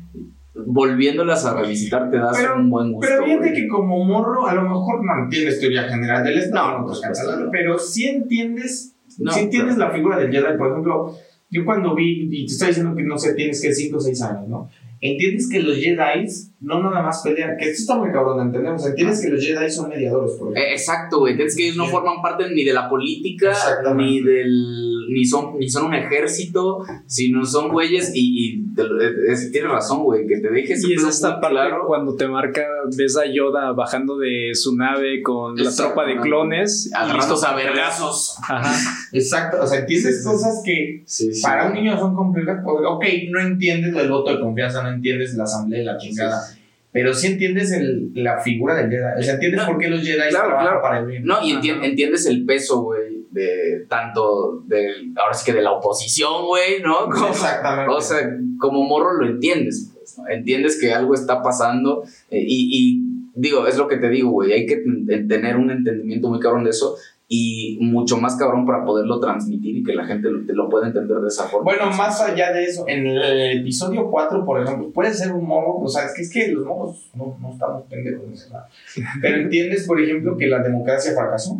volviéndolas 0.53 1.45
a 1.45 1.55
revisitar 1.59 2.09
te 2.09 2.17
das 2.17 2.37
Pero- 2.37 2.55
un 2.55 2.69
buen 2.69 2.91
gusto. 2.93 3.07
Pero 3.11 3.25
fíjate 3.25 3.53
que 3.53 3.67
como 3.67 4.03
morro, 4.05 4.47
a 4.47 4.53
lo 4.53 4.61
mejor 4.63 5.03
no 5.03 5.23
entiendes 5.23 5.59
teoría 5.59 5.83
general 5.83 6.23
del 6.23 6.37
Estado, 6.37 6.71
No, 6.71 6.79
no, 6.79 6.85
pues, 6.85 7.01
no. 7.39 7.49
pero 7.51 7.77
sí 7.77 8.05
entiendes, 8.05 8.94
No, 9.19 9.35
entiendes 9.35 9.75
pero- 9.75 9.87
la 9.87 9.93
figura 9.93 10.17
del 10.19 10.31
Jedi. 10.31 10.57
Por 10.57 10.71
ejemplo, 10.71 11.15
yo 11.49 11.65
cuando 11.65 11.95
vi, 11.95 12.27
y 12.31 12.45
te 12.45 12.51
estoy 12.53 12.67
diciendo 12.69 12.95
que 12.95 13.03
no 13.03 13.17
sé, 13.17 13.33
tienes 13.35 13.61
que 13.61 13.73
5 13.73 13.97
o 13.97 13.99
6 13.99 14.21
años, 14.21 14.47
¿no? 14.47 14.69
Entiendes 15.01 15.49
que 15.49 15.59
los 15.61 15.77
Jedi 15.77 16.25
no 16.61 16.81
nada 16.81 17.03
más 17.03 17.21
pelean, 17.21 17.57
que 17.59 17.65
esto 17.69 17.81
está 17.81 17.97
muy 17.97 18.11
cabrón 18.11 18.37
de 18.37 18.43
entender, 18.45 18.71
o 18.71 18.79
sea, 18.79 18.89
entiendes 18.89 19.21
que 19.21 19.29
los 19.29 19.45
Jedi 19.45 19.69
son 19.69 19.89
mediadores, 19.89 20.31
por 20.31 20.47
ejemplo. 20.51 20.61
Eh, 20.63 20.71
Exacto, 20.73 21.19
güey. 21.19 21.39
Es 21.39 21.55
que 21.55 21.65
ellos 21.65 21.77
no 21.77 21.85
forman 21.85 22.21
parte 22.23 22.49
ni 22.49 22.63
de 22.63 22.73
la 22.73 22.89
política, 22.89 23.53
ni 23.95 24.21
del. 24.21 25.07
Ni 25.13 25.23
son, 25.23 25.59
ni 25.59 25.69
son 25.69 25.85
un 25.87 25.93
ejército, 25.93 26.79
sino 27.05 27.45
son 27.45 27.69
güeyes. 27.69 28.11
Y, 28.15 28.64
es- 29.29 29.51
tienes 29.51 29.71
razón, 29.71 30.03
güey, 30.03 30.27
que 30.27 30.37
te 30.37 30.49
dejes. 30.49 30.83
Y 30.87 30.93
es 30.93 31.03
esta 31.03 31.39
parte 31.39 31.55
claro. 31.55 31.83
cuando 31.87 32.15
te 32.15 32.27
marca, 32.27 32.63
ves 32.95 33.17
a 33.17 33.25
Yoda 33.25 33.71
bajando 33.71 34.17
de 34.17 34.51
su 34.53 34.75
nave 34.75 35.21
con 35.21 35.55
la 35.55 35.73
tropa 35.75 36.05
de 36.05 36.17
clones. 36.19 36.91
listos 37.15 37.43
a 37.43 37.55
vergazos. 37.55 38.35
Ajá. 38.47 38.73
Exacto, 39.11 39.57
o 39.61 39.67
sea, 39.67 39.79
entiendes 39.79 40.17
Sí, 40.17 40.23
sí, 40.23 40.29
cosas 40.29 40.61
que 40.65 41.03
Sí, 41.05 41.33
sí. 41.33 41.41
para 41.41 41.67
un 41.67 41.73
niño 41.73 41.97
son 41.97 42.15
complejas. 42.15 42.59
porque, 42.63 42.85
Ok, 42.85 43.05
no 43.31 43.39
entiendes 43.39 43.95
el 43.95 44.09
voto 44.09 44.31
de 44.31 44.39
confianza, 44.39 44.83
no 44.83 44.89
entiendes 44.89 45.33
la 45.35 45.43
asamblea 45.43 45.81
y 45.81 45.85
la 45.85 45.97
chingada. 45.97 46.41
Pero 46.91 47.13
sí 47.13 47.27
entiendes 47.27 47.73
el, 47.73 48.11
la 48.13 48.39
figura 48.39 48.73
del 48.75 48.89
Jedi. 48.89 49.03
O 49.19 49.21
sea, 49.23 49.33
entiendes 49.33 49.59
No, 49.61 49.67
por 49.67 49.77
qué 49.79 49.89
los 49.89 50.01
Jedi 50.01 50.15
claro, 50.29 50.31
trabajan 50.47 50.65
claro. 50.65 50.81
para 50.81 50.99
el 50.99 51.05
bien. 51.07 51.25
No, 51.25 51.43
y 51.43 51.51
enti- 51.53 51.75
Ajá. 51.75 51.85
entiendes 51.85 52.25
el 52.25 52.45
peso, 52.45 52.83
güey, 52.83 52.94
de 53.35 53.85
tanto 53.89 54.63
del. 54.65 55.13
Ahora 55.17 55.33
sí 55.33 55.45
que 55.45 55.53
de 55.55 55.61
la 55.61 55.73
oposición, 55.73 56.45
güey, 56.45 56.81
¿no? 56.81 57.05
Como- 57.11 57.27
Exactamente. 57.27 57.93
O 57.93 58.01
sea, 58.01 58.17
como 58.59 58.83
morro 58.83 59.13
lo 59.21 59.27
entiendes, 59.27 59.91
pues, 59.93 60.17
¿no? 60.17 60.27
Entiendes 60.29 60.79
que 60.79 60.93
algo 60.93 61.13
está 61.13 61.41
pasando 61.43 62.03
eh, 62.31 62.39
y, 62.41 62.69
y 62.71 63.01
digo, 63.35 63.67
es 63.67 63.77
lo 63.77 63.87
que 63.87 63.97
te 63.97 64.09
digo, 64.09 64.29
güey, 64.31 64.53
hay 64.53 64.65
que 64.65 64.77
ten- 64.77 65.27
tener 65.27 65.57
un 65.57 65.69
entendimiento 65.69 66.29
muy 66.29 66.39
cabrón 66.39 66.63
de 66.63 66.69
eso 66.69 66.95
y 67.27 67.79
mucho 67.81 68.17
más 68.17 68.35
cabrón 68.37 68.65
para 68.67 68.85
poderlo 68.85 69.19
transmitir 69.19 69.75
y 69.77 69.83
que 69.83 69.95
la 69.95 70.05
gente 70.05 70.29
lo, 70.29 70.45
te 70.45 70.53
lo 70.53 70.69
pueda 70.69 70.87
entender 70.87 71.17
de 71.17 71.27
esa 71.27 71.45
forma. 71.45 71.71
Bueno, 71.71 71.87
más 71.97 72.21
allá 72.21 72.53
de 72.53 72.63
eso, 72.65 72.85
en 72.87 73.07
el 73.07 73.59
episodio 73.61 74.09
4, 74.11 74.45
por 74.45 74.61
ejemplo, 74.63 74.91
puede 74.93 75.11
ser 75.13 75.33
un 75.33 75.43
morro, 75.45 75.79
o 75.79 75.87
sea, 75.89 76.05
es 76.05 76.13
que, 76.15 76.21
es 76.21 76.31
que 76.31 76.49
los 76.53 76.63
morros 76.65 77.09
no, 77.15 77.35
no 77.41 77.51
estamos 77.51 77.83
pendejos, 77.89 78.23
¿no? 78.53 78.59
pero 79.21 79.37
entiendes, 79.41 79.85
por 79.87 79.99
ejemplo, 79.99 80.37
que 80.37 80.47
la 80.47 80.59
democracia 80.61 81.13
fracasó. 81.13 81.57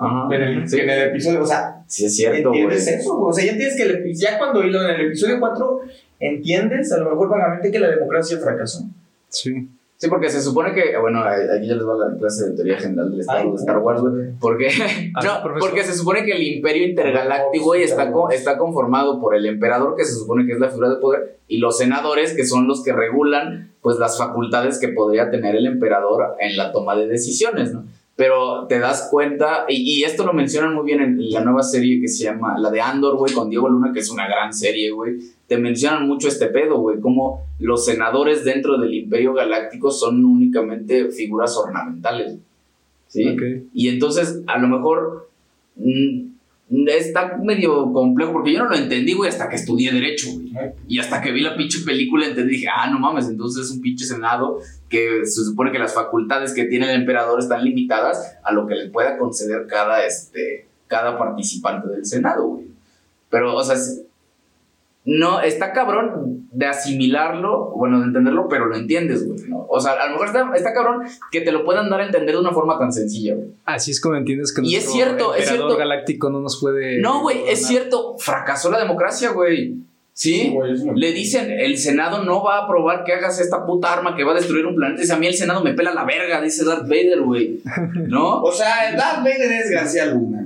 Ajá. 0.00 0.34
En 0.34 0.42
el, 0.42 0.68
sí, 0.68 0.80
en 0.80 0.90
el 0.90 1.08
episodio, 1.10 1.42
o 1.42 1.46
sea, 1.46 1.82
sí, 1.86 2.06
es 2.06 2.16
cierto, 2.16 2.48
entiendes 2.48 2.86
eso, 2.88 3.18
o 3.20 3.32
sea, 3.32 3.44
ya 3.44 3.52
entiendes 3.52 3.76
que 3.76 3.82
el 3.84 4.14
ya 4.16 4.38
cuando 4.38 4.62
hilo 4.64 4.82
en 4.82 4.90
el 4.98 5.06
episodio 5.06 5.38
4, 5.38 5.80
entiendes 6.20 6.92
a 6.92 6.98
lo 6.98 7.10
mejor 7.10 7.28
vagamente 7.28 7.70
que 7.70 7.78
la 7.78 7.88
democracia 7.90 8.38
fracasó. 8.38 8.84
Sí. 9.28 9.68
Sí, 9.96 10.08
porque 10.08 10.30
se 10.30 10.40
supone 10.40 10.72
que, 10.72 10.96
bueno, 10.96 11.20
aquí 11.22 11.66
ya 11.66 11.74
les 11.74 11.86
va 11.86 11.94
la 11.94 12.16
clase 12.18 12.48
de 12.48 12.56
teoría 12.56 12.78
general 12.78 13.10
del 13.10 13.20
Estado 13.20 13.40
Ay, 13.40 13.50
de 13.50 13.56
Star 13.56 13.78
Wars, 13.80 14.00
güey. 14.00 14.30
Porque, 14.40 14.68
Ah, 15.14 15.20
no, 15.22 15.42
profesor. 15.42 15.68
porque 15.68 15.84
se 15.84 15.92
supone 15.92 16.24
que 16.24 16.32
el 16.32 16.42
imperio 16.42 16.88
intergaláctico 16.88 17.64
güey, 17.66 17.82
está, 17.82 18.10
co- 18.10 18.30
está 18.30 18.56
conformado 18.56 19.20
por 19.20 19.34
el 19.34 19.44
emperador, 19.44 19.96
que 19.96 20.06
se 20.06 20.14
supone 20.14 20.46
que 20.46 20.52
es 20.52 20.58
la 20.58 20.70
figura 20.70 20.88
de 20.88 20.96
poder, 20.96 21.36
y 21.48 21.58
los 21.58 21.76
senadores, 21.76 22.32
que 22.32 22.46
son 22.46 22.66
los 22.66 22.82
que 22.82 22.94
regulan 22.94 23.72
pues 23.82 23.98
las 23.98 24.16
facultades 24.16 24.78
que 24.78 24.88
podría 24.88 25.30
tener 25.30 25.54
el 25.54 25.66
emperador 25.66 26.34
en 26.40 26.56
la 26.56 26.72
toma 26.72 26.96
de 26.96 27.06
decisiones, 27.06 27.74
¿no? 27.74 27.84
Pero 28.20 28.66
te 28.66 28.78
das 28.78 29.08
cuenta, 29.10 29.64
y, 29.66 30.00
y 30.00 30.04
esto 30.04 30.26
lo 30.26 30.34
mencionan 30.34 30.74
muy 30.74 30.84
bien 30.84 31.00
en 31.00 31.30
la 31.30 31.40
nueva 31.40 31.62
serie 31.62 32.02
que 32.02 32.06
se 32.06 32.24
llama, 32.24 32.58
la 32.58 32.70
de 32.70 32.78
Andor, 32.78 33.16
güey, 33.16 33.32
con 33.32 33.48
Diego 33.48 33.66
Luna, 33.66 33.94
que 33.94 34.00
es 34.00 34.10
una 34.10 34.28
gran 34.28 34.52
serie, 34.52 34.90
güey. 34.90 35.16
Te 35.46 35.56
mencionan 35.56 36.06
mucho 36.06 36.28
este 36.28 36.48
pedo, 36.48 36.80
güey, 36.80 37.00
como 37.00 37.46
los 37.58 37.86
senadores 37.86 38.44
dentro 38.44 38.76
del 38.76 38.92
Imperio 38.92 39.32
Galáctico 39.32 39.90
son 39.90 40.22
únicamente 40.22 41.10
figuras 41.10 41.56
ornamentales. 41.56 42.36
¿Sí? 43.08 43.26
Ok. 43.26 43.70
Y 43.72 43.88
entonces, 43.88 44.42
a 44.46 44.58
lo 44.58 44.68
mejor 44.68 45.30
mm, 45.76 46.29
está 46.86 47.36
medio 47.42 47.92
complejo, 47.92 48.32
porque 48.32 48.52
yo 48.52 48.60
no 48.60 48.70
lo 48.70 48.76
entendí, 48.76 49.12
güey, 49.12 49.28
hasta 49.28 49.48
que 49.48 49.56
estudié 49.56 49.92
Derecho, 49.92 50.28
güey. 50.32 50.52
Y 50.86 50.98
hasta 50.98 51.20
que 51.20 51.32
vi 51.32 51.40
la 51.40 51.56
pinche 51.56 51.80
película 51.84 52.26
entendí, 52.26 52.52
dije, 52.52 52.68
ah, 52.72 52.88
no 52.90 52.98
mames, 53.00 53.28
entonces 53.28 53.66
es 53.66 53.72
un 53.72 53.80
pinche 53.80 54.04
senado 54.04 54.60
que 54.88 55.24
se 55.24 55.44
supone 55.44 55.72
que 55.72 55.78
las 55.78 55.94
facultades 55.94 56.54
que 56.54 56.64
tiene 56.64 56.92
el 56.92 57.00
emperador 57.00 57.40
están 57.40 57.64
limitadas 57.64 58.36
a 58.44 58.52
lo 58.52 58.66
que 58.66 58.74
le 58.76 58.90
pueda 58.90 59.18
conceder 59.18 59.66
cada, 59.66 60.04
este, 60.04 60.68
cada 60.86 61.18
participante 61.18 61.88
del 61.88 62.06
senado, 62.06 62.46
güey. 62.46 62.66
Pero, 63.30 63.56
o 63.56 63.64
sea, 63.64 63.76
no, 65.18 65.40
está 65.40 65.72
cabrón 65.72 66.46
de 66.52 66.66
asimilarlo, 66.66 67.72
bueno, 67.76 67.98
de 67.98 68.06
entenderlo, 68.06 68.46
pero 68.48 68.66
lo 68.66 68.76
entiendes, 68.76 69.26
güey, 69.26 69.40
¿no? 69.48 69.66
O 69.68 69.80
sea, 69.80 69.92
a 69.92 70.06
lo 70.06 70.12
mejor 70.12 70.28
está, 70.28 70.50
está 70.54 70.72
cabrón 70.72 71.02
que 71.32 71.40
te 71.40 71.50
lo 71.52 71.64
puedan 71.64 71.90
dar 71.90 72.00
a 72.00 72.06
entender 72.06 72.34
de 72.36 72.40
una 72.40 72.52
forma 72.52 72.78
tan 72.78 72.92
sencilla, 72.92 73.34
güey. 73.34 73.48
Así 73.64 73.90
es 73.90 74.00
como 74.00 74.14
entiendes 74.16 74.54
que 74.54 74.62
Y 74.64 74.76
es 74.76 74.90
cierto, 74.90 75.34
es 75.34 75.48
cierto. 75.48 75.76
galáctico 75.76 76.30
no 76.30 76.40
nos 76.40 76.60
puede. 76.60 77.00
No, 77.00 77.22
güey, 77.22 77.42
es 77.48 77.66
cierto, 77.66 78.16
fracasó 78.18 78.70
la 78.70 78.78
democracia, 78.78 79.30
güey. 79.30 79.74
¿Sí? 80.12 80.50
güey, 80.52 80.74
muy- 80.84 81.00
Le 81.00 81.12
dicen, 81.12 81.50
el 81.50 81.78
Senado 81.78 82.22
no 82.24 82.42
va 82.44 82.58
a 82.58 82.64
aprobar 82.64 83.04
que 83.04 83.12
hagas 83.14 83.40
esta 83.40 83.64
puta 83.64 83.92
arma 83.92 84.14
que 84.16 84.22
va 84.24 84.32
a 84.32 84.34
destruir 84.34 84.66
un 84.66 84.74
planeta. 84.76 85.00
Dice, 85.00 85.14
a 85.14 85.16
mí 85.16 85.26
el 85.26 85.34
Senado 85.34 85.64
me 85.64 85.72
pela 85.72 85.94
la 85.94 86.04
verga, 86.04 86.40
dice 86.42 86.64
Darth 86.64 86.82
Vader, 86.82 87.22
güey. 87.22 87.60
¿No? 88.06 88.42
O 88.42 88.52
sea, 88.52 88.94
Darth 88.96 89.20
Vader 89.24 89.50
es 89.50 89.70
García 89.70 90.06
Luna. 90.06 90.39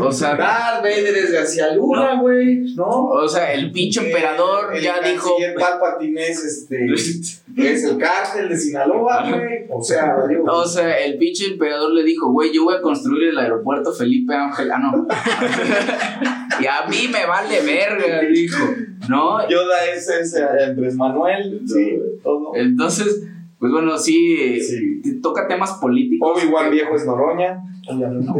O 0.00 0.10
sea, 0.12 0.34
Darth 0.36 0.82
Vader 0.82 1.16
es 1.16 1.32
García 1.32 1.74
Luna, 1.74 2.20
güey, 2.20 2.74
¿no? 2.74 3.06
o 3.06 3.28
sea, 3.28 3.52
el 3.52 3.70
pinche 3.72 4.06
emperador 4.06 4.74
El- 4.74 4.82
ya 4.82 4.96
el 4.98 5.12
dijo... 5.12 5.28
canciller 5.30 5.54
Palpatine 5.54 6.28
es, 6.28 6.44
este, 6.44 6.86
es 7.56 7.84
el 7.84 7.98
cártel 7.98 8.48
de 8.48 8.56
Sinaloa, 8.56 9.28
güey. 9.30 9.66
O 9.70 9.82
sea, 9.82 10.14
digo, 10.28 10.44
O 10.44 10.66
sea, 10.66 10.98
el 10.98 11.18
pinche 11.18 11.46
emperador 11.52 11.92
le 11.92 12.02
dijo, 12.04 12.30
güey, 12.32 12.52
yo 12.52 12.64
voy 12.64 12.76
a 12.76 12.80
construir 12.80 13.28
el 13.28 13.38
aeropuerto 13.38 13.92
Felipe 13.92 14.34
Ángel. 14.34 14.70
Ah, 14.72 14.78
no. 14.78 15.06
y 16.60 16.66
a 16.66 16.86
mí 16.88 17.08
me 17.12 17.26
vale 17.26 17.60
verga, 17.60 18.20
dijo. 18.22 18.64
¿No? 19.08 19.48
Yoda 19.48 19.86
es, 19.94 20.08
es 20.08 20.34
eh, 20.34 20.44
Andrés 20.66 20.94
Manuel, 20.96 21.62
sí, 21.66 21.98
todo. 22.22 22.52
Entonces, 22.54 23.22
pues 23.58 23.72
bueno, 23.72 23.96
sí, 23.98 24.60
Sí. 24.60 25.00
te 25.02 25.14
toca 25.14 25.46
temas 25.48 25.72
políticos. 25.74 26.30
Obi-Wan 26.42 26.70
viejo 26.70 26.94
es 26.94 27.04
Noroña, 27.06 27.62
obviamente. 27.88 28.28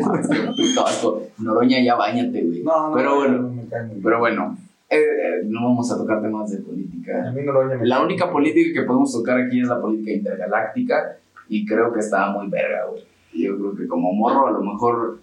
No. 0.74 1.20
Noroña, 1.38 1.82
ya 1.82 1.94
bañate, 1.96 2.42
güey. 2.44 2.62
No, 2.62 2.90
no, 2.90 2.94
Pero 2.96 3.10
no, 3.10 3.16
bueno. 3.16 3.62
Pero 4.02 4.18
bueno, 4.18 4.56
eh, 4.90 4.96
eh, 4.98 5.42
no 5.46 5.64
vamos 5.64 5.90
a 5.92 5.96
tocar 5.98 6.22
temas 6.22 6.50
de 6.50 6.58
política. 6.58 7.28
A 7.28 7.32
mí 7.32 7.42
Noroña 7.42 7.76
me 7.76 7.86
La 7.86 8.02
única 8.02 8.30
política 8.30 8.80
que 8.80 8.86
podemos 8.86 9.12
tocar 9.12 9.38
aquí 9.40 9.60
es 9.60 9.68
la 9.68 9.80
política 9.80 10.12
intergaláctica 10.12 11.16
y 11.48 11.64
creo 11.66 11.92
que 11.92 12.00
está 12.00 12.30
muy 12.30 12.48
verga, 12.48 12.86
güey. 12.90 13.02
Yo 13.34 13.56
creo 13.58 13.76
que 13.76 13.86
como 13.86 14.12
morro 14.12 14.46
a 14.48 14.50
lo 14.52 14.60
mejor 14.62 15.18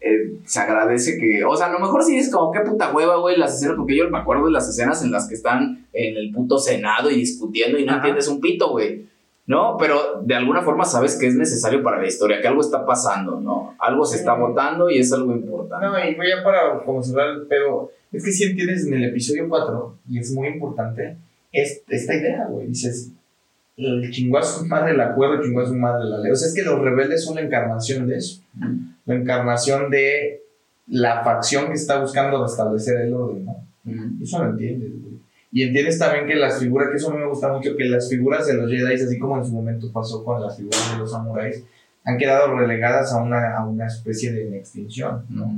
eh, 0.00 0.38
se 0.44 0.60
agradece 0.60 1.18
que, 1.18 1.44
o 1.44 1.56
sea, 1.56 1.66
a 1.66 1.72
lo 1.72 1.78
mejor 1.80 2.02
sí 2.04 2.16
es 2.16 2.30
como 2.30 2.52
qué 2.52 2.60
puta 2.60 2.92
hueva, 2.94 3.16
güey, 3.16 3.36
las 3.36 3.56
escenas, 3.56 3.76
porque 3.76 3.96
yo 3.96 4.08
me 4.10 4.18
acuerdo 4.18 4.46
de 4.46 4.52
las 4.52 4.68
escenas 4.68 5.02
en 5.02 5.10
las 5.12 5.28
que 5.28 5.34
están 5.34 5.86
en 5.92 6.16
el 6.16 6.30
puto 6.32 6.58
senado 6.58 7.10
y 7.10 7.16
discutiendo 7.16 7.78
y 7.78 7.84
no 7.84 7.90
Ajá. 7.92 7.98
entiendes 8.00 8.28
un 8.28 8.40
pito, 8.40 8.70
güey. 8.70 9.06
¿No? 9.48 9.78
Pero 9.78 10.20
de 10.22 10.34
alguna 10.34 10.60
forma 10.60 10.84
sabes 10.84 11.16
que 11.16 11.26
es 11.26 11.34
necesario 11.34 11.82
para 11.82 12.02
la 12.02 12.06
historia, 12.06 12.38
que 12.40 12.46
algo 12.46 12.60
está 12.60 12.84
pasando, 12.84 13.40
¿no? 13.40 13.74
Algo 13.78 14.04
se 14.04 14.18
está 14.18 14.34
votando 14.34 14.90
y 14.90 14.98
es 14.98 15.10
algo 15.10 15.32
importante. 15.32 15.86
No, 15.86 15.98
y 15.98 16.14
voy 16.14 16.28
ya 16.28 16.44
para 16.44 16.84
como 16.84 17.02
cerrar 17.02 17.30
el 17.30 17.46
pedo. 17.46 17.90
Es 18.12 18.22
que 18.22 18.30
si 18.30 18.44
entiendes 18.44 18.86
en 18.86 18.92
el 18.92 19.04
episodio 19.06 19.48
4, 19.48 19.96
y 20.10 20.18
es 20.18 20.32
muy 20.32 20.48
importante, 20.48 21.16
es, 21.50 21.82
esta 21.88 22.14
idea, 22.14 22.44
güey. 22.46 22.66
Dices, 22.66 23.10
el 23.78 24.10
chingó 24.10 24.36
a 24.36 24.42
su 24.42 24.66
madre 24.66 24.92
el 24.92 25.00
acuerdo, 25.00 25.42
chingó 25.42 25.62
a 25.62 25.66
su 25.66 25.74
madre 25.74 26.04
la 26.04 26.18
ley. 26.18 26.30
O 26.30 26.36
sea, 26.36 26.48
es 26.48 26.54
que 26.54 26.62
los 26.62 26.78
rebeldes 26.78 27.24
son 27.24 27.36
la 27.36 27.40
encarnación 27.40 28.06
de 28.06 28.18
eso. 28.18 28.42
La 29.06 29.14
encarnación 29.14 29.90
de 29.90 30.42
la 30.88 31.24
facción 31.24 31.68
que 31.68 31.72
está 31.72 31.98
buscando 31.98 32.42
restablecer 32.42 33.00
el 33.00 33.14
orden, 33.14 33.46
¿no? 33.46 33.56
Eso 34.22 34.44
lo 34.44 34.50
entiendes, 34.50 34.90
güey. 35.00 35.18
Y 35.50 35.62
entiendes 35.62 35.98
también 35.98 36.26
que 36.26 36.34
las 36.34 36.58
figuras, 36.60 36.90
que 36.90 36.96
eso 36.96 37.10
a 37.10 37.14
mí 37.14 37.20
me 37.20 37.28
gusta 37.28 37.52
mucho, 37.52 37.76
que 37.76 37.84
las 37.84 38.08
figuras 38.08 38.46
de 38.46 38.54
los 38.54 38.70
Jedi, 38.70 38.94
así 38.94 39.18
como 39.18 39.38
en 39.38 39.44
su 39.44 39.52
momento 39.52 39.90
pasó 39.92 40.24
con 40.24 40.42
las 40.42 40.56
figuras 40.56 40.92
de 40.92 40.98
los 40.98 41.10
samuráis, 41.10 41.64
han 42.04 42.18
quedado 42.18 42.56
relegadas 42.56 43.12
a 43.12 43.22
una, 43.22 43.56
a 43.56 43.66
una 43.66 43.86
especie 43.86 44.32
de 44.32 44.58
extinción, 44.58 45.24
¿no? 45.30 45.50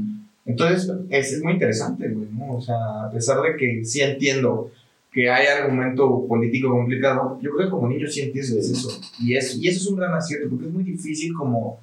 Entonces, 0.47 0.91
es, 1.11 1.33
es 1.33 1.43
muy 1.43 1.53
interesante, 1.53 2.09
güey, 2.09 2.29
¿no? 2.33 2.57
O 2.57 2.61
sea, 2.61 3.05
a 3.05 3.11
pesar 3.11 3.41
de 3.43 3.57
que 3.57 3.85
sí 3.85 4.01
entiendo 4.01 4.71
que 5.13 5.29
hay 5.29 5.47
argumento 5.47 6.27
político 6.27 6.71
complicado, 6.71 7.39
yo 7.43 7.51
creo 7.51 7.67
que 7.67 7.71
como 7.71 7.89
niño 7.89 8.07
sí 8.07 8.21
entiendes 8.23 8.71
eso. 8.71 9.01
Y, 9.21 9.37
es, 9.37 9.57
y 9.57 9.69
eso 9.69 9.81
es 9.81 9.87
un 9.89 9.97
gran 9.97 10.15
acierto, 10.15 10.49
porque 10.49 10.67
es 10.67 10.73
muy 10.73 10.85
difícil 10.85 11.35
como, 11.35 11.81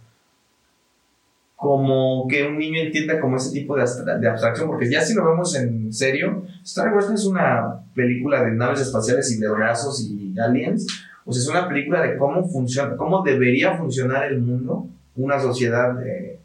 como 1.58 2.28
que 2.30 2.48
un 2.48 2.60
niño 2.60 2.80
entienda 2.80 3.20
como 3.20 3.36
ese 3.36 3.52
tipo 3.52 3.76
de, 3.76 3.82
de 3.82 4.30
abstracción, 4.30 4.68
porque 4.68 4.90
ya 4.90 5.02
si 5.02 5.16
lo 5.16 5.26
vemos 5.26 5.56
en 5.56 5.92
serio, 5.92 6.46
Star 6.64 6.94
Wars 6.94 7.10
no 7.10 7.16
es 7.16 7.26
una 7.26 7.82
película 7.96 8.44
de 8.44 8.52
naves 8.52 8.82
espaciales 8.82 9.36
y 9.36 9.40
de 9.40 9.50
brazos 9.50 10.08
y 10.08 10.40
aliens, 10.40 10.86
o 11.26 11.34
sea, 11.34 11.42
es 11.42 11.50
una 11.50 11.68
película 11.68 12.04
de 12.04 12.16
cómo 12.16 12.48
funciona, 12.48 12.96
cómo 12.96 13.24
debería 13.24 13.76
funcionar 13.76 14.32
el 14.32 14.40
mundo, 14.40 14.88
una 15.16 15.40
sociedad 15.40 16.00
eh, 16.08 16.40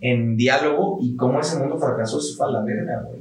en 0.00 0.36
diálogo 0.36 0.98
y 1.00 1.14
cómo 1.14 1.40
ese 1.40 1.56
mundo 1.60 1.78
fracasó, 1.78 2.18
eso 2.18 2.36
fue 2.36 2.48
a 2.48 2.50
la 2.50 2.64
verga, 2.64 3.04
güey. 3.06 3.20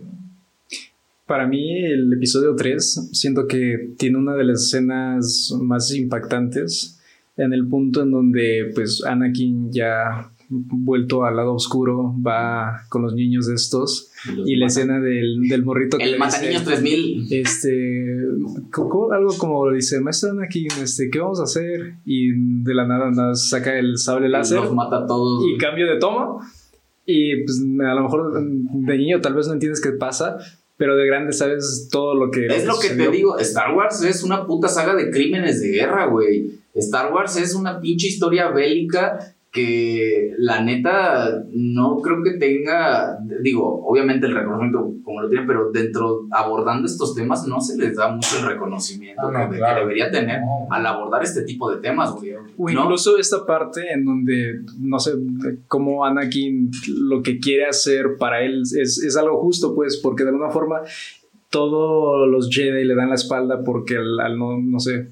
Para 1.28 1.46
mí, 1.46 1.86
el 1.86 2.12
episodio 2.14 2.56
3 2.56 3.10
siento 3.12 3.48
que 3.48 3.92
tiene 3.98 4.18
una 4.18 4.34
de 4.34 4.44
las 4.44 4.64
escenas 4.64 5.54
más 5.62 5.94
impactantes 5.94 7.00
en 7.36 7.54
el 7.54 7.68
punto 7.68 8.02
en 8.02 8.12
donde 8.12 8.72
pues 8.74 9.04
Anakin 9.06 9.72
ya 9.72 10.32
vuelto 10.50 11.26
al 11.26 11.36
lado 11.36 11.54
oscuro 11.54 12.16
va 12.26 12.84
con 12.90 13.02
los 13.02 13.14
niños 13.14 13.48
de 13.48 13.56
estos 13.56 14.10
los 14.36 14.48
y 14.48 14.56
la 14.56 14.66
mata. 14.68 14.80
escena 14.80 15.00
del, 15.02 15.42
del 15.50 15.64
morrito 15.66 15.98
que 15.98 16.06
El 16.06 16.12
le 16.14 16.18
Mata 16.20 16.42
Niños 16.42 16.64
3000. 16.64 17.28
este 17.32 18.16
co- 18.72 18.88
co- 18.90 19.12
algo 19.12 19.38
como 19.38 19.70
dice 19.72 20.00
maestro 20.00 20.32
Anakin 20.32 20.68
este 20.82 21.10
qué 21.10 21.20
vamos 21.20 21.40
a 21.40 21.44
hacer 21.44 21.96
y 22.06 22.32
de 22.64 22.74
la 22.74 22.88
nada 22.88 23.12
nada 23.12 23.36
saca 23.36 23.78
el 23.78 23.98
sable 23.98 24.30
láser 24.30 24.60
Los 24.62 24.74
mata 24.74 25.00
a 25.04 25.06
todos. 25.08 25.44
y 25.48 25.58
cambio 25.58 25.86
de 25.92 26.00
toma. 26.00 26.38
Y 27.06 27.44
pues 27.44 27.60
a 27.62 27.94
lo 27.96 28.04
mejor 28.04 28.34
de 28.44 28.98
niño 28.98 29.22
tal 29.22 29.34
vez 29.34 29.48
no 29.48 29.54
entiendes 29.54 29.80
qué 29.82 29.92
pasa, 29.92 30.38
pero 30.76 30.96
de 30.98 31.06
grande 31.08 31.32
sabes 31.32 31.88
todo 31.90 32.16
lo 32.16 32.32
que. 32.32 32.48
Es 32.48 32.66
lo 32.66 32.74
que 32.80 32.90
te 32.90 32.94
sucedió. 32.96 33.12
digo, 33.12 33.40
Star 33.40 33.74
Wars 33.74 34.04
es 34.04 34.24
una 34.24 34.46
puta 34.46 34.68
saga 34.68 34.94
de 34.94 35.10
crímenes 35.10 35.62
de 35.62 35.70
guerra, 35.70 36.08
güey. 36.08 36.52
Star 36.76 37.14
Wars 37.14 37.38
es 37.38 37.56
una 37.56 37.80
pinche 37.80 38.08
historia 38.08 38.50
bélica 38.50 39.20
que 39.58 40.34
la 40.38 40.62
neta 40.62 41.44
no 41.52 41.98
creo 41.98 42.22
que 42.24 42.34
tenga, 42.34 43.18
digo, 43.42 43.84
obviamente 43.88 44.28
el 44.28 44.36
reconocimiento 44.36 44.94
como 45.04 45.22
lo 45.22 45.30
tiene, 45.30 45.48
pero 45.48 45.72
dentro, 45.72 46.28
abordando 46.30 46.86
estos 46.86 47.16
temas 47.16 47.48
no 47.48 47.60
se 47.60 47.76
les 47.76 47.96
da 47.96 48.10
mucho 48.10 48.38
el 48.40 48.46
reconocimiento 48.46 49.24
Ah, 49.24 49.32
no, 49.46 49.50
que, 49.50 49.58
debería 49.58 50.12
tener 50.12 50.42
No. 50.42 50.68
al 50.70 50.86
abordar 50.86 51.24
este 51.24 51.42
tipo 51.42 51.72
de 51.72 51.78
temas, 51.82 52.12
güey. 52.12 52.34
O 52.36 52.70
¿no? 52.70 52.84
incluso 52.84 53.18
esta 53.18 53.46
parte 53.46 53.92
en 53.92 54.06
donde, 54.06 54.60
no 54.80 55.00
sé, 55.00 55.14
cómo 55.68 56.06
Anakin 56.06 56.70
lo 57.10 57.24
que 57.24 57.40
quiere 57.40 57.66
hacer 57.66 58.18
para 58.20 58.44
él 58.44 58.62
es, 58.62 59.02
es 59.04 59.18
algo 59.18 59.40
justo, 59.40 59.74
pues, 59.74 59.98
porque 59.98 60.24
de 60.24 60.30
alguna 60.30 60.52
forma 60.52 60.82
todos 61.50 62.28
los 62.30 62.50
Jedi 62.52 62.84
le 62.84 62.94
dan 62.94 63.10
la 63.10 63.16
espalda 63.16 63.64
porque 63.64 63.96
al, 63.98 64.20
al 64.20 64.38
no, 64.38 64.58
no 64.60 64.80
sé, 64.80 65.08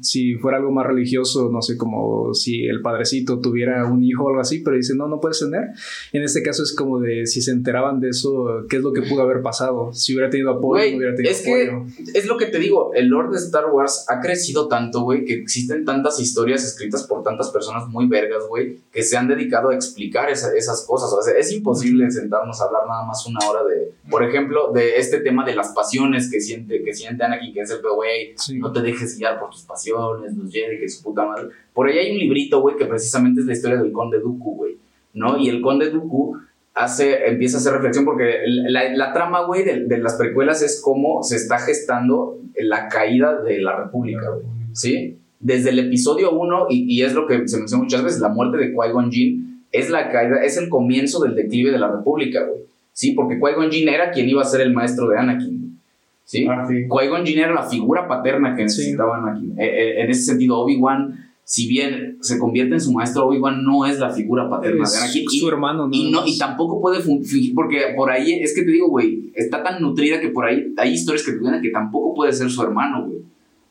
si 0.00 0.34
fuera 0.34 0.58
algo 0.58 0.70
más 0.72 0.86
religioso, 0.86 1.48
no 1.52 1.62
sé, 1.62 1.76
como 1.76 2.34
si 2.34 2.64
el 2.66 2.80
padrecito 2.82 3.38
tuviera 3.40 3.84
un 3.86 4.02
hijo 4.04 4.24
o 4.24 4.28
algo 4.28 4.40
así, 4.40 4.60
pero 4.60 4.76
dice, 4.76 4.94
no, 4.96 5.06
no 5.08 5.20
puedes 5.20 5.38
tener. 5.38 5.68
En 6.12 6.22
este 6.22 6.42
caso 6.42 6.62
es 6.62 6.74
como 6.74 7.00
de 7.00 7.26
si 7.26 7.40
se 7.42 7.50
enteraban 7.52 8.00
de 8.00 8.10
eso, 8.10 8.64
¿qué 8.68 8.76
es 8.76 8.82
lo 8.82 8.92
que 8.92 9.02
pudo 9.02 9.22
haber 9.22 9.42
pasado? 9.42 9.92
Si 9.92 10.12
hubiera 10.14 10.30
tenido 10.30 10.50
apoyo, 10.50 10.80
Güey, 10.80 10.92
no 10.92 10.96
hubiera 10.98 11.14
tenido 11.14 11.32
es 11.32 11.42
que 11.42 11.66
apoyo. 11.68 11.86
es 12.14 12.26
lo 12.26 12.36
que 12.36 12.46
te 12.46 12.58
digo, 12.58 12.92
el 12.94 13.06
lore 13.08 13.30
de 13.30 13.36
Star 13.38 13.66
Wars 13.72 14.04
ha 14.08 14.20
crecido 14.20 14.68
tanto, 14.68 15.02
güey, 15.02 15.24
que 15.24 15.34
existen 15.34 15.84
tantas 15.84 16.18
historias 16.20 16.64
escritas 16.64 17.04
por 17.06 17.22
tantas 17.22 17.50
personas 17.50 17.88
muy 17.88 18.06
vergas, 18.06 18.44
güey, 18.48 18.78
que 18.92 19.02
se 19.02 19.16
han 19.16 19.28
dedicado 19.28 19.70
a 19.70 19.74
explicar 19.74 20.30
esa- 20.30 20.54
esas 20.56 20.84
cosas. 20.86 21.12
O 21.12 21.22
sea, 21.22 21.34
es 21.38 21.52
imposible 21.52 22.10
sentarnos 22.10 22.60
a 22.60 22.64
hablar 22.64 22.82
nada 22.88 23.04
más 23.06 23.26
una 23.26 23.38
hora 23.48 23.62
de, 23.64 23.92
por 24.10 24.24
ejemplo, 24.24 24.72
de 24.72 24.96
este 24.96 25.20
tema 25.20 25.44
de 25.44 25.54
las 25.54 25.68
pasiones 25.68 26.30
que 26.30 26.40
siente, 26.40 26.82
que 26.82 26.92
siente 26.94 27.22
Anakin, 27.24 27.54
que 27.54 27.60
es 27.60 27.70
el 27.70 27.80
que, 27.80 27.88
güey, 27.88 28.34
Sí. 28.36 28.58
no 28.58 28.72
te 28.72 28.80
dejes 28.82 29.16
guiar 29.18 29.38
por 29.38 29.50
tus 29.50 29.59
pasiones, 29.62 30.36
los 30.36 30.52
Jedi, 30.52 30.78
que 30.78 30.88
su 30.88 31.02
puta 31.02 31.26
madre. 31.26 31.48
Por 31.72 31.88
ahí 31.88 31.98
hay 31.98 32.12
un 32.12 32.18
librito, 32.18 32.60
güey, 32.60 32.76
que 32.76 32.86
precisamente 32.86 33.40
es 33.40 33.46
la 33.46 33.52
historia 33.52 33.78
del 33.78 33.92
conde 33.92 34.18
Dooku, 34.18 34.56
güey, 34.56 34.76
¿no? 35.14 35.38
Y 35.38 35.48
el 35.48 35.60
conde 35.60 35.90
Dooku 35.90 36.36
hace, 36.74 37.26
empieza 37.26 37.56
a 37.56 37.60
hacer 37.60 37.72
reflexión 37.72 38.04
porque 38.04 38.40
la, 38.46 39.12
trama, 39.12 39.44
güey, 39.46 39.64
de, 39.64 39.98
las 39.98 40.14
precuelas 40.14 40.62
es 40.62 40.80
cómo 40.82 41.22
se 41.22 41.36
está 41.36 41.58
gestando 41.58 42.38
la 42.58 42.88
caída 42.88 43.42
de 43.42 43.60
la 43.60 43.76
república, 43.76 44.30
güey, 44.30 44.46
¿sí? 44.72 45.18
Desde 45.38 45.70
el 45.70 45.78
episodio 45.78 46.32
1, 46.32 46.66
y, 46.68 47.02
es 47.02 47.14
lo 47.14 47.26
que 47.26 47.48
se 47.48 47.58
menciona 47.58 47.84
muchas 47.84 48.04
veces, 48.04 48.20
la 48.20 48.28
muerte 48.28 48.58
de 48.58 48.74
Qui-Gon 48.74 49.10
Jinn 49.10 49.64
es 49.72 49.88
la 49.88 50.10
caída, 50.10 50.42
es 50.42 50.56
el 50.56 50.68
comienzo 50.68 51.20
del 51.22 51.34
declive 51.34 51.70
de 51.70 51.78
la 51.78 51.90
república, 51.90 52.44
güey, 52.44 52.62
¿sí? 52.92 53.12
Porque 53.12 53.38
Qui-Gon 53.38 53.70
Jinn 53.70 53.88
era 53.88 54.10
quien 54.10 54.28
iba 54.28 54.42
a 54.42 54.44
ser 54.44 54.60
el 54.60 54.72
maestro 54.72 55.08
de 55.08 55.18
Anakin, 55.18 55.69
¿sí? 56.30 56.46
Ah, 56.48 56.64
sí. 56.68 56.86
Qui-Gon 56.88 57.24
Jinn 57.26 57.38
era 57.40 57.52
la 57.52 57.64
figura 57.64 58.06
paterna 58.06 58.54
que 58.54 58.68
Sí. 58.68 58.78
necesitaban 58.82 59.28
aquí. 59.28 59.46
Eh, 59.58 59.64
eh, 59.66 60.02
en 60.02 60.10
ese 60.10 60.22
sentido, 60.22 60.58
Obi-Wan, 60.60 61.26
si 61.42 61.66
bien 61.66 62.18
se 62.20 62.38
convierte 62.38 62.74
en 62.74 62.80
su 62.80 62.92
maestro, 62.92 63.26
Obi-Wan 63.26 63.64
no 63.64 63.84
es 63.84 63.98
la 63.98 64.10
figura 64.10 64.48
paterna 64.48 64.84
Es 64.84 64.92
de 64.92 64.98
Anakin. 65.00 65.28
su 65.28 65.44
Y, 65.46 65.48
hermano, 65.48 65.88
¿no? 65.88 65.92
y, 65.92 66.10
no, 66.12 66.20
y 66.24 66.38
tampoco 66.38 66.80
puede 66.80 67.00
fingir, 67.00 67.52
porque 67.54 67.78
por 67.96 68.10
ahí, 68.12 68.32
es 68.40 68.54
que 68.54 68.62
te 68.62 68.70
digo, 68.70 68.88
güey, 68.88 69.32
está 69.34 69.62
tan 69.64 69.82
nutrida 69.82 70.20
que 70.20 70.28
por 70.28 70.44
ahí 70.44 70.72
hay 70.76 70.92
historias 70.92 71.24
que 71.24 71.32
te 71.32 71.60
que 71.60 71.70
tampoco 71.70 72.14
puede 72.14 72.32
ser 72.32 72.48
su 72.48 72.62
hermano, 72.62 73.06
güey, 73.08 73.22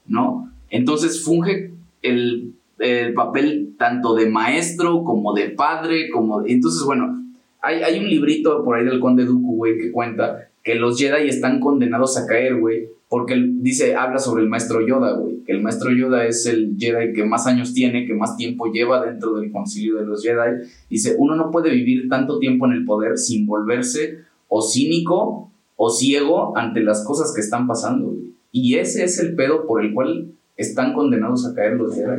¿no? 0.07 0.51
Entonces 0.70 1.24
funge 1.24 1.72
el, 2.01 2.53
el 2.80 3.14
papel 3.14 3.76
tanto 3.78 4.14
de 4.14 4.30
maestro 4.30 5.03
como 5.05 5.34
de 5.34 5.49
padre, 5.51 6.10
como... 6.10 6.45
Entonces, 6.45 6.84
bueno, 6.86 7.24
hay, 7.62 7.82
hay 7.82 7.97
un 7.99 8.10
librito 8.10 8.64
por 8.66 8.76
ahí 8.76 8.86
del 8.86 8.99
conde 8.99 9.24
Dooku, 9.26 9.55
güey, 9.55 9.78
que 9.78 9.91
cuenta 9.91 10.49
que 10.64 10.76
los 10.76 10.99
Jedi 10.99 11.30
están 11.30 11.60
condenados 11.60 12.18
a 12.18 12.26
caer, 12.26 12.60
güey, 12.60 12.89
porque 13.07 13.36
dice, 13.43 13.95
habla 13.95 14.20
sobre 14.20 14.43
el 14.43 14.49
maestro 14.49 14.86
Yoda, 14.86 15.14
güey, 15.14 15.43
que 15.43 15.51
el 15.51 15.62
maestro 15.62 15.91
Yoda 15.91 16.26
es 16.26 16.45
el 16.45 16.76
Jedi 16.78 17.14
que 17.14 17.26
más 17.26 17.47
años 17.47 17.74
tiene, 17.74 18.05
que 18.05 18.14
más 18.14 18.38
tiempo 18.38 18.72
lleva 18.72 19.03
dentro 19.03 19.34
del 19.34 19.51
concilio 19.51 19.97
de 19.97 20.05
los 20.05 20.24
Jedi. 20.24 20.64
Dice, 20.89 21.16
uno 21.18 21.36
no 21.36 21.49
puede 21.49 21.72
vivir 21.72 22.07
tanto 22.07 22.38
tiempo 22.38 22.68
en 22.68 22.74
el 22.74 22.86
poder 22.86 23.18
sin 23.18 23.47
volverse 23.47 24.20
o 24.47 24.62
cínico 24.62 25.51
o 25.76 25.89
ciego 25.89 26.55
ante 26.55 26.82
las 26.82 27.03
cosas 27.03 27.34
que 27.34 27.41
están 27.41 27.68
pasando, 27.68 28.10
güey. 28.10 28.34
Y 28.51 28.76
ese 28.76 29.03
es 29.03 29.20
el 29.20 29.36
pedo 29.36 29.66
por 29.66 29.84
el 29.84 29.93
cual 29.93 30.32
están 30.55 30.93
condenados 30.93 31.47
a 31.47 31.55
caer 31.55 31.74
los 31.78 31.95
Jedi. 31.95 32.18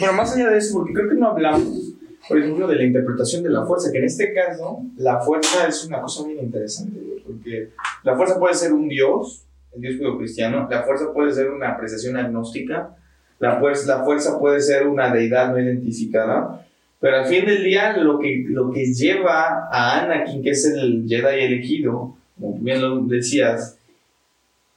Pero 0.00 0.12
más 0.14 0.34
allá 0.34 0.50
de 0.50 0.58
eso, 0.58 0.74
porque 0.74 0.94
creo 0.94 1.08
que 1.10 1.16
no 1.16 1.28
hablamos, 1.28 1.94
por 2.28 2.38
ejemplo, 2.38 2.66
de 2.66 2.76
la 2.76 2.84
interpretación 2.84 3.42
de 3.42 3.50
la 3.50 3.66
fuerza, 3.66 3.90
que 3.90 3.98
en 3.98 4.04
este 4.04 4.32
caso 4.32 4.82
la 4.96 5.20
fuerza 5.20 5.66
es 5.66 5.84
una 5.84 6.00
cosa 6.00 6.26
bien 6.26 6.44
interesante, 6.44 6.98
porque 7.24 7.70
la 8.02 8.16
fuerza 8.16 8.38
puede 8.38 8.54
ser 8.54 8.72
un 8.72 8.88
dios, 8.88 9.44
el 9.74 9.82
dios 9.82 9.96
judeocristiano, 9.96 10.68
la 10.70 10.82
fuerza 10.82 11.12
puede 11.12 11.32
ser 11.32 11.50
una 11.50 11.70
apreciación 11.70 12.16
agnóstica, 12.16 12.96
la 13.38 13.58
fuerza, 13.58 13.98
la 13.98 14.04
fuerza 14.04 14.38
puede 14.38 14.60
ser 14.60 14.86
una 14.86 15.12
deidad 15.12 15.52
no 15.52 15.60
identificada, 15.60 16.66
pero 17.00 17.16
al 17.16 17.26
fin 17.26 17.44
del 17.44 17.64
día 17.64 17.96
lo 17.96 18.18
que, 18.18 18.44
lo 18.48 18.70
que 18.70 18.92
lleva 18.92 19.68
a 19.72 20.02
Anakin, 20.02 20.42
que 20.42 20.50
es 20.50 20.64
el 20.66 21.04
Jedi 21.08 21.44
elegido, 21.44 22.16
como 22.38 22.58
bien 22.58 22.80
lo 22.80 23.00
decías, 23.02 23.78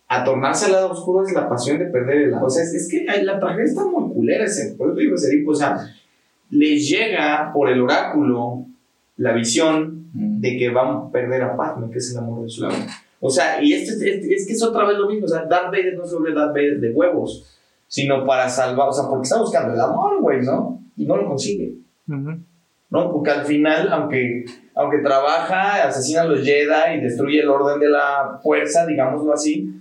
a 0.08 0.24
tornarse 0.24 0.66
al 0.66 0.74
lado 0.74 0.92
oscuro 0.92 1.26
es 1.26 1.34
la 1.34 1.50
pasión 1.50 1.80
de 1.80 1.86
perder 1.86 2.18
el 2.24 2.34
O 2.34 2.50
sea, 2.50 2.64
es, 2.64 2.74
es 2.74 2.90
que 2.90 3.06
la 3.24 3.40
tragedia 3.40 3.66
está 3.66 3.86
muy 3.86 4.14
culera. 4.14 4.46
Ese, 4.46 4.76
por 4.76 4.90
eso 4.90 4.98
digo, 4.98 5.16
ese 5.16 5.32
tipo, 5.32 5.52
o 5.52 5.56
sea, 5.56 5.78
les 6.50 6.88
llega 6.88 7.52
por 7.54 7.70
el 7.70 7.82
oráculo 7.82 8.66
la 9.18 9.34
visión 9.34 10.10
de 10.14 10.58
que 10.58 10.70
van 10.70 10.88
a 10.88 11.12
perder 11.12 11.42
a 11.44 11.56
Padme, 11.58 11.90
que 11.92 11.98
es 12.00 12.12
el 12.12 12.18
amor 12.20 12.44
de 12.44 12.50
su 12.50 12.66
vida. 12.68 12.86
O 13.20 13.30
sea, 13.30 13.62
y 13.62 13.74
este, 13.74 13.94
este- 13.94 14.34
es 14.34 14.46
que 14.48 14.54
es 14.54 14.64
otra 14.64 14.86
vez 14.86 14.98
lo 14.98 15.10
mismo. 15.10 15.26
O 15.26 15.30
sea, 15.30 15.46
Darth 15.46 15.72
Vader 15.72 15.98
no 15.98 16.06
sobre 16.06 16.34
Darth 16.34 16.54
Vader 16.54 16.80
de 16.80 16.92
huevos, 16.92 17.58
sino 17.88 18.26
para 18.26 18.48
salvar, 18.50 18.90
o 18.90 18.94
sea, 18.94 19.08
porque 19.10 19.24
está 19.24 19.40
buscando 19.40 19.74
el 19.74 19.80
amor, 19.80 20.22
güey, 20.22 20.42
¿no? 20.42 20.82
Y 20.98 21.06
no 21.06 21.18
lo 21.18 21.28
consigue. 21.28 21.76
¿no? 22.90 23.12
Porque 23.12 23.32
al 23.32 23.46
final, 23.46 23.90
aunque, 23.92 24.46
aunque 24.76 25.00
trabaja, 25.00 25.88
asesina 25.88 26.22
a 26.22 26.26
los 26.26 26.44
Jedi 26.46 26.98
y 26.98 27.02
destruye 27.02 27.42
el 27.42 27.50
orden 27.50 27.80
de 27.80 27.90
la 27.90 28.40
fuerza, 28.44 28.86
digámoslo 28.86 29.34
así, 29.34 29.74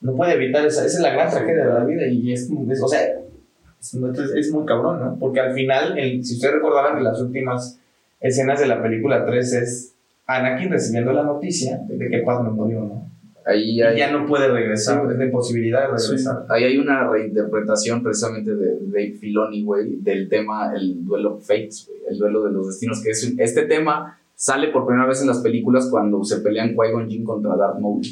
no 0.00 0.14
puede 0.14 0.34
evitar 0.34 0.64
esa, 0.64 0.84
esa 0.84 0.96
es 0.96 1.02
la 1.02 1.10
gran 1.12 1.30
tragedia 1.30 1.66
de 1.66 1.72
la 1.72 1.84
vida 1.84 2.06
y 2.06 2.32
es, 2.32 2.50
es 2.70 2.82
o 2.82 2.88
sea, 2.88 3.00
es, 3.80 3.94
es 4.36 4.52
muy 4.52 4.64
cabrón, 4.64 5.00
¿no? 5.00 5.16
Porque 5.18 5.40
al 5.40 5.52
final, 5.52 5.98
el, 5.98 6.24
si 6.24 6.34
ustedes 6.34 6.54
recordarán 6.54 6.98
en 6.98 7.04
las 7.04 7.20
últimas 7.20 7.78
escenas 8.22 8.60
de 8.60 8.66
la 8.66 8.82
película 8.82 9.24
3 9.26 9.52
es 9.54 9.94
Anakin 10.26 10.70
recibiendo 10.70 11.12
la 11.12 11.24
noticia 11.24 11.78
de 11.88 12.08
que 12.08 12.18
Padme 12.18 12.50
murió, 12.50 12.80
¿no? 12.80 13.10
Ahí 13.44 13.72
Y 13.72 13.76
ya 13.78 14.12
no 14.12 14.24
puede 14.26 14.46
regresar, 14.48 15.04
es 15.10 15.18
la 15.18 15.24
imposibilidad 15.24 15.90
de 15.90 15.98
Sí. 15.98 16.10
regresar. 16.10 16.46
ahí 16.48 16.62
hay 16.64 16.78
una 16.78 17.08
reinterpretación 17.10 18.02
precisamente 18.02 18.54
de 18.54 18.78
Dave 18.82 19.12
Filoni, 19.20 19.64
güey, 19.64 19.96
del 19.96 20.28
tema 20.28 20.72
el 20.76 21.04
duelo 21.04 21.38
Fates, 21.38 21.90
el 22.08 22.18
duelo 22.18 22.44
de 22.44 22.52
los 22.52 22.68
destinos, 22.68 23.02
que 23.02 23.10
es 23.10 23.34
este 23.38 23.62
tema 23.66 24.16
sale 24.36 24.68
por 24.68 24.86
primera 24.86 25.06
vez 25.08 25.20
en 25.22 25.28
las 25.28 25.40
películas 25.40 25.88
cuando 25.90 26.22
se 26.24 26.40
pelean 26.40 26.74
Qui-Gon 26.76 27.08
Jinn 27.08 27.24
contra 27.24 27.56
Darth 27.56 27.78
Maul. 27.80 28.02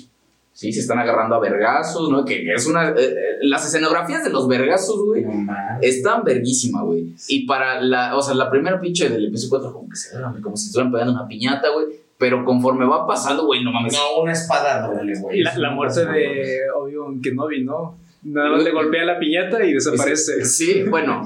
Sí, 0.61 0.70
se 0.74 0.80
están 0.80 0.98
agarrando 0.98 1.36
a 1.36 1.40
vergazos, 1.40 2.11
¿no? 2.11 2.22
Que, 2.22 2.44
que 2.44 2.52
es 2.52 2.66
una... 2.66 2.90
eh, 2.90 2.94
eh, 2.98 3.14
las 3.40 3.64
escenografías 3.64 4.22
de 4.22 4.28
los 4.28 4.46
vergazos, 4.46 5.06
güey, 5.06 5.24
No. 5.24 5.54
Están 5.80 6.22
verguísima, 6.22 6.82
güey. 6.82 7.14
Y 7.28 7.46
para 7.46 7.80
la, 7.80 8.14
o 8.14 8.20
sea, 8.20 8.34
la 8.34 8.50
primera 8.50 8.78
pinche 8.78 9.08
del 9.08 9.28
episodio 9.28 9.48
4, 9.62 9.72
como 9.72 9.88
que 9.88 9.96
se 9.96 10.11
como 10.42 10.58
si 10.58 10.66
estuvieran 10.66 10.92
pegando 10.92 11.14
una 11.14 11.26
piñata, 11.26 11.70
güey. 11.72 11.86
Pero 12.18 12.44
conforme 12.44 12.84
va 12.84 13.06
pasando, 13.06 13.46
güey, 13.46 13.64
no 13.64 13.72
mames. 13.72 13.94
No, 13.94 14.20
una 14.22 14.32
espada 14.32 14.86
doble, 14.86 15.18
güey. 15.18 15.40
La, 15.40 15.56
la 15.56 15.70
muerte 15.70 16.04
de 16.04 16.58
Obi-Wan 16.76 17.22
Kenobi, 17.22 17.64
¿no? 17.64 17.96
Nada 18.22 18.50
más 18.50 18.62
le 18.62 18.70
golpea 18.70 19.06
la 19.06 19.18
piñata 19.18 19.64
y 19.64 19.72
desaparece. 19.72 20.44
Sí, 20.44 20.82
bueno, 20.82 21.22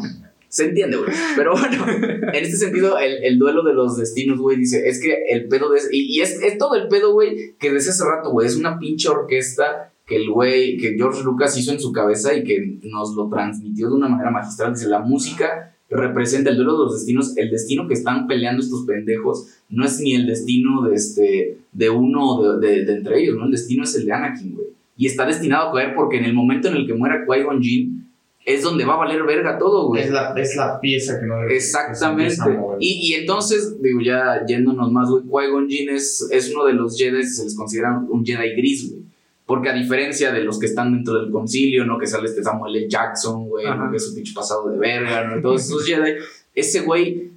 se 0.54 0.66
entiende, 0.66 0.96
güey. 0.96 1.10
Pero 1.36 1.52
bueno, 1.52 1.84
en 1.88 2.44
este 2.44 2.56
sentido, 2.56 2.96
el, 2.98 3.24
el 3.24 3.38
duelo 3.38 3.62
de 3.64 3.74
los 3.74 3.96
destinos, 3.96 4.38
güey, 4.38 4.56
dice, 4.56 4.88
es 4.88 5.00
que 5.00 5.24
el 5.30 5.48
pedo 5.48 5.70
de... 5.70 5.80
Y, 5.90 6.16
y 6.16 6.20
es, 6.20 6.40
es 6.42 6.56
todo 6.58 6.76
el 6.76 6.88
pedo, 6.88 7.12
güey, 7.12 7.54
que 7.58 7.72
desde 7.72 7.90
hace 7.90 8.04
rato, 8.04 8.30
güey, 8.30 8.46
es 8.46 8.56
una 8.56 8.78
pinche 8.78 9.08
orquesta 9.08 9.92
que 10.06 10.16
el 10.16 10.30
güey, 10.30 10.76
que 10.76 10.94
George 10.96 11.22
Lucas 11.24 11.56
hizo 11.58 11.72
en 11.72 11.80
su 11.80 11.90
cabeza 11.90 12.34
y 12.34 12.44
que 12.44 12.78
nos 12.84 13.14
lo 13.16 13.28
transmitió 13.28 13.88
de 13.88 13.94
una 13.96 14.08
manera 14.08 14.30
magistral. 14.30 14.74
Dice, 14.74 14.88
la 14.88 15.00
música 15.00 15.74
representa 15.90 16.50
el 16.50 16.56
duelo 16.56 16.72
de 16.72 16.84
los 16.84 16.94
destinos, 16.94 17.36
el 17.36 17.50
destino 17.50 17.88
que 17.88 17.94
están 17.94 18.26
peleando 18.26 18.62
estos 18.62 18.84
pendejos 18.86 19.48
no 19.68 19.84
es 19.84 20.00
ni 20.00 20.14
el 20.14 20.26
destino 20.26 20.82
de, 20.88 20.94
este, 20.94 21.58
de 21.72 21.90
uno 21.90 22.58
de, 22.58 22.84
de- 22.84 22.92
entre 22.92 23.20
ellos, 23.22 23.36
¿no? 23.36 23.46
El 23.46 23.50
destino 23.52 23.84
es 23.84 23.94
el 23.96 24.06
de 24.06 24.12
Anakin, 24.12 24.54
güey. 24.54 24.68
Y 24.96 25.06
está 25.06 25.26
destinado 25.26 25.70
a 25.70 25.72
caer 25.72 25.94
porque 25.96 26.18
en 26.18 26.24
el 26.24 26.34
momento 26.34 26.68
en 26.68 26.76
el 26.76 26.86
que 26.86 26.94
muera 26.94 27.24
Qui-Gon 27.26 27.60
Jinn 27.60 28.03
es 28.46 28.62
donde 28.62 28.84
va 28.84 28.94
a 28.94 28.98
valer 28.98 29.22
verga 29.24 29.56
todo, 29.58 29.88
güey. 29.88 30.02
Es 30.02 30.10
la, 30.10 30.34
es 30.36 30.54
la 30.56 30.78
pieza 30.80 31.18
que 31.18 31.26
no 31.26 31.36
debe- 31.36 31.54
Exactamente. 31.54 32.34
Y, 32.78 33.10
y 33.10 33.14
entonces, 33.14 33.80
digo, 33.82 34.00
ya 34.00 34.44
yéndonos 34.46 34.92
más, 34.92 35.08
güey, 35.08 35.46
Qui-Gon 35.48 35.66
es, 35.70 36.28
es 36.30 36.52
uno 36.54 36.64
de 36.66 36.74
los 36.74 36.96
Jedi, 36.98 37.22
se 37.22 37.44
les 37.44 37.56
considera 37.56 37.98
un 38.08 38.24
Jedi 38.24 38.54
gris, 38.54 38.90
güey. 38.90 39.02
Porque 39.46 39.68
a 39.68 39.74
diferencia 39.74 40.32
de 40.32 40.42
los 40.42 40.58
que 40.58 40.66
están 40.66 40.92
dentro 40.92 41.18
del 41.20 41.30
concilio, 41.30 41.84
¿no? 41.84 41.98
Que 41.98 42.06
sale 42.06 42.26
este 42.26 42.42
Samuel 42.42 42.76
L. 42.76 42.88
Jackson, 42.88 43.46
güey, 43.48 43.66
Ajá. 43.66 43.76
¿no? 43.84 43.90
Que 43.90 43.98
es 43.98 44.08
un 44.08 44.14
pinche 44.14 44.32
pasado 44.34 44.70
de 44.70 44.78
verga, 44.78 45.24
¿no? 45.24 45.42
Todos 45.42 45.64
esos 45.66 45.84
Jedi. 45.86 46.12
Ese 46.54 46.80
güey 46.80 47.30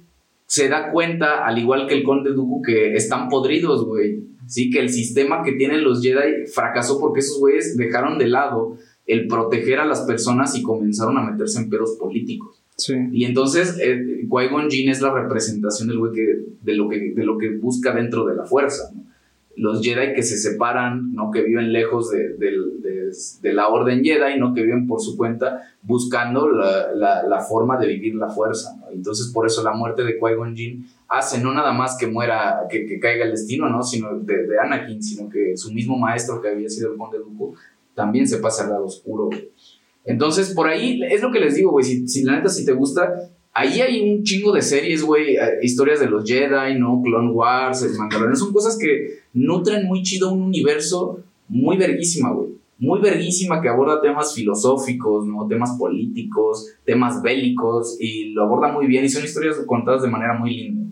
se 0.46 0.68
da 0.70 0.90
cuenta, 0.90 1.44
al 1.46 1.58
igual 1.58 1.86
que 1.86 1.94
el 1.94 2.02
Conde 2.04 2.32
Dooku, 2.32 2.62
que 2.62 2.94
están 2.94 3.28
podridos, 3.28 3.84
güey. 3.84 4.22
Sí, 4.46 4.70
que 4.70 4.80
el 4.80 4.88
sistema 4.88 5.42
que 5.42 5.52
tienen 5.52 5.84
los 5.84 6.00
Jedi 6.02 6.46
fracasó 6.46 6.98
porque 6.98 7.20
esos 7.20 7.38
güeyes 7.38 7.76
dejaron 7.76 8.16
de 8.16 8.28
lado 8.28 8.78
el 9.08 9.26
proteger 9.26 9.80
a 9.80 9.84
las 9.84 10.02
personas 10.02 10.54
y 10.56 10.62
comenzaron 10.62 11.18
a 11.18 11.22
meterse 11.28 11.58
en 11.60 11.68
pedos 11.70 11.96
políticos. 11.98 12.62
Sí. 12.76 12.94
Y 13.12 13.24
entonces 13.24 13.76
eh, 13.82 14.24
Qui-Gon 14.28 14.70
Jinn 14.70 14.88
es 14.88 15.00
la 15.00 15.12
representación 15.12 15.88
del 15.88 15.98
güey 15.98 16.12
que, 16.12 16.44
de, 16.62 16.74
lo 16.76 16.88
que, 16.88 17.12
de 17.12 17.24
lo 17.24 17.36
que 17.36 17.50
busca 17.56 17.92
dentro 17.92 18.24
de 18.26 18.36
la 18.36 18.44
fuerza. 18.44 18.92
¿no? 18.94 19.02
Los 19.56 19.82
Jedi 19.82 20.14
que 20.14 20.22
se 20.22 20.36
separan, 20.38 21.12
¿no? 21.12 21.32
que 21.32 21.42
viven 21.42 21.72
lejos 21.72 22.10
de, 22.12 22.34
de- 22.34 22.78
de 23.40 23.52
la 23.54 23.68
orden 23.68 24.04
Jedi, 24.04 24.38
¿no? 24.38 24.52
que 24.54 24.62
viven 24.62 24.86
por 24.86 25.00
su 25.00 25.16
cuenta 25.16 25.62
buscando 25.82 26.48
la, 26.50 26.92
la- 26.94 27.22
la 27.22 27.40
forma 27.40 27.78
de 27.78 27.86
vivir 27.88 28.14
la 28.14 28.28
fuerza. 28.28 28.76
¿no? 28.78 28.90
Entonces 28.92 29.28
por 29.32 29.46
eso 29.46 29.62
la 29.64 29.72
muerte 29.72 30.04
de 30.04 30.20
Qui-Gon 30.20 30.54
Jinn 30.54 30.86
hace 31.08 31.40
no 31.42 31.52
nada 31.54 31.72
más 31.72 31.96
que 31.98 32.06
muera, 32.06 32.66
que, 32.70 32.84
que 32.86 33.00
caiga 33.00 33.24
el 33.24 33.30
destino, 33.32 33.68
¿no? 33.70 33.82
sino 33.82 34.16
de, 34.20 34.46
de 34.46 34.58
Anakin, 34.60 35.02
sino 35.02 35.28
que 35.30 35.56
su 35.56 35.72
mismo 35.72 35.96
maestro 35.98 36.40
que 36.42 36.48
había 36.50 36.68
sido 36.68 36.92
el 36.92 36.98
Conde 36.98 37.18
Dooku 37.18 37.54
también 37.98 38.28
se 38.28 38.38
pasa 38.38 38.62
al 38.62 38.70
lado 38.70 38.84
oscuro. 38.86 39.28
Entonces, 40.04 40.54
por 40.54 40.68
ahí 40.68 41.00
es 41.10 41.20
lo 41.20 41.32
que 41.32 41.40
les 41.40 41.56
digo, 41.56 41.72
güey. 41.72 41.84
Si, 41.84 42.06
si 42.06 42.22
la 42.22 42.36
neta, 42.36 42.48
si 42.48 42.64
te 42.64 42.72
gusta, 42.72 43.12
ahí 43.52 43.80
hay 43.80 44.10
un 44.10 44.22
chingo 44.22 44.52
de 44.52 44.62
series, 44.62 45.02
güey. 45.02 45.34
eh, 45.36 45.58
Historias 45.62 45.98
de 45.98 46.08
los 46.08 46.24
Jedi, 46.24 46.78
¿no? 46.78 47.02
Clone 47.02 47.32
Wars, 47.32 47.82
el 47.82 47.98
Mandalorian. 47.98 48.36
Son 48.36 48.52
cosas 48.52 48.78
que 48.78 49.18
nutren 49.34 49.86
muy 49.86 50.02
chido 50.02 50.32
un 50.32 50.42
universo 50.42 51.18
muy 51.48 51.76
verguísima, 51.76 52.32
güey. 52.32 52.50
Muy 52.78 53.00
verguísima 53.00 53.60
que 53.60 53.68
aborda 53.68 54.00
temas 54.00 54.32
filosóficos, 54.32 55.26
¿no? 55.26 55.48
Temas 55.48 55.72
políticos, 55.76 56.68
temas 56.84 57.20
bélicos. 57.20 57.96
Y 58.00 58.32
lo 58.32 58.44
aborda 58.44 58.72
muy 58.72 58.86
bien. 58.86 59.04
Y 59.04 59.08
son 59.08 59.24
historias 59.24 59.56
contadas 59.66 60.02
de 60.02 60.08
manera 60.08 60.38
muy 60.38 60.54
linda. 60.54 60.86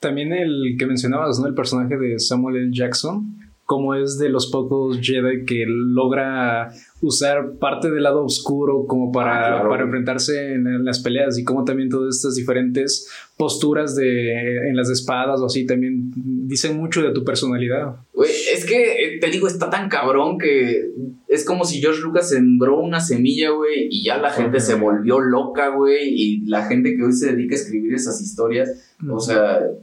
También 0.00 0.32
el 0.32 0.76
que 0.78 0.86
mencionabas, 0.86 1.38
¿no? 1.40 1.46
El 1.46 1.54
personaje 1.54 1.96
de 1.96 2.18
Samuel 2.18 2.56
L. 2.56 2.70
Jackson, 2.72 3.36
como 3.68 3.94
es 3.94 4.16
de 4.18 4.30
los 4.30 4.46
pocos 4.46 4.98
Jedi 5.02 5.44
que 5.44 5.66
logra 5.68 6.72
usar 7.02 7.52
parte 7.60 7.90
del 7.90 8.02
lado 8.02 8.24
oscuro 8.24 8.86
como 8.86 9.12
para, 9.12 9.44
Ah, 9.44 9.50
claro. 9.56 9.68
para 9.68 9.84
enfrentarse 9.84 10.54
en, 10.54 10.66
en 10.66 10.84
las 10.86 11.00
peleas 11.00 11.36
y 11.38 11.44
como 11.44 11.64
también 11.64 11.90
todas 11.90 12.16
estas 12.16 12.34
diferentes 12.34 13.10
posturas 13.36 13.94
de, 13.94 14.70
en 14.70 14.74
las 14.74 14.88
espadas 14.88 15.40
o 15.42 15.44
así 15.44 15.66
también 15.66 16.10
dicen 16.48 16.78
mucho 16.78 17.02
de 17.02 17.12
tu 17.12 17.24
personalidad. 17.24 17.96
Güey, 18.14 18.30
es 18.54 18.64
que 18.64 18.84
eh, 19.04 19.18
te 19.20 19.28
digo, 19.30 19.46
está 19.46 19.68
tan 19.68 19.90
cabrón 19.90 20.38
que 20.38 20.90
es 21.28 21.44
como 21.44 21.66
si 21.66 21.78
George 21.82 22.00
Lucas 22.00 22.30
sembró 22.30 22.80
una 22.80 23.00
semilla, 23.00 23.50
güey, 23.50 23.88
y 23.90 24.02
ya 24.02 24.16
la 24.16 24.30
gente 24.30 24.60
se 24.60 24.76
volvió 24.76 25.20
loca, 25.20 25.68
güey, 25.68 26.08
y 26.08 26.40
la 26.46 26.64
gente 26.64 26.96
que 26.96 27.04
hoy 27.04 27.12
se 27.12 27.32
dedica 27.32 27.54
a 27.54 27.58
escribir 27.58 27.92
esas 27.92 28.18
historias, 28.22 28.96
o 29.06 29.20
sea, 29.20 29.58
eh, 29.58 29.74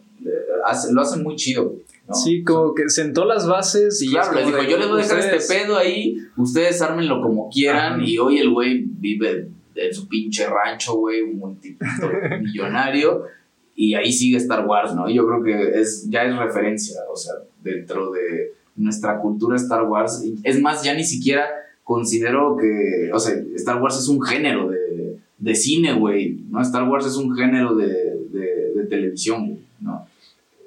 lo 0.91 1.01
hacen 1.01 1.21
muy 1.21 1.35
chido, 1.35 1.65
güey. 1.69 1.84
¿No? 2.07 2.13
Sí, 2.15 2.43
como 2.43 2.73
que 2.75 2.89
sentó 2.89 3.25
las 3.25 3.47
bases 3.47 4.01
y 4.01 4.09
Claro, 4.09 4.31
es 4.31 4.35
les 4.37 4.45
dijo, 4.47 4.57
de, 4.63 4.69
yo 4.69 4.77
les 4.77 4.87
voy 4.87 4.99
a 4.99 5.03
dejar 5.03 5.19
ustedes- 5.19 5.41
este 5.43 5.63
pedo 5.63 5.77
ahí, 5.77 6.17
ustedes 6.37 6.81
ármenlo 6.81 7.21
como 7.21 7.49
quieran, 7.49 7.93
Ajá. 7.95 8.03
y 8.03 8.17
hoy 8.17 8.39
el 8.39 8.49
güey 8.51 8.83
vive 8.85 9.49
en 9.75 9.93
su 9.93 10.07
pinche 10.07 10.47
rancho, 10.47 10.95
güey, 10.95 11.23
multimillonario, 11.23 13.23
y 13.75 13.93
ahí 13.95 14.11
sigue 14.11 14.37
Star 14.37 14.65
Wars, 14.65 14.95
¿no? 14.95 15.09
Yo 15.09 15.25
creo 15.27 15.43
que 15.43 15.79
es, 15.79 16.07
ya 16.09 16.23
es 16.23 16.35
referencia, 16.37 17.01
o 17.11 17.15
sea, 17.15 17.33
dentro 17.63 18.11
de 18.11 18.53
nuestra 18.75 19.19
cultura 19.19 19.55
Star 19.57 19.83
Wars, 19.83 20.21
y 20.23 20.35
es 20.43 20.59
más, 20.61 20.83
ya 20.83 20.93
ni 20.93 21.03
siquiera 21.03 21.47
considero 21.83 22.57
que, 22.57 23.11
o 23.13 23.19
sea, 23.19 23.35
Star 23.55 23.81
Wars 23.81 23.97
es 23.97 24.07
un 24.07 24.21
género 24.21 24.69
de, 24.69 25.17
de 25.37 25.55
cine, 25.55 25.93
güey, 25.93 26.39
¿no? 26.49 26.61
Star 26.61 26.87
Wars 26.87 27.05
es 27.05 27.15
un 27.17 27.35
género 27.35 27.75
de, 27.75 27.87
de, 28.31 28.71
de 28.75 28.85
televisión, 28.89 29.47
güey, 29.49 29.61
¿no? 29.81 30.07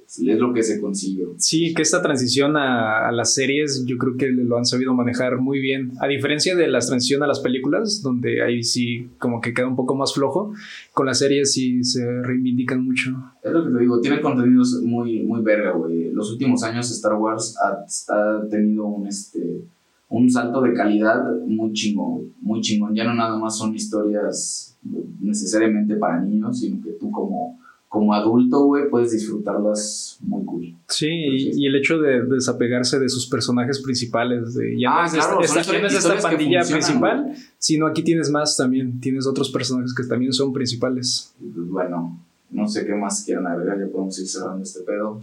Es 0.09 0.39
lo 0.39 0.55
que 0.55 0.63
se 0.63 0.81
consiguió. 0.81 1.35
Sí, 1.37 1.75
que 1.75 1.83
esta 1.83 2.01
transición 2.01 2.57
a, 2.57 3.09
a 3.09 3.13
las 3.13 3.35
series 3.35 3.85
yo 3.85 3.99
creo 3.99 4.17
que 4.17 4.29
lo 4.29 4.57
han 4.57 4.65
sabido 4.65 4.95
manejar 4.95 5.39
muy 5.39 5.61
bien. 5.61 5.93
A 6.01 6.09
diferencia 6.09 6.57
de 6.57 6.67
la 6.67 6.79
transición 6.79 7.23
a 7.23 7.27
las 7.27 7.41
películas, 7.41 8.01
donde 8.03 8.43
ahí 8.43 8.63
sí 8.63 9.11
como 9.19 9.43
que 9.43 9.53
queda 9.53 9.69
un 9.69 9.77
poco 9.77 9.95
más 9.95 10.15
flojo, 10.15 10.55
con 10.95 11.07
las 11.07 11.19
series 11.19 11.53
sí 11.53 11.85
se 11.85 12.23
reivindican 12.23 12.83
mucho. 12.83 13.11
Es 13.43 13.53
lo 13.53 13.67
que 13.67 13.71
te 13.71 13.79
digo, 13.81 14.01
tiene 14.01 14.23
contenidos 14.23 14.81
muy, 14.83 15.21
muy 15.25 15.43
verga, 15.43 15.73
güey. 15.73 16.11
Los 16.11 16.33
últimos 16.33 16.63
años 16.63 16.91
Star 16.91 17.15
Wars 17.15 17.57
ha, 17.63 18.15
ha 18.15 18.49
tenido 18.49 18.87
un, 18.87 19.07
este, 19.07 19.63
un 20.09 20.31
salto 20.31 20.63
de 20.63 20.73
calidad 20.73 21.23
muy 21.47 21.73
chingón, 21.75 22.33
muy 22.41 22.63
chingón. 22.63 22.95
Ya 22.95 23.05
no 23.05 23.15
nada 23.15 23.39
más 23.39 23.59
son 23.59 23.75
historias 23.75 24.77
necesariamente 25.21 25.97
para 25.97 26.21
niños, 26.23 26.61
sino 26.61 26.83
que 26.83 26.93
tú 26.93 27.11
como, 27.11 27.59
como 27.89 28.13
adulto, 28.13 28.65
güey, 28.67 28.89
puedes 28.91 29.13
disfrutarlas 29.13 30.19
muy 30.21 30.45
cool. 30.45 30.75
Sí, 30.89 31.09
y, 31.09 31.63
y 31.63 31.67
el 31.67 31.77
hecho 31.77 31.99
de 31.99 32.23
desapegarse 32.25 32.99
de 32.99 33.09
sus 33.09 33.27
personajes 33.27 33.81
principales, 33.81 34.55
de 34.55 34.79
ya 34.79 34.91
Ah, 34.91 35.01
no 35.01 35.07
es 35.07 35.13
claro, 35.15 35.41
esta, 35.41 35.65
son 35.65 35.75
esta- 35.77 35.87
es 35.87 35.95
esta 36.05 36.19
pandilla 36.29 36.61
principal, 36.63 37.35
sino 37.59 37.87
aquí 37.87 38.03
tienes 38.03 38.31
más 38.31 38.57
también, 38.57 39.01
tienes 39.01 39.27
otros 39.27 39.51
personajes 39.51 39.95
que 39.95 40.05
también 40.05 40.33
son 40.35 40.53
principales. 40.53 41.33
Pues 41.41 41.69
bueno, 41.69 42.19
no 42.51 42.69
sé 42.69 42.85
qué 42.87 42.95
más 42.95 43.25
quieran 43.25 43.47
agregar, 43.47 43.79
ya 43.79 43.87
podemos 43.91 44.19
ir 44.19 44.27
cerrando 44.29 44.63
este 44.63 44.81
pedo. 44.81 45.19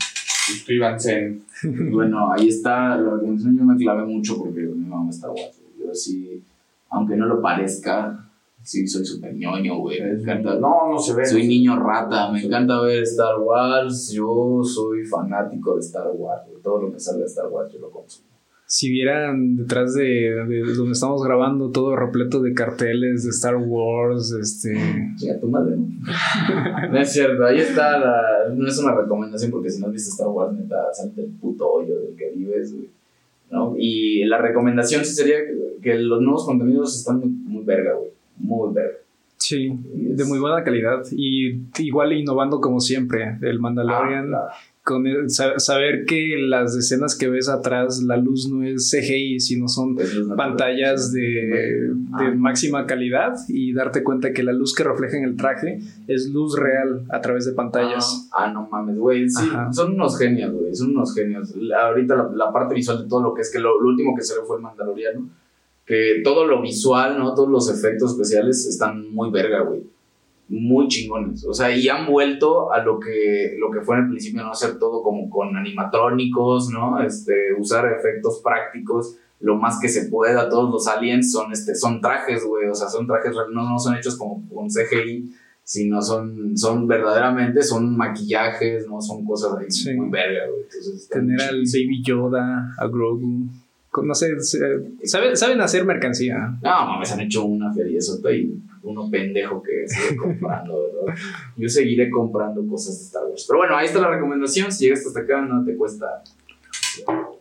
Suscríbanse. 0.48 1.40
Bueno, 1.92 2.32
ahí 2.34 2.50
está 2.50 2.98
la 2.98 3.12
recomendación. 3.14 3.58
Yo 3.58 3.64
me 3.64 3.78
clavé 3.78 4.06
mucho 4.06 4.38
porque 4.38 4.60
mi 4.62 4.86
mamá 4.88 5.10
está 5.10 5.28
guapo. 5.28 5.54
Yo 5.80 5.94
sí, 5.96 6.44
aunque 6.90 7.16
no 7.16 7.26
lo 7.28 7.42
parezca, 7.42 8.25
sí 8.66 8.88
soy 8.88 9.06
súper 9.06 9.36
ñoño, 9.36 9.78
güey. 9.78 10.02
Me 10.02 10.22
encanta. 10.22 10.56
No, 10.56 10.92
no 10.92 11.00
se 11.00 11.14
ve. 11.14 11.26
Soy 11.26 11.48
niño 11.48 11.80
rata, 11.80 12.32
me 12.32 12.44
encanta 12.44 12.82
ver 12.82 13.04
Star 13.04 13.40
Wars. 13.40 14.12
Yo 14.12 14.62
soy 14.64 15.06
fanático 15.06 15.76
de 15.76 15.82
Star 15.82 16.08
Wars. 16.14 16.42
güey. 16.50 16.62
Todo 16.62 16.82
lo 16.82 16.92
que 16.92 17.00
salga 17.00 17.22
de 17.22 17.28
Star 17.28 17.48
Wars 17.48 17.72
yo 17.72 17.80
lo 17.80 17.92
consumo. 17.92 18.28
si 18.66 18.90
vieran 18.90 19.56
detrás 19.56 19.94
de, 19.94 20.04
de 20.04 20.74
donde 20.76 20.94
estamos 20.94 21.24
grabando 21.24 21.70
todo 21.70 21.96
repleto 21.96 22.42
de 22.42 22.56
carteles 22.56 23.24
de 23.24 23.30
Star 23.30 23.58
Wars, 23.58 24.32
este... 24.32 24.74
Chinga 25.16 25.40
tu 25.40 25.48
madre. 25.48 25.78
no 26.92 27.00
es 27.00 27.14
cierto, 27.14 27.46
ahí 27.46 27.60
está 27.60 28.00
la... 28.00 28.50
No 28.52 28.68
es 28.68 28.80
una 28.80 28.96
recomendación 28.96 29.52
porque 29.52 29.70
si 29.70 29.80
no 29.80 29.88
has 29.88 29.94
visto 29.94 30.10
Star 30.10 30.30
Wars, 30.30 30.54
neta, 30.54 30.92
salte 30.92 31.22
el 31.22 31.30
puto 31.34 31.70
hoyo 31.70 32.00
del 32.00 32.16
que 32.16 32.32
vives, 32.32 32.74
güey. 32.74 32.90
¿No? 33.52 33.76
Y 33.78 34.26
la 34.26 34.40
recomendación 34.40 35.06
sí 35.06 35.14
sería 35.14 35.38
que, 35.46 35.80
que 35.84 36.00
los 36.00 36.20
nuevos 36.20 36.46
contenidos 36.48 36.98
están 36.98 37.20
muy, 37.20 37.30
muy 37.30 37.64
verga, 37.64 37.94
güey. 37.94 38.16
Muy 38.38 38.74
verga. 38.74 38.98
Sí, 39.38 39.70
de 39.94 40.24
muy 40.26 40.40
buena 40.40 40.64
calidad 40.64 41.04
y 41.12 41.60
igual 41.80 42.14
innovando 42.14 42.62
como 42.62 42.80
siempre. 42.80 43.38
El 43.42 43.60
Mandalorian, 43.60 44.34
Ah, 44.34 44.48
con 44.84 45.06
el- 45.08 45.30
sa- 45.30 45.60
saber 45.60 46.06
que 46.06 46.36
las 46.40 46.76
escenas 46.76 47.16
que 47.18 47.28
ves 47.28 47.50
atrás, 47.50 48.02
la 48.04 48.18
luz 48.18 48.48
no 48.50 48.64
es 48.64 48.90
CGI, 48.90 49.40
sino 49.40 49.68
son 49.68 49.98
pantallas 50.38 51.12
de, 51.12 51.22
de 51.22 51.90
Ah. 52.14 52.34
máxima 52.36 52.86
calidad 52.88 53.34
y 53.48 53.74
darte 53.74 54.04
cuenta 54.04 54.32
que 54.32 54.42
la 54.44 54.54
luz 54.54 54.74
que 54.74 54.84
refleja 54.84 55.18
en 55.18 55.26
el 55.26 55.36
traje 55.36 55.80
es 56.08 56.30
luz 56.30 56.58
real 56.58 57.04
a 57.10 57.20
través 57.22 57.46
de 57.46 57.52
pantallas. 57.54 58.30
Ah, 58.32 58.46
ah, 58.46 58.54
no 58.54 58.68
mames, 58.72 58.98
güey. 58.98 59.30
Sí, 59.30 59.48
Ajá. 59.52 59.74
son 59.74 59.94
unos 59.96 60.18
genios, 60.18 60.54
güey. 60.54 60.74
Son 60.74 60.92
unos 60.92 61.14
genios. 61.14 61.54
Ahorita 61.84 62.16
la, 62.16 62.30
la 62.34 62.54
parte 62.54 62.74
visual 62.76 63.04
de 63.04 63.10
todo 63.10 63.22
lo 63.22 63.34
que 63.34 63.42
es 63.42 63.52
que 63.52 63.60
lo, 63.60 63.82
lo 63.82 63.90
último 63.90 64.16
que 64.16 64.22
se 64.24 64.34
ve 64.36 64.42
fue 64.48 64.58
el 64.58 64.64
Mandaloriano. 64.64 65.28
Que 65.86 66.22
todo 66.24 66.46
lo 66.46 66.62
visual, 66.62 67.18
¿no? 67.20 67.34
Todos 67.36 67.50
los 67.50 67.70
efectos 67.70 68.12
especiales 68.12 68.66
están 68.66 69.14
muy 69.14 69.30
verga, 69.30 69.62
güey. 69.62 69.84
Muy 70.48 70.88
chingones. 70.88 71.46
O 71.46 71.54
sea, 71.54 71.76
y 71.76 71.88
han 71.90 72.06
vuelto 72.08 72.72
a 72.72 72.84
lo 72.84 73.00
que, 73.00 73.56
lo 73.60 73.72
que 73.72 73.82
fue 73.82 73.96
en 73.98 74.04
el 74.04 74.10
principio, 74.10 74.44
no 74.44 74.52
hacer 74.52 74.80
todo 74.80 75.04
como 75.04 75.30
con 75.30 75.56
animatrónicos, 75.56 76.70
¿no? 76.70 77.02
Este, 77.02 77.54
usar 77.60 77.86
efectos 77.92 78.42
prácticos 78.44 79.18
lo 79.40 79.58
más 79.58 79.80
que 79.80 79.90
se 79.90 80.10
pueda. 80.10 80.50
Todos 80.50 80.72
los 80.72 80.88
aliens 80.88 81.32
son, 81.32 81.52
este, 81.52 81.76
son 81.76 82.02
trajes, 82.02 82.44
güey. 82.46 82.68
O 82.68 82.76
sea, 82.76 82.90
son 82.90 83.06
trajes, 83.06 83.34
no, 83.52 83.70
no 83.70 83.78
son 83.80 83.96
hechos 83.96 84.16
como 84.18 84.44
con 84.50 84.68
CGI 84.70 85.34
sino 85.66 86.00
son, 86.00 86.56
son 86.56 86.88
verdaderamente, 86.88 87.64
son 87.64 87.98
maquillajes, 87.98 88.88
¿no? 88.88 89.02
Son 89.02 89.26
cosas 89.26 89.58
ahí 89.58 89.66
Sí. 89.70 89.94
muy 89.96 90.10
verga, 90.10 90.48
güey. 90.48 90.62
Entonces, 90.62 91.10
Tener 91.10 91.42
al. 91.42 91.64
Baby 91.64 92.04
Yoda, 92.04 92.72
a 92.78 92.88
Grogu. 92.88 93.48
No 94.04 94.14
sé, 94.16 94.40
saben, 95.04 95.38
saben 95.38 95.62
hacer 95.62 95.86
mercancía. 95.86 96.58
No, 96.62 96.86
mames, 96.86 97.12
han 97.12 97.22
hecho 97.22 97.46
una 97.46 97.74
feria, 97.74 97.98
eso 98.00 98.20
y 98.32 98.60
uno 98.84 99.10
pendejo 99.10 99.62
que 99.62 99.88
sigue 99.88 100.16
comprando, 100.22 100.82
¿verdad? 100.84 101.20
Yo 101.56 101.70
seguiré 101.70 102.10
comprando 102.10 102.66
cosas 102.68 102.98
de 103.00 103.06
Star 103.06 103.24
Wars. 103.26 103.46
Pero 103.48 103.60
bueno, 103.60 103.76
ahí 103.76 103.86
está 103.88 104.00
la 104.00 104.10
recomendación. 104.12 104.72
Si 104.72 104.86
llegaste 104.86 105.08
hasta 105.08 105.22
acá, 105.22 105.42
no 105.42 105.64
te 105.64 105.76
cuesta. 105.76 106.24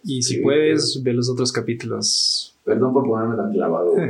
Y 0.03 0.23
si 0.23 0.37
Sí, 0.37 0.41
puedes, 0.41 1.01
ve 1.03 1.13
los 1.13 1.31
otros 1.31 1.53
capítulos. 1.53 2.57
Perdón 2.65 2.93
por 2.93 3.05
ponerme 3.07 3.37
tan 3.37 3.53
clavado. 3.53 3.95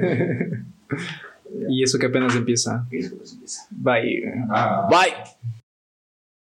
Y 1.68 1.82
eso 1.82 1.98
que 1.98 2.06
apenas 2.06 2.34
empieza. 2.34 2.86
Y 2.90 2.98
eso 2.98 3.16
pues 3.16 3.32
empieza. 3.32 3.66
Bye. 3.70 4.24
Ah. 4.50 4.88
Bye. 4.90 5.60